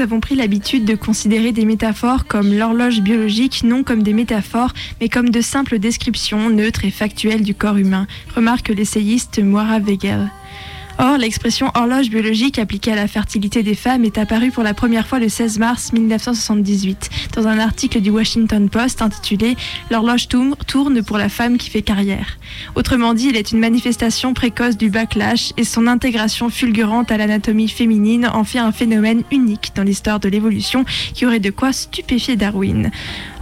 Nous 0.00 0.04
avons 0.04 0.20
pris 0.20 0.34
l'habitude 0.34 0.86
de 0.86 0.94
considérer 0.94 1.52
des 1.52 1.66
métaphores 1.66 2.24
comme 2.24 2.54
l'horloge 2.54 3.02
biologique 3.02 3.62
non 3.64 3.82
comme 3.84 4.02
des 4.02 4.14
métaphores, 4.14 4.72
mais 4.98 5.10
comme 5.10 5.28
de 5.28 5.42
simples 5.42 5.78
descriptions 5.78 6.48
neutres 6.48 6.86
et 6.86 6.90
factuelles 6.90 7.42
du 7.42 7.54
corps 7.54 7.76
humain, 7.76 8.06
remarque 8.34 8.70
l'essayiste 8.70 9.40
Moira 9.40 9.78
Weigel. 9.78 10.30
Or, 11.02 11.16
l'expression 11.16 11.70
horloge 11.74 12.10
biologique 12.10 12.58
appliquée 12.58 12.92
à 12.92 12.94
la 12.94 13.08
fertilité 13.08 13.62
des 13.62 13.74
femmes 13.74 14.04
est 14.04 14.18
apparue 14.18 14.50
pour 14.50 14.62
la 14.62 14.74
première 14.74 15.06
fois 15.06 15.18
le 15.18 15.30
16 15.30 15.58
mars 15.58 15.94
1978 15.94 17.08
dans 17.34 17.46
un 17.48 17.58
article 17.58 18.02
du 18.02 18.10
Washington 18.10 18.68
Post 18.68 19.00
intitulé 19.00 19.56
L'horloge 19.90 20.28
tourne- 20.28 21.02
pour 21.02 21.16
la 21.16 21.30
femme 21.30 21.56
qui 21.56 21.70
fait 21.70 21.80
carrière. 21.80 22.36
Autrement 22.74 23.14
dit, 23.14 23.28
elle 23.30 23.36
est 23.36 23.50
une 23.52 23.60
manifestation 23.60 24.34
précoce 24.34 24.76
du 24.76 24.90
backlash 24.90 25.52
et 25.56 25.64
son 25.64 25.86
intégration 25.86 26.50
fulgurante 26.50 27.10
à 27.10 27.16
l'anatomie 27.16 27.68
féminine 27.68 28.26
en 28.30 28.44
fait 28.44 28.58
un 28.58 28.72
phénomène 28.72 29.22
unique 29.30 29.72
dans 29.74 29.82
l'histoire 29.84 30.20
de 30.20 30.28
l'évolution 30.28 30.84
qui 31.14 31.24
aurait 31.24 31.40
de 31.40 31.50
quoi 31.50 31.72
stupéfier 31.72 32.36
Darwin. 32.36 32.90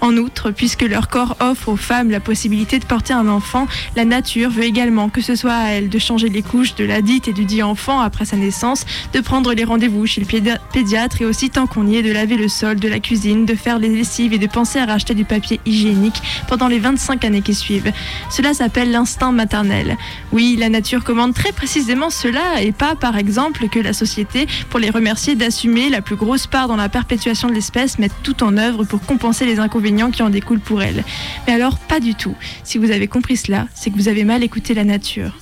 En 0.01 0.17
outre, 0.17 0.53
puisque 0.53 0.83
leur 0.83 1.09
corps 1.09 1.37
offre 1.41 1.71
aux 1.71 1.77
femmes 1.77 2.11
la 2.11 2.21
possibilité 2.21 2.79
de 2.79 2.85
porter 2.85 3.13
un 3.13 3.27
enfant, 3.27 3.67
la 3.97 4.05
nature 4.05 4.49
veut 4.49 4.63
également 4.63 5.09
que 5.09 5.21
ce 5.21 5.35
soit 5.35 5.53
à 5.55 5.71
elle 5.71 5.89
de 5.89 5.99
changer 5.99 6.29
les 6.29 6.43
couches 6.43 6.77
de 6.77 6.85
la 6.85 7.03
dite 7.03 7.27
et 7.27 7.33
du 7.33 7.45
dit 7.45 7.65
enfant 7.65 7.99
après 8.01 8.25
sa 8.25 8.37
naissance, 8.37 8.87
de 9.13 9.21
prendre 9.21 9.53
les 9.55 9.65
rendez-vous 9.65 10.07
chez 10.07 10.21
le 10.21 10.27
pédia- 10.27 10.59
pédiatre 10.73 11.21
et 11.21 11.25
aussi 11.25 11.51
tant 11.51 11.67
qu'on 11.67 11.87
y 11.89 11.97
est 11.97 12.03
de 12.05 12.13
laver 12.13 12.37
le 12.37 12.47
sol 12.49 12.79
de 12.79 12.87
la 12.89 13.01
cuisine, 13.01 13.45
de 13.45 13.57
faire 13.57 13.81
les 13.81 13.89
lessives 13.89 14.33
et 14.33 14.39
de 14.39 14.47
penser 14.47 14.79
à 14.79 14.87
racheter 14.87 15.15
du 15.15 15.25
papier 15.25 15.59
hygiénique 15.67 16.23
pendant 16.47 16.69
les 16.69 16.79
25 16.79 17.25
années 17.25 17.43
qui 17.43 17.55
suivent. 17.55 17.93
Cela 18.31 18.55
s'appelle 18.55 18.93
l'instinct 18.93 19.33
maternel. 19.33 19.97
Oui, 20.31 20.57
la 20.59 20.69
nature 20.69 21.03
commande 21.03 21.35
très 21.35 21.51
précisément 21.51 22.11
cela 22.11 22.63
et 22.63 22.71
pas 22.71 22.95
par 22.95 23.17
exemple 23.17 23.69
que 23.69 23.81
la 23.81 23.93
société, 23.93 24.47
pour 24.71 24.79
les 24.79 24.91
remercier 24.91 25.35
d'assumer 25.35 25.89
la 25.91 26.03
plus 26.03 26.17
grosse 26.17 26.47
part 26.47 26.69
dans 26.69 26.77
la 26.77 26.89
perpétuation 26.89 27.49
de 27.49 27.55
l'espèce, 27.55 27.99
mette 27.99 28.13
tout 28.23 28.45
en 28.45 28.57
œuvre 28.57 28.85
pour 28.85 29.01
compenser 29.01 29.45
les 29.45 29.59
inconvénients 29.59 29.88
qui 30.11 30.23
en 30.23 30.31
découlent 30.31 30.61
pour 30.61 30.83
elle. 30.83 31.05
Mais 31.47 31.53
alors, 31.53 31.79
pas 31.79 32.01
du 32.01 32.15
tout. 32.15 32.35
Si 32.65 32.79
vous 32.79 32.91
avez 32.91 33.09
compris 33.09 33.37
cela, 33.37 33.67
c'est 33.75 33.91
que 33.91 33.97
vous 33.97 34.09
avez 34.09 34.25
mal 34.25 34.43
écouté 34.43 34.75
la 34.75 34.85
nature. 34.85 35.33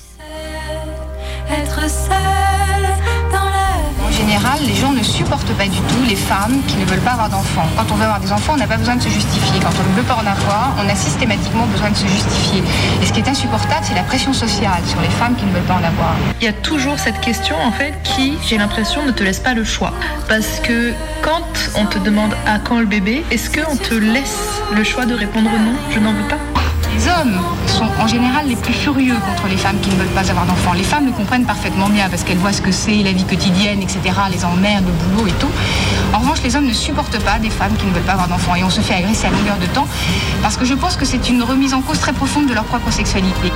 Les 4.67 4.75
gens 4.75 4.93
ne 4.93 5.03
supportent 5.03 5.53
pas 5.55 5.65
du 5.65 5.79
tout 5.79 6.03
les 6.09 6.17
femmes 6.17 6.63
qui 6.67 6.77
ne 6.77 6.85
veulent 6.85 7.01
pas 7.01 7.13
avoir 7.13 7.29
d'enfants. 7.29 7.67
Quand 7.77 7.85
on 7.91 7.97
veut 7.97 8.05
avoir 8.05 8.21
des 8.21 8.33
enfants, 8.33 8.53
on 8.55 8.59
n'a 8.59 8.67
pas 8.67 8.77
besoin 8.77 8.97
de 8.97 9.03
se 9.03 9.09
justifier. 9.09 9.61
Quand 9.61 9.73
on 9.79 9.91
ne 9.91 9.97
veut 9.97 10.03
pas 10.03 10.15
en 10.15 10.27
avoir, 10.27 10.75
on 10.79 10.89
a 10.89 10.95
systématiquement 10.95 11.67
besoin 11.67 11.91
de 11.91 11.97
se 11.97 12.07
justifier. 12.07 12.63
Et 13.03 13.07
ce 13.07 13.13
qui 13.13 13.21
est 13.21 13.29
insupportable, 13.29 13.83
c'est 13.83 13.95
la 13.95 14.03
pression 14.03 14.33
sociale 14.33 14.83
sur 14.87 15.01
les 15.01 15.11
femmes 15.11 15.35
qui 15.37 15.45
ne 15.45 15.53
veulent 15.53 15.63
pas 15.63 15.75
en 15.75 15.85
avoir. 15.85 16.15
Il 16.41 16.45
y 16.45 16.49
a 16.49 16.53
toujours 16.53 16.99
cette 16.99 17.21
question 17.21 17.57
en 17.61 17.73
fait 17.73 17.95
qui, 18.05 18.39
j'ai 18.47 18.59
l'impression, 18.59 19.05
ne 19.05 19.13
te 19.13 19.23
laisse 19.23 19.41
pas 19.41 19.55
le 19.55 19.65
choix. 19.65 19.93
Parce 20.29 20.61
que 20.61 20.93
quand 21.23 21.71
on 21.77 21.87
te 21.87 21.99
demande 21.99 22.35
à 22.47 22.59
quand 22.59 22.79
le 22.79 22.87
bébé, 22.87 23.25
est-ce 23.31 23.51
qu'on 23.51 23.77
te 23.77 23.95
laisse 23.95 24.63
le 24.75 24.85
choix 24.85 25.07
de 25.07 25.15
répondre 25.15 25.51
non, 25.51 25.75
je 25.91 25.99
n'en 25.99 26.13
veux 26.13 26.29
pas 26.29 26.56
Les 26.97 27.09
hommes 27.09 27.39
sont 27.67 27.89
en 28.01 28.07
général 28.07 28.49
les 28.49 28.57
plus 28.57 28.73
furieux 28.73 29.17
contre 29.27 29.49
les 29.49 29.59
femmes 29.59 29.79
qui 29.83 29.91
ne 29.91 29.97
veulent 29.97 30.15
pas 30.15 30.31
avoir 30.31 30.47
d'enfants. 30.47 30.73
Les 30.73 30.83
femmes 30.83 31.05
le 31.05 31.13
comprennent 31.13 31.45
parfaitement 31.45 31.91
bien 31.91 32.09
parce 32.09 32.25
qu'elles 32.25 32.39
voient 32.39 32.55
ce 32.55 32.63
que 32.63 32.73
c'est, 32.73 33.03
la 33.03 33.13
vie 33.13 33.25
quotidienne, 33.25 33.83
etc., 33.83 34.01
les 34.33 34.47
emmerdes, 34.47 34.87
le 34.87 34.93
boulot 34.93 35.29
et 35.29 35.33
tout. 35.33 35.51
En 36.15 36.21
revanche, 36.21 36.43
les 36.43 36.57
hommes 36.57 36.67
ne 36.67 36.73
supportent 36.73 37.23
pas 37.23 37.39
des 37.39 37.51
femmes 37.51 37.77
qui 37.77 37.85
ne 37.85 37.93
veulent 37.93 38.03
pas 38.03 38.13
avoir 38.13 38.29
d'enfants 38.29 38.55
et 38.55 38.65
on 38.65 38.71
se 38.71 38.81
fait 38.81 38.95
agresser 38.95 39.27
à 39.27 39.31
longueur 39.31 39.59
de 39.59 39.67
temps 39.67 39.87
parce 40.41 40.57
que 40.57 40.65
je 40.65 40.73
pense 40.73 40.97
que 40.97 41.05
c'est 41.05 41.29
une 41.29 41.43
remise 41.43 41.75
en 41.75 41.83
cause 41.83 42.01
très 42.01 42.15
profonde 42.15 42.47
de 42.47 42.55
leur 42.55 42.65
propre 42.65 42.91
sexualité. 42.91 43.53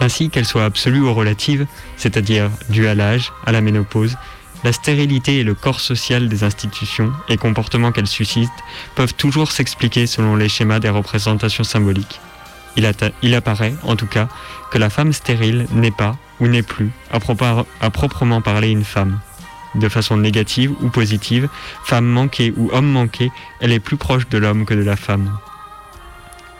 ainsi 0.00 0.30
qu'elles 0.30 0.46
soient 0.46 0.64
absolues 0.64 1.00
ou 1.00 1.12
relatives, 1.12 1.66
c'est-à-dire 1.96 2.50
dues 2.70 2.86
à 2.86 2.94
l'âge, 2.94 3.32
à 3.44 3.52
la 3.52 3.60
ménopause, 3.60 4.16
la 4.64 4.72
stérilité 4.72 5.38
et 5.38 5.44
le 5.44 5.54
corps 5.54 5.80
social 5.80 6.28
des 6.28 6.44
institutions 6.44 7.12
et 7.28 7.36
comportements 7.36 7.92
qu'elles 7.92 8.06
suscitent 8.06 8.50
peuvent 8.94 9.14
toujours 9.14 9.52
s'expliquer 9.52 10.06
selon 10.06 10.36
les 10.36 10.48
schémas 10.48 10.80
des 10.80 10.88
représentations 10.88 11.64
symboliques. 11.64 12.20
Il, 12.76 13.34
apparaît, 13.34 13.74
en 13.82 13.96
tout 13.96 14.06
cas, 14.06 14.28
que 14.70 14.78
la 14.78 14.90
femme 14.90 15.12
stérile 15.12 15.66
n'est 15.72 15.90
pas, 15.90 16.16
ou 16.38 16.46
n'est 16.46 16.62
plus, 16.62 16.90
à, 17.10 17.18
à 17.80 17.90
proprement 17.90 18.40
parler 18.40 18.70
une 18.70 18.84
femme. 18.84 19.18
De 19.74 19.88
façon 19.88 20.16
négative 20.16 20.72
ou 20.80 20.88
positive, 20.88 21.48
femme 21.84 22.06
manquée 22.06 22.52
ou 22.56 22.70
homme 22.72 22.90
manqué, 22.90 23.30
elle 23.60 23.72
est 23.72 23.80
plus 23.80 23.96
proche 23.96 24.28
de 24.28 24.38
l'homme 24.38 24.64
que 24.64 24.74
de 24.74 24.82
la 24.82 24.96
femme. 24.96 25.38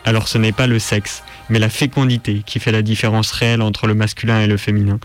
Alors 0.05 0.27
ce 0.27 0.37
n'est 0.37 0.51
pas 0.51 0.67
le 0.67 0.79
sexe, 0.79 1.23
mais 1.49 1.59
la 1.59 1.69
fécondité 1.69 2.43
qui 2.45 2.59
fait 2.59 2.71
la 2.71 2.81
différence 2.81 3.31
réelle 3.31 3.61
entre 3.61 3.87
le 3.87 3.93
masculin 3.93 4.41
et 4.41 4.47
le 4.47 4.57
féminin. 4.57 4.99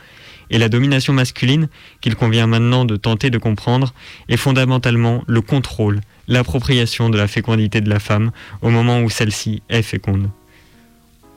Et 0.50 0.58
la 0.58 0.68
domination 0.68 1.12
masculine, 1.12 1.68
qu'il 2.00 2.16
convient 2.16 2.46
maintenant 2.46 2.84
de 2.84 2.96
tenter 2.96 3.30
de 3.30 3.38
comprendre, 3.38 3.94
est 4.28 4.36
fondamentalement 4.36 5.22
le 5.26 5.40
contrôle, 5.40 6.00
l'appropriation 6.28 7.10
de 7.10 7.18
la 7.18 7.28
fécondité 7.28 7.80
de 7.80 7.90
la 7.90 8.00
femme 8.00 8.30
au 8.62 8.70
moment 8.70 9.00
où 9.00 9.10
celle-ci 9.10 9.62
est 9.68 9.82
féconde. 9.82 10.30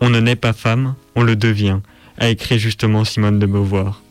On 0.01 0.09
ne 0.09 0.19
naît 0.19 0.35
pas 0.35 0.53
femme, 0.53 0.95
on 1.15 1.23
le 1.23 1.35
devient, 1.35 1.79
a 2.17 2.29
écrit 2.29 2.59
justement 2.59 3.03
Simone 3.03 3.39
de 3.39 3.45
Beauvoir. 3.45 4.01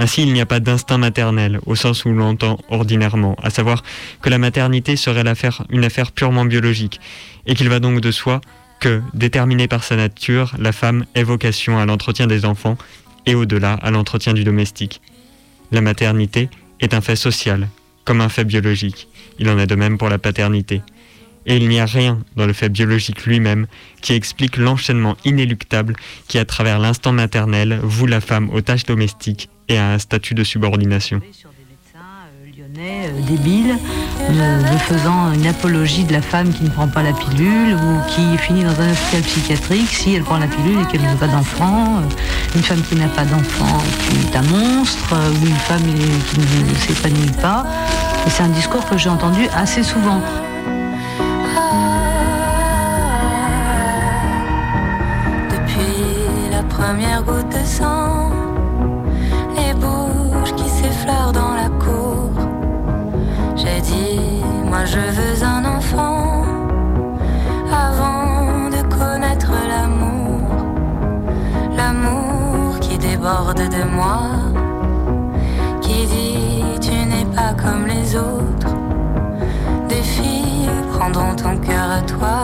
Ainsi, 0.00 0.22
il 0.22 0.32
n'y 0.32 0.40
a 0.40 0.46
pas 0.46 0.60
d'instinct 0.60 0.98
maternel 0.98 1.60
au 1.66 1.74
sens 1.74 2.04
où 2.04 2.10
l'on 2.10 2.28
l'entend 2.28 2.58
ordinairement, 2.68 3.36
à 3.42 3.50
savoir 3.50 3.82
que 4.22 4.30
la 4.30 4.38
maternité 4.38 4.96
serait 4.96 5.24
une 5.70 5.84
affaire 5.84 6.12
purement 6.12 6.44
biologique, 6.44 7.00
et 7.46 7.54
qu'il 7.54 7.68
va 7.68 7.80
donc 7.80 8.00
de 8.00 8.10
soi 8.12 8.40
que, 8.78 9.02
déterminée 9.12 9.66
par 9.66 9.82
sa 9.82 9.96
nature, 9.96 10.54
la 10.58 10.70
femme 10.70 11.04
ait 11.16 11.24
vocation 11.24 11.78
à 11.78 11.86
l'entretien 11.86 12.28
des 12.28 12.44
enfants 12.44 12.78
et 13.26 13.34
au-delà 13.34 13.74
à 13.74 13.90
l'entretien 13.90 14.32
du 14.32 14.44
domestique. 14.44 15.00
La 15.70 15.80
maternité 15.80 16.48
est 16.80 16.94
un 16.94 17.00
fait 17.00 17.16
social, 17.16 17.68
comme 18.04 18.20
un 18.20 18.28
fait 18.28 18.44
biologique. 18.44 19.08
Il 19.38 19.48
en 19.50 19.58
est 19.58 19.66
de 19.66 19.74
même 19.74 19.98
pour 19.98 20.08
la 20.08 20.18
paternité. 20.18 20.82
Et 21.46 21.56
il 21.56 21.68
n'y 21.68 21.80
a 21.80 21.86
rien 21.86 22.20
dans 22.36 22.46
le 22.46 22.52
fait 22.52 22.68
biologique 22.68 23.24
lui-même 23.24 23.66
qui 24.02 24.12
explique 24.12 24.56
l'enchaînement 24.56 25.16
inéluctable 25.24 25.94
qui, 26.26 26.38
à 26.38 26.44
travers 26.44 26.78
l'instant 26.78 27.12
maternel, 27.12 27.80
voue 27.82 28.06
la 28.06 28.20
femme 28.20 28.50
aux 28.50 28.60
tâches 28.60 28.84
domestiques 28.84 29.48
et 29.68 29.78
à 29.78 29.92
un 29.92 29.98
statut 29.98 30.34
de 30.34 30.44
subordination. 30.44 31.20
Euh, 32.80 33.20
débile, 33.26 33.76
euh, 34.20 34.72
ne, 34.72 34.78
faisant 34.78 35.32
une 35.32 35.48
apologie 35.48 36.04
de 36.04 36.12
la 36.12 36.22
femme 36.22 36.52
qui 36.52 36.62
ne 36.62 36.68
prend 36.68 36.86
pas 36.86 37.02
la 37.02 37.12
pilule 37.12 37.74
ou 37.74 38.08
qui 38.08 38.38
finit 38.38 38.62
dans 38.62 38.80
un 38.80 38.92
hôpital 38.92 39.22
psychiatrique 39.22 39.88
si 39.90 40.14
elle 40.14 40.22
prend 40.22 40.38
la 40.38 40.46
pilule 40.46 40.78
et 40.80 40.84
qu'elle 40.84 41.02
n'a 41.02 41.16
pas 41.16 41.26
d'enfant. 41.26 41.96
Euh, 41.96 42.54
une 42.54 42.62
femme 42.62 42.80
qui 42.88 42.94
n'a 42.94 43.08
pas 43.08 43.24
d'enfant 43.24 43.82
qui 43.98 44.28
est 44.28 44.36
un 44.36 44.42
monstre 44.42 45.12
ou 45.12 45.46
une 45.46 45.56
femme 45.56 45.82
qui 45.82 46.38
ne, 46.38 46.74
s'épanouit 46.76 47.32
pas. 47.42 47.66
Et 48.26 48.30
c'est 48.30 48.44
un 48.44 48.48
discours 48.48 48.88
que 48.88 48.96
j'ai 48.96 49.08
entendu 49.08 49.48
assez 49.56 49.82
souvent. 49.82 50.20
Ah, 51.56 51.98
depuis 55.50 56.52
la 56.52 56.62
première 56.62 57.24
goutte 57.24 57.48
de 57.48 57.66
sang. 57.66 58.17
Je 64.90 64.98
veux 64.98 65.44
un 65.44 65.64
enfant 65.66 66.44
avant 67.70 68.70
de 68.70 68.80
connaître 68.96 69.52
l'amour, 69.72 70.40
l'amour 71.76 72.80
qui 72.80 72.96
déborde 72.96 73.62
de 73.76 73.84
moi, 73.96 74.20
qui 75.82 76.06
dit 76.06 76.64
tu 76.80 76.96
n'es 77.10 77.26
pas 77.36 77.52
comme 77.62 77.86
les 77.86 78.16
autres. 78.16 78.74
Des 79.88 80.02
filles 80.02 80.70
prendront 80.94 81.34
ton 81.34 81.56
cœur 81.58 81.90
à 81.98 82.02
toi, 82.02 82.38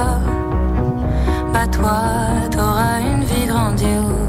bah 1.53 1.67
toi 1.67 2.01
t'auras 2.51 3.01
une 3.01 3.25
vie 3.25 3.47
grandiose. 3.47 4.24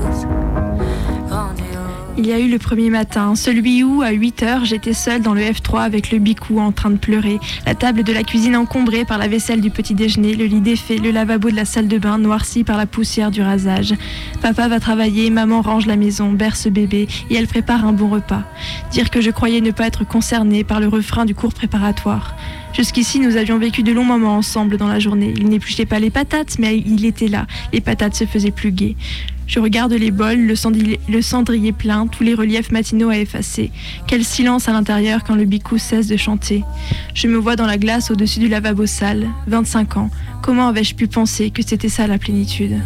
Il 2.26 2.32
y 2.32 2.34
a 2.34 2.39
eu 2.39 2.49
le 2.49 2.57
premier 2.57 2.89
matin, 2.89 3.36
celui 3.36 3.84
où, 3.84 4.01
à 4.01 4.09
8 4.09 4.41
heures, 4.41 4.65
j'étais 4.65 4.93
seule 4.93 5.21
dans 5.21 5.36
le 5.36 5.41
F3 5.41 5.84
avec 5.84 6.09
le 6.09 6.17
bicou 6.17 6.59
en 6.59 6.71
train 6.71 6.89
de 6.89 6.97
pleurer, 6.97 7.38
la 7.67 7.76
table 7.76 8.01
de 8.01 8.11
la 8.11 8.23
cuisine 8.23 8.55
encombrée 8.55 9.05
par 9.05 9.19
la 9.19 9.28
vaisselle 9.28 9.61
du 9.61 9.69
petit 9.69 9.93
déjeuner, 9.93 10.34
le 10.34 10.45
lit 10.45 10.59
défait, 10.59 10.97
le 10.97 11.11
lavabo 11.11 11.51
de 11.51 11.55
la 11.55 11.65
salle 11.65 11.88
de 11.88 11.99
bain 11.99 12.17
noirci 12.17 12.63
par 12.63 12.78
la 12.78 12.88
poussière 12.88 13.30
du 13.30 13.43
rasage. 13.43 13.93
Papa 14.41 14.67
va 14.67 14.80
travailler, 14.80 15.30
maman 15.30 15.61
range 15.61 15.86
la 15.86 15.97
maison, 15.97 16.32
berce 16.32 16.67
bébé 16.67 17.07
et 17.30 17.36
elle 17.36 17.45
prépare 17.45 17.86
un 17.86 17.93
bon 17.93 18.07
repas. 18.07 18.41
Dire 18.89 19.11
que 19.11 19.21
je 19.21 19.30
croyais 19.30 19.61
ne 19.61 19.69
pas 19.69 19.86
être 19.86 20.03
concernée 20.03 20.63
par 20.63 20.80
le 20.80 20.88
refrain 20.88 21.26
du 21.26 21.36
cours 21.36 21.53
préparatoire. 21.53 22.36
Jusqu'ici, 22.73 23.19
nous 23.19 23.38
avions 23.38 23.59
vécu 23.59 23.84
de 23.84 23.91
longs 23.91 24.03
moments 24.03 24.36
ensemble 24.36 24.78
dans 24.78 24.88
la 24.88 24.97
journée. 24.97 25.32
Il 25.38 25.47
n'épluchait 25.47 25.86
pas 25.86 25.99
les 25.99 26.09
patates, 26.09 26.57
mais 26.57 26.80
il 26.80 27.05
était 27.05 27.28
là. 27.28 27.45
Les 27.71 27.82
patates 27.82 28.15
se 28.15 28.26
faisaient 28.26 28.49
plus 28.49 28.71
gaies. 28.71 28.95
Je 29.48 29.60
regarde 29.60 29.93
les 29.93 30.12
bols, 30.12 30.46
le 30.46 30.56
cendrier, 30.56 31.00
le 31.08 31.22
cendrier 31.22 31.72
plein, 31.72 32.08
tous 32.08 32.24
les 32.24 32.34
reliefs 32.34 32.72
matinaux 32.72 33.10
à 33.10 33.18
effacer. 33.18 33.72
Quel 34.08 34.24
silence 34.24 34.68
à 34.68 34.74
l'intérieur 34.74 35.24
quand 35.24 35.36
le 35.36 35.46
bicou 35.46 35.78
cesse 35.78 36.08
de 36.08 36.18
chanter. 36.18 36.64
Je 37.14 37.28
me 37.28 37.38
vois 37.38 37.56
dans 37.56 37.68
la 37.68 37.78
glace 37.78 38.12
au-dessus 38.12 38.39
du 38.39 38.48
lavabo 38.48 38.86
sale. 38.86 39.28
25 39.48 39.98
ans. 39.98 40.10
Comment 40.41 40.68
avais-je 40.68 40.96
pu 40.96 41.08
penser 41.08 41.52
que 41.52 41.62
c'était 41.66 41.89
ça 41.89 42.08
la 42.08 42.18
plénitude? 42.18 42.80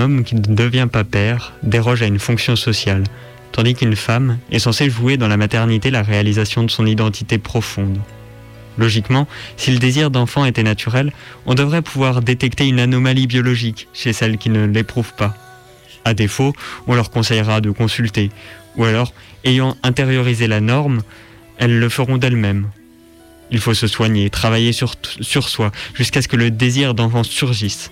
Homme 0.00 0.24
qui 0.24 0.34
ne 0.34 0.40
devient 0.40 0.88
pas 0.90 1.04
père 1.04 1.52
déroge 1.62 2.02
à 2.02 2.06
une 2.06 2.18
fonction 2.18 2.56
sociale, 2.56 3.04
tandis 3.52 3.74
qu'une 3.74 3.94
femme 3.94 4.38
est 4.50 4.58
censée 4.58 4.90
jouer 4.90 5.16
dans 5.16 5.28
la 5.28 5.36
maternité 5.36 5.92
la 5.92 6.02
réalisation 6.02 6.64
de 6.64 6.70
son 6.70 6.86
identité 6.86 7.38
profonde. 7.38 7.98
Logiquement, 8.78 9.28
si 9.56 9.70
le 9.70 9.78
désir 9.78 10.10
d'enfant 10.10 10.44
était 10.44 10.62
naturel, 10.62 11.12
on 11.46 11.54
devrait 11.54 11.82
pouvoir 11.82 12.22
détecter 12.22 12.66
une 12.66 12.80
anomalie 12.80 13.26
biologique 13.26 13.88
chez 13.92 14.12
celles 14.12 14.38
qui 14.38 14.50
ne 14.50 14.66
l'éprouvent 14.66 15.14
pas. 15.14 15.36
À 16.04 16.14
défaut, 16.14 16.54
on 16.86 16.94
leur 16.94 17.10
conseillera 17.10 17.60
de 17.60 17.70
consulter, 17.70 18.30
ou 18.76 18.84
alors, 18.84 19.12
ayant 19.44 19.76
intériorisé 19.82 20.46
la 20.46 20.60
norme, 20.60 21.02
elles 21.58 21.78
le 21.78 21.88
feront 21.88 22.16
d'elles-mêmes. 22.16 22.70
Il 23.50 23.58
faut 23.58 23.74
se 23.74 23.86
soigner, 23.86 24.30
travailler 24.30 24.72
sur, 24.72 24.94
sur 25.20 25.48
soi, 25.48 25.72
jusqu'à 25.94 26.22
ce 26.22 26.28
que 26.28 26.36
le 26.36 26.50
désir 26.50 26.94
d'enfant 26.94 27.24
surgisse. 27.24 27.90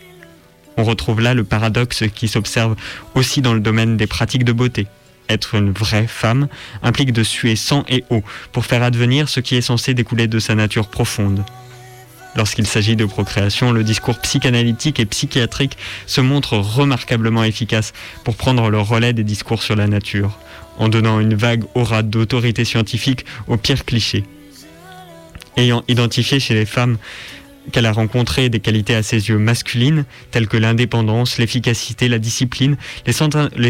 On 0.79 0.85
retrouve 0.85 1.21
là 1.21 1.35
le 1.35 1.43
paradoxe 1.43 2.05
qui 2.15 2.29
s'observe 2.29 2.77
aussi 3.17 3.43
dans 3.43 3.53
le 3.53 3.59
domaine 3.59 3.97
des 3.97 4.07
pratiques 4.07 4.45
de 4.45 4.53
beauté. 4.53 4.87
Être 5.29 5.57
une 5.57 5.73
vraie 5.73 6.07
femme 6.07 6.47
implique 6.85 7.13
de 7.13 7.25
suer 7.25 7.57
sang 7.57 7.85
et 7.89 8.05
eau 8.11 8.23
pour 8.53 8.65
faire 8.65 8.85
advenir 8.85 9.29
ce 9.29 9.41
qui 9.41 9.57
est 9.57 9.61
censé 9.61 9.93
découler 9.93 10.29
de 10.29 10.39
sa 10.39 10.55
nature 10.55 10.87
profonde. 10.87 11.45
Lorsqu'il 12.37 12.69
s'agit 12.69 12.95
de 12.95 13.05
procréation, 13.05 13.73
le 13.73 13.83
discours 13.83 14.21
psychanalytique 14.21 15.01
et 15.01 15.07
psychiatrique 15.07 15.77
se 16.07 16.21
montre 16.21 16.57
remarquablement 16.57 17.43
efficace 17.43 17.93
pour 18.23 18.37
prendre 18.37 18.71
le 18.71 18.79
relais 18.79 19.13
des 19.13 19.25
discours 19.25 19.65
sur 19.65 19.75
la 19.75 19.89
nature, 19.89 20.39
en 20.79 20.89
donnant 20.89 21.19
une 21.19 21.35
vague 21.35 21.65
aura 21.75 22.05
d'autorité 22.05 22.65
scientifique 22.65 23.25
aux 23.49 23.57
pires 23.57 23.85
clichés. 23.85 24.23
Ayant 25.57 25.83
identifié 25.89 26.39
chez 26.39 26.55
les 26.55 26.67
femmes 26.67 26.99
qu'elle 27.73 27.87
a 27.87 27.93
rencontré 27.93 28.49
des 28.49 28.61
qualités 28.61 28.95
à 28.95 29.03
ses 29.03 29.29
yeux 29.29 29.39
masculines, 29.39 30.05
telles 30.31 30.49
que 30.49 30.57
l'indépendance, 30.57 31.39
l'efficacité, 31.39 32.09
la 32.09 32.19
discipline, 32.19 32.77
les 33.07 33.13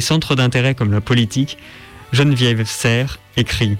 centres, 0.00 0.34
d'intérêt 0.34 0.74
comme 0.74 0.92
la 0.92 1.00
politique, 1.00 1.58
Geneviève 2.12 2.64
Serre 2.64 3.18
écrit 3.36 3.76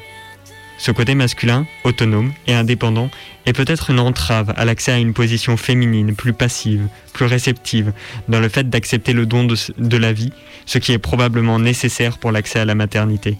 Ce 0.79 0.91
côté 0.91 1.15
masculin, 1.15 1.67
autonome 1.85 2.33
et 2.47 2.55
indépendant 2.55 3.11
est 3.47 3.53
peut-être 3.53 3.91
une 3.91 4.01
entrave 4.01 4.53
à 4.57 4.65
l'accès 4.65 4.93
à 4.93 4.99
une 4.99 5.15
position 5.15 5.57
féminine 5.57 6.15
plus 6.15 6.33
passive, 6.33 6.89
plus 7.13 7.27
réceptive, 7.27 7.93
dans 8.29 8.41
le 8.41 8.49
fait 8.49 8.69
d'accepter 8.69 9.13
le 9.13 9.27
don 9.27 9.47
de 9.47 9.97
la 9.97 10.13
vie, 10.13 10.33
ce 10.67 10.79
qui 10.79 10.93
est 10.93 10.99
probablement 10.99 11.59
nécessaire 11.59 12.19
pour 12.19 12.33
l'accès 12.33 12.61
à 12.61 12.65
la 12.65 12.75
maternité 12.75 13.39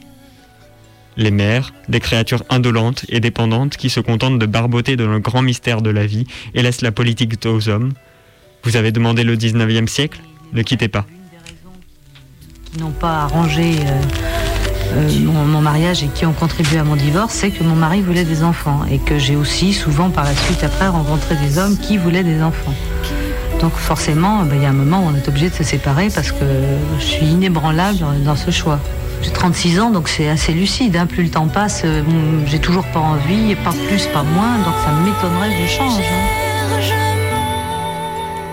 les 1.19 1.33
mères, 1.33 1.75
des 1.89 2.01
créatures 2.01 2.45
indolentes 2.49 3.05
et 3.11 3.21
dépendantes 3.21 3.77
qui 3.77 3.91
se 3.91 4.01
contentent 4.01 4.39
de 4.39 4.47
barboter 4.47 4.97
dans 4.97 5.09
le 5.09 5.19
grand 5.19 5.43
mystère 5.43 5.83
de 5.83 5.91
la 5.91 6.07
vie 6.07 6.27
et 6.55 6.63
laissent 6.63 6.81
la 6.81 6.93
politique 6.93 7.35
aux 7.45 7.69
hommes. 7.69 7.93
Vous 8.63 8.77
avez 8.77 8.93
demandé 8.93 9.25
le 9.25 9.37
19e 9.37 9.89
siècle? 9.89 10.21
Ne 10.53 10.63
quittez 10.63 10.89
pas. 10.89 11.05
qui 12.73 12.79
n'ont 12.79 12.93
pas 12.93 13.25
arrangé 13.25 13.75
euh, 13.81 14.01
euh, 14.93 15.19
mon, 15.25 15.61
mariage 15.61 16.05
et 16.05 16.07
qui 16.07 16.25
ont 16.25 16.33
contribué 16.33 16.79
à 16.79 16.85
mon 16.85 16.97
divorce, 16.97 17.35
c'est 17.35 17.51
que 17.51 17.65
mon 17.65 17.75
mari 17.75 18.01
voulait 18.01 18.25
des 18.25 18.45
enfants 18.45 18.87
et 18.91 18.99
que 18.99 19.19
j'ai 19.19 19.37
aussi 19.37 19.73
souvent 19.73 20.11
par 20.11 20.25
la 20.25 20.35
suite 20.35 20.63
après 20.63 20.87
rencontré 20.87 21.35
des 21.37 21.59
hommes 21.59 21.77
qui 21.77 21.99
voulaient 21.99 22.25
des 22.25 22.41
enfants. 22.43 22.75
Donc 23.61 23.73
forcément, 23.73 24.45
ben, 24.45 24.55
il 24.55 24.63
y 24.63 24.67
a 24.67 24.71
un 24.71 24.73
moment 24.73 25.05
où 25.05 25.09
on 25.09 25.17
est 25.17 25.29
obligé 25.29 25.51
de 25.51 25.55
se 25.55 25.65
séparer 25.65 26.11
parce 26.15 26.31
que 26.31 26.45
je 27.01 27.05
suis 27.05 27.27
inébranlable 27.27 27.99
dans 28.25 28.37
ce 28.37 28.53
choix. 28.53 28.79
J'ai 29.23 29.31
36 29.33 29.81
ans, 29.81 29.91
donc 29.91 30.09
c'est 30.09 30.29
assez 30.29 30.53
lucide. 30.53 30.97
hein. 30.97 31.07
Plus 31.07 31.25
le 31.25 31.31
temps 31.31 31.49
passe, 31.49 31.83
euh, 31.85 32.03
j'ai 32.47 32.59
toujours 32.59 32.85
pas 32.87 33.01
envie, 33.01 33.55
pas 33.57 33.73
plus, 33.89 34.07
pas 34.07 34.23
moins, 34.23 34.57
donc 34.59 34.75
ça 34.85 34.93
m'étonnerait 34.93 35.51
que 35.57 35.63
je 35.67 35.69
change. 35.69 35.99
hein. 35.99 36.49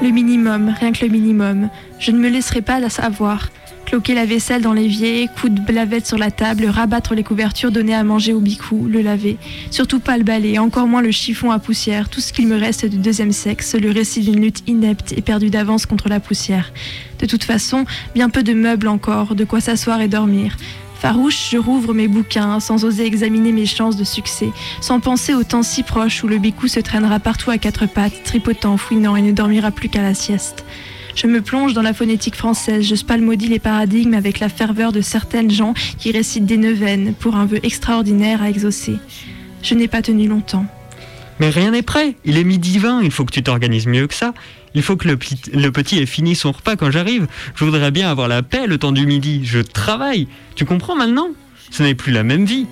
Le 0.01 0.09
minimum, 0.09 0.73
rien 0.79 0.91
que 0.91 1.03
le 1.05 1.11
minimum. 1.11 1.69
Je 1.99 2.11
ne 2.11 2.19
me 2.19 2.29
laisserai 2.29 2.61
pas 2.61 2.79
la 2.79 2.89
savoir. 2.89 3.49
Cloquer 3.95 4.13
la 4.13 4.25
vaisselle 4.25 4.61
dans 4.61 4.73
l'évier, 4.73 5.29
coup 5.39 5.47
de 5.47 5.71
lavette 5.71 6.05
sur 6.05 6.17
la 6.17 6.29
table, 6.29 6.65
rabattre 6.65 7.15
les 7.15 7.23
couvertures, 7.23 7.71
donner 7.71 7.95
à 7.95 8.03
manger 8.03 8.33
au 8.33 8.41
bicou, 8.41 8.89
le 8.89 9.01
laver. 9.01 9.37
Surtout 9.71 10.01
pas 10.01 10.17
le 10.17 10.25
balai, 10.25 10.59
encore 10.59 10.85
moins 10.85 11.01
le 11.01 11.11
chiffon 11.11 11.49
à 11.49 11.59
poussière, 11.59 12.09
tout 12.09 12.19
ce 12.19 12.33
qu'il 12.33 12.45
me 12.45 12.57
reste 12.57 12.85
du 12.85 12.97
deuxième 12.97 13.31
sexe, 13.31 13.73
le 13.73 13.89
récit 13.91 14.19
d'une 14.19 14.41
lutte 14.41 14.63
inepte 14.67 15.13
et 15.13 15.21
perdue 15.21 15.49
d'avance 15.49 15.85
contre 15.85 16.09
la 16.09 16.19
poussière. 16.19 16.73
De 17.19 17.25
toute 17.25 17.45
façon, 17.45 17.85
bien 18.13 18.29
peu 18.29 18.43
de 18.43 18.51
meubles 18.51 18.89
encore, 18.89 19.33
de 19.33 19.45
quoi 19.45 19.61
s'asseoir 19.61 20.01
et 20.01 20.09
dormir. 20.09 20.57
Farouche, 20.99 21.51
je 21.51 21.57
rouvre 21.57 21.93
mes 21.93 22.09
bouquins 22.09 22.59
sans 22.59 22.83
oser 22.83 23.05
examiner 23.05 23.53
mes 23.53 23.65
chances 23.65 23.95
de 23.95 24.03
succès, 24.03 24.49
sans 24.81 24.99
penser 24.99 25.33
au 25.33 25.45
temps 25.45 25.63
si 25.63 25.83
proche 25.83 26.21
où 26.21 26.27
le 26.27 26.37
bicou 26.37 26.67
se 26.67 26.81
traînera 26.81 27.21
partout 27.21 27.49
à 27.49 27.57
quatre 27.57 27.85
pattes, 27.85 28.23
tripotant, 28.25 28.75
fouinant 28.75 29.15
et 29.15 29.21
ne 29.21 29.31
dormira 29.31 29.71
plus 29.71 29.87
qu'à 29.87 30.01
la 30.01 30.13
sieste. 30.13 30.65
Je 31.15 31.27
me 31.27 31.41
plonge 31.41 31.73
dans 31.73 31.81
la 31.81 31.93
phonétique 31.93 32.35
française, 32.35 32.85
je 32.85 32.93
spalmodie 32.93 33.47
les 33.47 33.59
paradigmes 33.59 34.13
avec 34.13 34.41
la 34.41 34.49
ferveur 34.49 34.91
de 34.91 34.99
certaines 34.99 35.49
gens 35.49 35.73
qui 35.97 36.11
récitent 36.11 36.45
des 36.45 36.57
neuvaines 36.57 37.13
pour 37.13 37.37
un 37.37 37.45
vœu 37.45 37.59
extraordinaire 37.63 38.41
à 38.41 38.49
exaucer. 38.49 38.97
Je 39.63 39.75
n'ai 39.75 39.87
pas 39.87 40.01
tenu 40.01 40.27
longtemps. 40.27 40.65
Mais 41.39 41.49
rien 41.49 41.71
n'est 41.71 41.81
prêt, 41.81 42.15
il 42.25 42.37
est 42.37 42.43
midi 42.43 42.79
20, 42.79 43.01
il 43.01 43.11
faut 43.11 43.23
que 43.23 43.31
tu 43.31 43.41
t'organises 43.41 43.87
mieux 43.87 44.07
que 44.07 44.13
ça. 44.13 44.33
Il 44.73 44.81
faut 44.83 44.97
que 44.97 45.07
le, 45.07 45.17
le 45.53 45.69
petit 45.71 45.99
ait 45.99 46.05
fini 46.05 46.35
son 46.35 46.51
repas 46.51 46.75
quand 46.75 46.91
j'arrive. 46.91 47.27
Je 47.55 47.63
voudrais 47.63 47.91
bien 47.91 48.09
avoir 48.09 48.27
la 48.27 48.43
paix 48.43 48.67
le 48.67 48.77
temps 48.77 48.91
du 48.91 49.05
midi, 49.05 49.41
je 49.45 49.59
travaille. 49.59 50.27
Tu 50.55 50.65
comprends 50.65 50.95
maintenant? 50.95 51.29
Ce 51.71 51.81
n'est 51.81 51.95
plus 51.95 52.11
la 52.11 52.23
même 52.23 52.43
vie. 52.43 52.67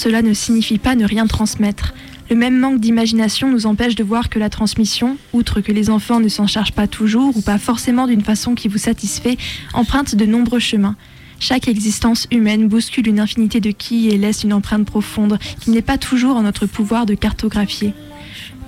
Cela 0.00 0.22
ne 0.22 0.32
signifie 0.32 0.78
pas 0.78 0.94
ne 0.94 1.04
rien 1.04 1.26
transmettre. 1.26 1.92
Le 2.30 2.36
même 2.36 2.58
manque 2.58 2.80
d'imagination 2.80 3.50
nous 3.50 3.66
empêche 3.66 3.96
de 3.96 4.02
voir 4.02 4.30
que 4.30 4.38
la 4.38 4.48
transmission, 4.48 5.18
outre 5.34 5.60
que 5.60 5.72
les 5.72 5.90
enfants 5.90 6.20
ne 6.20 6.28
s'en 6.28 6.46
chargent 6.46 6.72
pas 6.72 6.86
toujours 6.86 7.36
ou 7.36 7.42
pas 7.42 7.58
forcément 7.58 8.06
d'une 8.06 8.24
façon 8.24 8.54
qui 8.54 8.68
vous 8.68 8.78
satisfait, 8.78 9.36
emprunte 9.74 10.14
de 10.14 10.24
nombreux 10.24 10.58
chemins. 10.58 10.96
Chaque 11.38 11.68
existence 11.68 12.26
humaine 12.30 12.66
bouscule 12.66 13.08
une 13.08 13.20
infinité 13.20 13.60
de 13.60 13.72
qui 13.72 14.08
et 14.08 14.16
laisse 14.16 14.42
une 14.42 14.54
empreinte 14.54 14.86
profonde 14.86 15.38
qui 15.60 15.70
n'est 15.70 15.82
pas 15.82 15.98
toujours 15.98 16.36
en 16.36 16.42
notre 16.42 16.64
pouvoir 16.64 17.04
de 17.04 17.14
cartographier. 17.14 17.92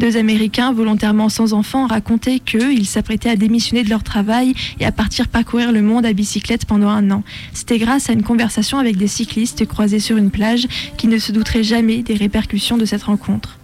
Deux 0.03 0.17
Américains 0.17 0.73
volontairement 0.73 1.29
sans 1.29 1.53
enfants 1.53 1.87
racontaient 1.87 2.41
qu'ils 2.41 2.87
s'apprêtaient 2.87 3.31
à 3.31 3.37
démissionner 3.37 3.85
de 3.85 3.89
leur 3.89 4.03
travail 4.03 4.53
et 4.81 4.85
à 4.85 4.91
partir 4.91 5.29
parcourir 5.29 5.71
le 5.71 5.81
monde 5.81 6.05
à 6.05 6.13
bicyclette 6.13 6.67
pendant 6.67 6.89
un 6.89 7.13
an. 7.13 7.23
C'était 7.53 7.79
grâce 7.79 8.11
à 8.11 8.13
une 8.13 8.25
conversation 8.25 8.79
avec 8.79 8.97
des 8.97 9.07
cyclistes 9.07 9.65
croisés 9.65 10.01
sur 10.01 10.17
une 10.17 10.33
plage 10.33 10.67
qui 10.97 11.07
ne 11.07 11.19
se 11.19 11.31
douteraient 11.31 11.63
jamais 11.63 12.03
des 12.03 12.15
répercussions 12.15 12.77
de 12.77 12.85
cette 12.85 13.05
rencontre. 13.05 13.61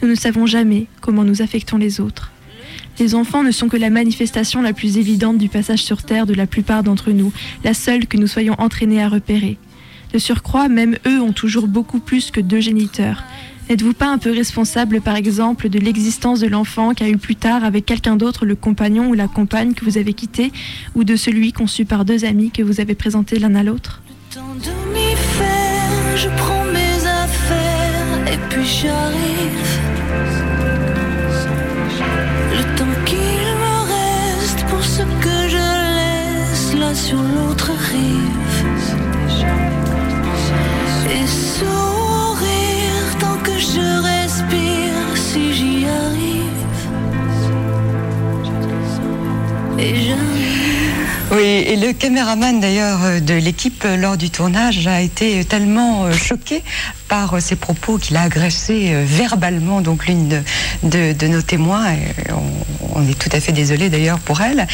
Nous 0.00 0.06
ne 0.08 0.14
savons 0.14 0.46
jamais 0.46 0.86
comment 1.00 1.24
nous 1.24 1.42
affectons 1.42 1.76
les 1.76 2.00
autres. 2.00 2.30
Les 3.00 3.16
enfants 3.16 3.42
ne 3.42 3.50
sont 3.50 3.68
que 3.68 3.76
la 3.76 3.90
manifestation 3.90 4.62
la 4.62 4.72
plus 4.72 4.96
évidente 4.96 5.38
du 5.38 5.48
passage 5.48 5.82
sur 5.82 6.04
Terre 6.04 6.26
de 6.26 6.34
la 6.34 6.46
plupart 6.46 6.84
d'entre 6.84 7.10
nous, 7.10 7.32
la 7.64 7.74
seule 7.74 8.06
que 8.06 8.16
nous 8.16 8.28
soyons 8.28 8.54
entraînés 8.58 9.02
à 9.02 9.08
repérer. 9.08 9.58
De 10.12 10.18
surcroît, 10.18 10.68
même 10.68 10.98
eux 11.04 11.20
ont 11.20 11.32
toujours 11.32 11.66
beaucoup 11.66 11.98
plus 11.98 12.30
que 12.30 12.40
deux 12.40 12.60
géniteurs. 12.60 13.24
N'êtes-vous 13.70 13.92
pas 13.92 14.08
un 14.08 14.18
peu 14.18 14.32
responsable, 14.32 15.00
par 15.00 15.14
exemple, 15.14 15.68
de 15.68 15.78
l'existence 15.78 16.40
de 16.40 16.48
l'enfant 16.48 16.92
qu'a 16.92 17.08
eu 17.08 17.16
plus 17.16 17.36
tard 17.36 17.62
avec 17.62 17.86
quelqu'un 17.86 18.16
d'autre 18.16 18.44
le 18.44 18.56
compagnon 18.56 19.10
ou 19.10 19.14
la 19.14 19.28
compagne 19.28 19.74
que 19.74 19.84
vous 19.84 19.96
avez 19.96 20.12
quitté, 20.12 20.50
ou 20.96 21.04
de 21.04 21.14
celui 21.14 21.52
conçu 21.52 21.84
par 21.84 22.04
deux 22.04 22.24
amis 22.24 22.50
que 22.50 22.64
vous 22.64 22.80
avez 22.80 22.96
présentés 22.96 23.38
l'un 23.38 23.54
à 23.54 23.62
l'autre? 23.62 24.02
Faire, 24.32 26.16
je 26.16 26.28
prends 26.36 26.64
mes 26.64 27.06
affaires 27.06 28.32
et 28.32 28.38
puis 28.48 28.66
j'arrive. 28.66 29.78
Le 32.56 32.76
temps 32.76 32.96
qu'il 33.06 33.16
me 33.16 33.76
reste 33.94 34.64
pour 34.66 34.82
ce 34.82 35.02
que 35.02 35.48
je 35.48 35.58
laisse 35.96 36.74
là 36.76 36.92
sur 36.92 37.18
l'autre 37.22 37.70
rive. 37.92 38.39
Oui, 51.32 51.38
et 51.42 51.76
le 51.76 51.92
caméraman 51.92 52.60
d'ailleurs 52.60 53.02
euh, 53.04 53.20
de 53.20 53.34
l'équipe 53.34 53.84
euh, 53.84 53.96
lors 53.96 54.16
du 54.16 54.30
tournage 54.30 54.86
a 54.88 55.00
été 55.00 55.44
tellement 55.44 56.06
euh, 56.06 56.12
choqué 56.12 56.62
par 57.08 57.40
ces 57.40 57.54
propos 57.54 57.98
qu'il 57.98 58.16
a 58.16 58.22
agressé 58.22 59.04
verbalement 59.04 59.80
donc 59.80 60.06
l'une 60.06 60.28
de, 60.28 60.40
de- 60.82 61.12
de 61.12 61.26
nos 61.28 61.42
témoins. 61.42 61.92
Et 61.92 62.32
on, 62.32 62.98
on 63.00 63.08
est 63.08 63.18
tout 63.18 63.28
à 63.32 63.38
fait 63.40 63.52
désolé 63.52 63.90
d'ailleurs 63.90 64.18
pour 64.18 64.40
elle. 64.40 64.66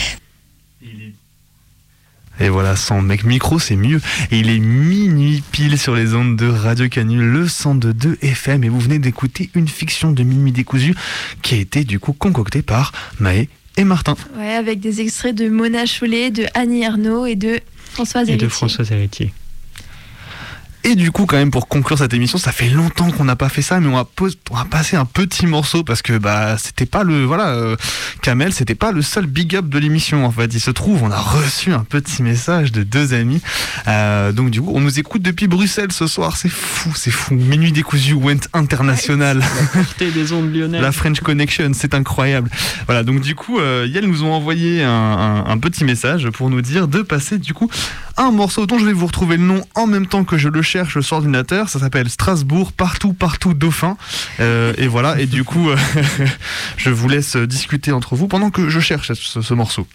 Et 2.39 2.49
voilà, 2.51 2.77
sans 2.77 3.01
mec 3.01 3.25
micro, 3.25 3.59
c'est 3.59 3.77
mieux. 3.77 4.01
Et 4.31 4.39
il 4.41 4.51
est 4.51 4.59
minuit 4.59 5.43
pile 5.53 5.79
sur 5.79 5.95
les 5.95 6.15
ondes 6.15 6.37
de 6.37 6.47
Radio 6.47 6.87
Canu, 6.89 7.17
le 7.19 7.49
102 7.49 8.19
FM. 8.21 8.65
Et 8.65 8.69
vous 8.69 8.81
venez 8.81 8.99
d'écouter 8.99 9.49
une 9.55 9.69
fiction 9.69 10.11
de 10.13 10.23
Minuit 10.23 10.53
décousu 10.53 10.95
qui 11.43 11.55
a 11.55 11.59
été 11.59 11.85
du 11.85 11.99
coup 11.99 12.13
concoctée 12.13 12.61
par 12.63 12.93
Maë 13.21 13.49
et 13.77 13.85
Martin. 13.85 14.17
Ouais, 14.39 14.55
avec 14.55 14.81
des 14.81 15.01
extraits 15.01 15.35
de 15.35 15.49
Mona 15.49 15.85
Chollet, 15.87 16.31
de 16.31 16.47
Annie 16.55 16.83
Ernaux 16.83 17.27
et 17.27 17.37
de 17.37 17.61
Françoise 17.93 18.29
Et 18.29 18.33
Héritier. 18.33 18.47
de 18.47 18.53
Françoise 18.53 18.93
Héritier. 18.93 19.33
Et 20.89 20.95
du 20.95 21.11
coup, 21.11 21.27
quand 21.27 21.37
même, 21.37 21.51
pour 21.51 21.67
conclure 21.67 21.99
cette 21.99 22.15
émission, 22.15 22.39
ça 22.39 22.53
fait 22.53 22.69
longtemps 22.69 23.11
qu'on 23.11 23.25
n'a 23.25 23.35
pas 23.35 23.49
fait 23.49 23.61
ça, 23.61 23.81
mais 23.81 23.89
on 23.89 23.97
va, 23.97 24.05
pos- 24.05 24.31
on 24.53 24.55
va 24.55 24.65
passer 24.65 24.95
un 24.97 25.05
petit 25.05 25.45
morceau 25.49 25.83
parce 25.83 26.01
que 26.01 26.17
bah 26.17 26.57
c'était 26.59 26.87
pas 26.87 27.03
le 27.03 27.25
voilà, 27.25 27.49
euh, 27.49 27.75
Kamel, 28.23 28.53
c'était 28.53 28.77
pas 28.77 28.93
le 28.93 29.03
seul 29.03 29.27
big 29.27 29.57
up 29.57 29.69
de 29.69 29.79
l'émission 29.81 30.25
en 30.25 30.31
fait. 30.31 30.55
Il 30.55 30.61
se 30.61 30.71
trouve, 30.71 31.03
on 31.03 31.11
a 31.11 31.19
reçu 31.19 31.73
un 31.73 31.83
petit 31.83 32.23
message 32.23 32.71
de 32.71 32.85
deux 32.85 33.15
amis. 33.15 33.43
Euh, 33.89 34.31
donc 34.31 34.51
du 34.51 34.63
coup, 34.63 34.71
on 34.77 34.81
nous 34.81 35.01
écoute 35.01 35.23
depuis 35.23 35.49
Bruxelles 35.49 35.91
ce 35.91 36.07
soir. 36.07 36.37
C'est 36.37 36.49
fou, 36.49 36.93
c'est 36.95 37.11
fou. 37.11 37.35
Minuit 37.35 37.73
décousu 37.73 38.13
went 38.15 38.47
international. 38.53 39.43
Portée 39.73 40.13
des 40.13 40.33
ondes 40.33 40.55
lyonnaises. 40.55 40.81
La 40.81 40.93
French 40.93 41.19
Connection, 41.19 41.73
c'est 41.75 41.95
incroyable. 41.95 42.49
Voilà, 42.87 43.03
donc 43.03 43.23
du 43.23 43.35
coup, 43.35 43.59
euh, 43.59 43.89
Yel 43.93 44.07
nous 44.07 44.23
ont 44.23 44.33
envoyé 44.33 44.85
un, 44.85 44.91
un- 44.93 45.47
un 45.47 45.59
petit 45.59 45.83
message 45.83 46.31
pour 46.31 46.49
nous 46.49 46.61
dire 46.63 46.87
de 46.87 47.03
passer 47.03 47.39
du 47.39 47.55
coup 47.55 47.69
un 48.17 48.31
morceau 48.31 48.67
dont 48.67 48.79
je 48.79 48.87
vais 48.87 48.93
vous 48.93 49.07
retrouver 49.07 49.37
le 49.37 49.43
nom 49.43 49.63
en 49.75 49.89
même 49.89 50.07
temps 50.07 50.23
que 50.23 50.39
je 50.39 50.49
le 50.49 50.63
cherche 50.63 50.76
sur 50.85 51.13
ordinateur. 51.13 51.69
Ça 51.69 51.79
s'appelle 51.79 52.11
Strasbourg, 52.11 52.73
partout, 52.73 53.13
partout, 53.13 53.55
Dauphin. 53.55 53.97
Euh, 54.41 54.73
et 54.79 54.87
voilà, 54.87 55.19
et 55.19 55.27
du 55.27 55.45
coup, 55.45 55.71
euh, 55.71 55.77
je 56.77 56.91
vous 56.91 57.09
laisse 57.09 57.37
discuter 57.37 57.93
entre 57.93 58.17
vous 58.17 58.29
pendant 58.29 58.51
que 58.51 58.69
je 58.69 58.81
cherche 58.81 59.13
ce, 59.13 59.41
ce 59.41 59.55
morceau. 59.55 59.87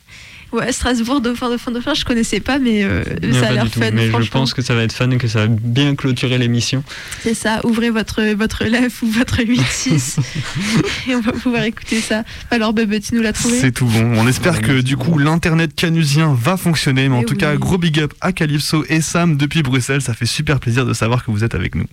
Ouais, 0.51 0.71
Strasbourg, 0.73 1.21
Dauphin, 1.21 1.49
Dauphin, 1.49 1.71
Dauphin, 1.71 1.93
je 1.93 2.03
connaissais 2.03 2.41
pas, 2.41 2.59
mais 2.59 2.83
euh, 2.83 3.03
ça 3.39 3.47
a 3.47 3.51
l'air 3.53 3.69
tout, 3.71 3.79
fun. 3.79 3.91
mais 3.93 4.09
je 4.11 4.29
pense 4.29 4.53
que 4.53 4.61
ça 4.61 4.75
va 4.75 4.83
être 4.83 4.91
fun 4.91 5.09
et 5.11 5.17
que 5.17 5.27
ça 5.29 5.45
va 5.45 5.47
bien 5.47 5.95
clôturer 5.95 6.37
l'émission. 6.37 6.83
C'est 7.21 7.33
ça, 7.33 7.61
ouvrez 7.63 7.89
votre, 7.89 8.21
votre 8.33 8.65
lèvre 8.65 8.93
ou 9.01 9.07
votre 9.07 9.37
8-6 9.41 10.17
et 11.09 11.15
on 11.15 11.21
va 11.21 11.31
pouvoir 11.31 11.63
écouter 11.63 12.01
ça. 12.01 12.23
Alors, 12.49 12.73
Bebe, 12.73 12.99
tu 13.01 13.15
nous 13.15 13.21
l'as 13.21 13.31
trouvé? 13.33 13.57
C'est 13.59 13.71
tout 13.71 13.85
bon. 13.85 14.13
On 14.17 14.27
espère 14.27 14.61
que 14.61 14.81
du 14.81 14.97
coup 14.97 15.17
l'internet 15.17 15.73
canusien 15.73 16.33
va 16.33 16.57
fonctionner. 16.57 17.07
Mais 17.07 17.15
en 17.15 17.21
Eh 17.21 17.25
tout 17.25 17.33
oui. 17.35 17.39
cas, 17.39 17.55
gros 17.55 17.77
big 17.77 17.99
up 17.99 18.13
à 18.19 18.33
Calypso 18.33 18.83
et 18.89 18.99
Sam 19.01 19.37
depuis 19.37 19.63
Bruxelles. 19.63 20.01
Ça 20.01 20.13
fait 20.13 20.25
super 20.25 20.59
plaisir 20.59 20.85
de 20.85 20.93
savoir 20.93 21.23
que 21.23 21.31
vous 21.31 21.43
êtes 21.45 21.55
avec 21.55 21.75
nous. 21.75 21.85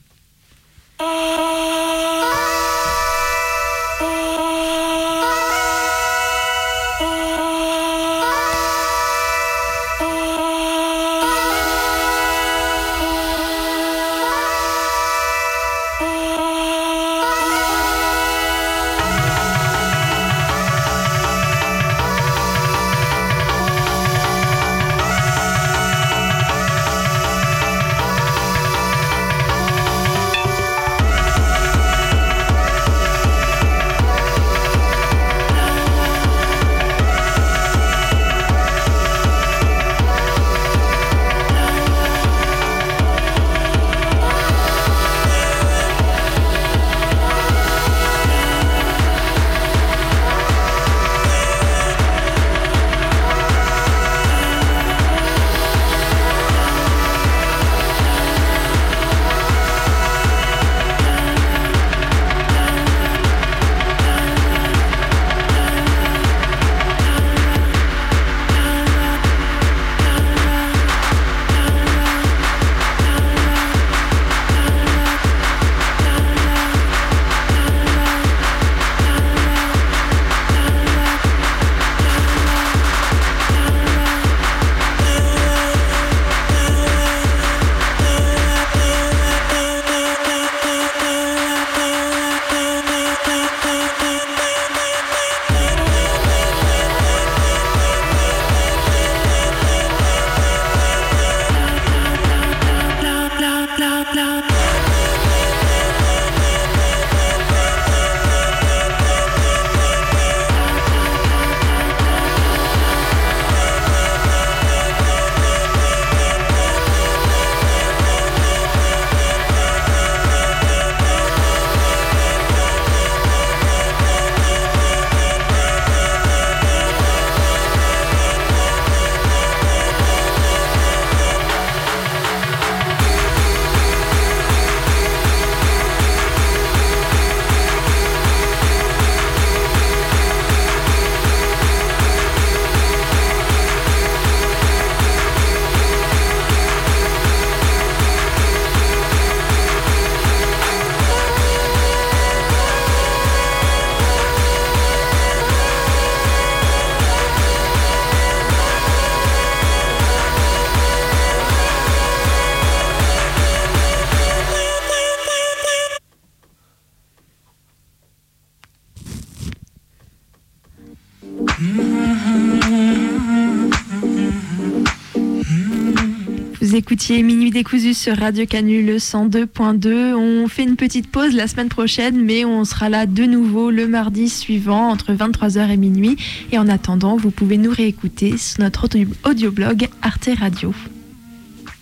Écoutiez 176.89 177.23
Minuit 177.23 177.51
décousu 177.51 177.93
sur 177.93 178.17
Radio 178.17 178.47
Canu 178.47 178.83
le 178.83 178.97
102.2. 178.97 180.15
On 180.15 180.49
fait 180.49 180.63
une 180.63 180.77
petite 180.77 181.11
pause 181.11 181.35
la 181.35 181.47
semaine 181.47 181.69
prochaine, 181.69 182.25
mais 182.25 182.47
on 182.47 182.65
sera 182.65 182.89
là 182.89 183.05
de 183.05 183.25
nouveau 183.25 183.71
le 183.71 183.87
mardi 183.87 184.31
suivant 184.31 184.89
entre 184.89 185.13
23h 185.13 185.69
et 185.69 185.77
minuit. 185.77 186.17
Et 186.51 186.57
en 186.57 186.67
attendant, 186.67 187.19
vous 187.19 187.31
pouvez 187.31 187.59
nous 187.59 187.71
réécouter 187.71 188.39
sur 188.39 188.61
notre 188.63 188.85
audio- 188.87 189.07
audioblog 189.27 189.91
Arte 190.01 190.31
Radio. 190.41 190.73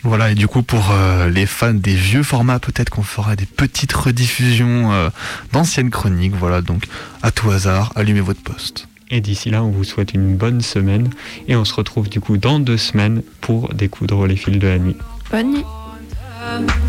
Voilà, 0.02 0.32
et 0.32 0.34
du 0.34 0.48
coup, 0.48 0.64
pour 0.64 0.90
euh, 0.90 1.30
les 1.30 1.46
fans 1.46 1.72
des 1.72 1.94
vieux 1.94 2.24
formats, 2.24 2.58
peut-être 2.58 2.90
qu'on 2.90 3.04
fera 3.04 3.36
des 3.36 3.46
petites 3.46 3.92
rediffusions 3.92 4.92
euh, 4.92 5.10
d'anciennes 5.52 5.90
chroniques. 5.90 6.34
Voilà, 6.34 6.62
donc 6.62 6.82
à 7.22 7.30
tout 7.30 7.48
hasard, 7.52 7.92
allumez 7.94 8.22
votre 8.22 8.42
poste. 8.42 8.88
Et 9.09 9.21
d'ici 9.21 9.49
là, 9.49 9.63
on 9.63 9.71
vous 9.71 9.83
souhaite 9.83 10.13
une 10.13 10.37
bonne 10.37 10.61
semaine 10.61 11.09
et 11.47 11.55
on 11.55 11.65
se 11.65 11.73
retrouve 11.73 12.09
du 12.09 12.21
coup 12.21 12.37
dans 12.37 12.59
deux 12.59 12.77
semaines 12.77 13.23
pour 13.41 13.73
découdre 13.73 14.25
les 14.25 14.37
fils 14.37 14.57
de 14.57 14.67
la 14.67 14.79
nuit. 14.79 14.95
Bonne 15.31 15.53
nuit. 15.53 15.65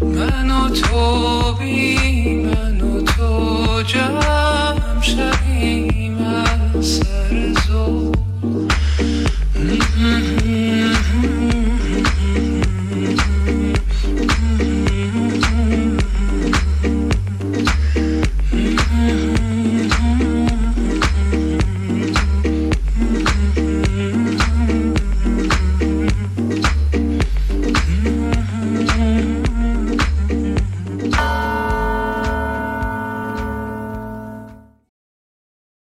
من 0.01 0.51
و 0.51 0.69
تو 0.69 1.53
بی 1.59 2.35
من 2.35 2.81
و 2.81 3.01
تو 3.01 3.83
جمع 3.83 5.01
شد 5.01 5.42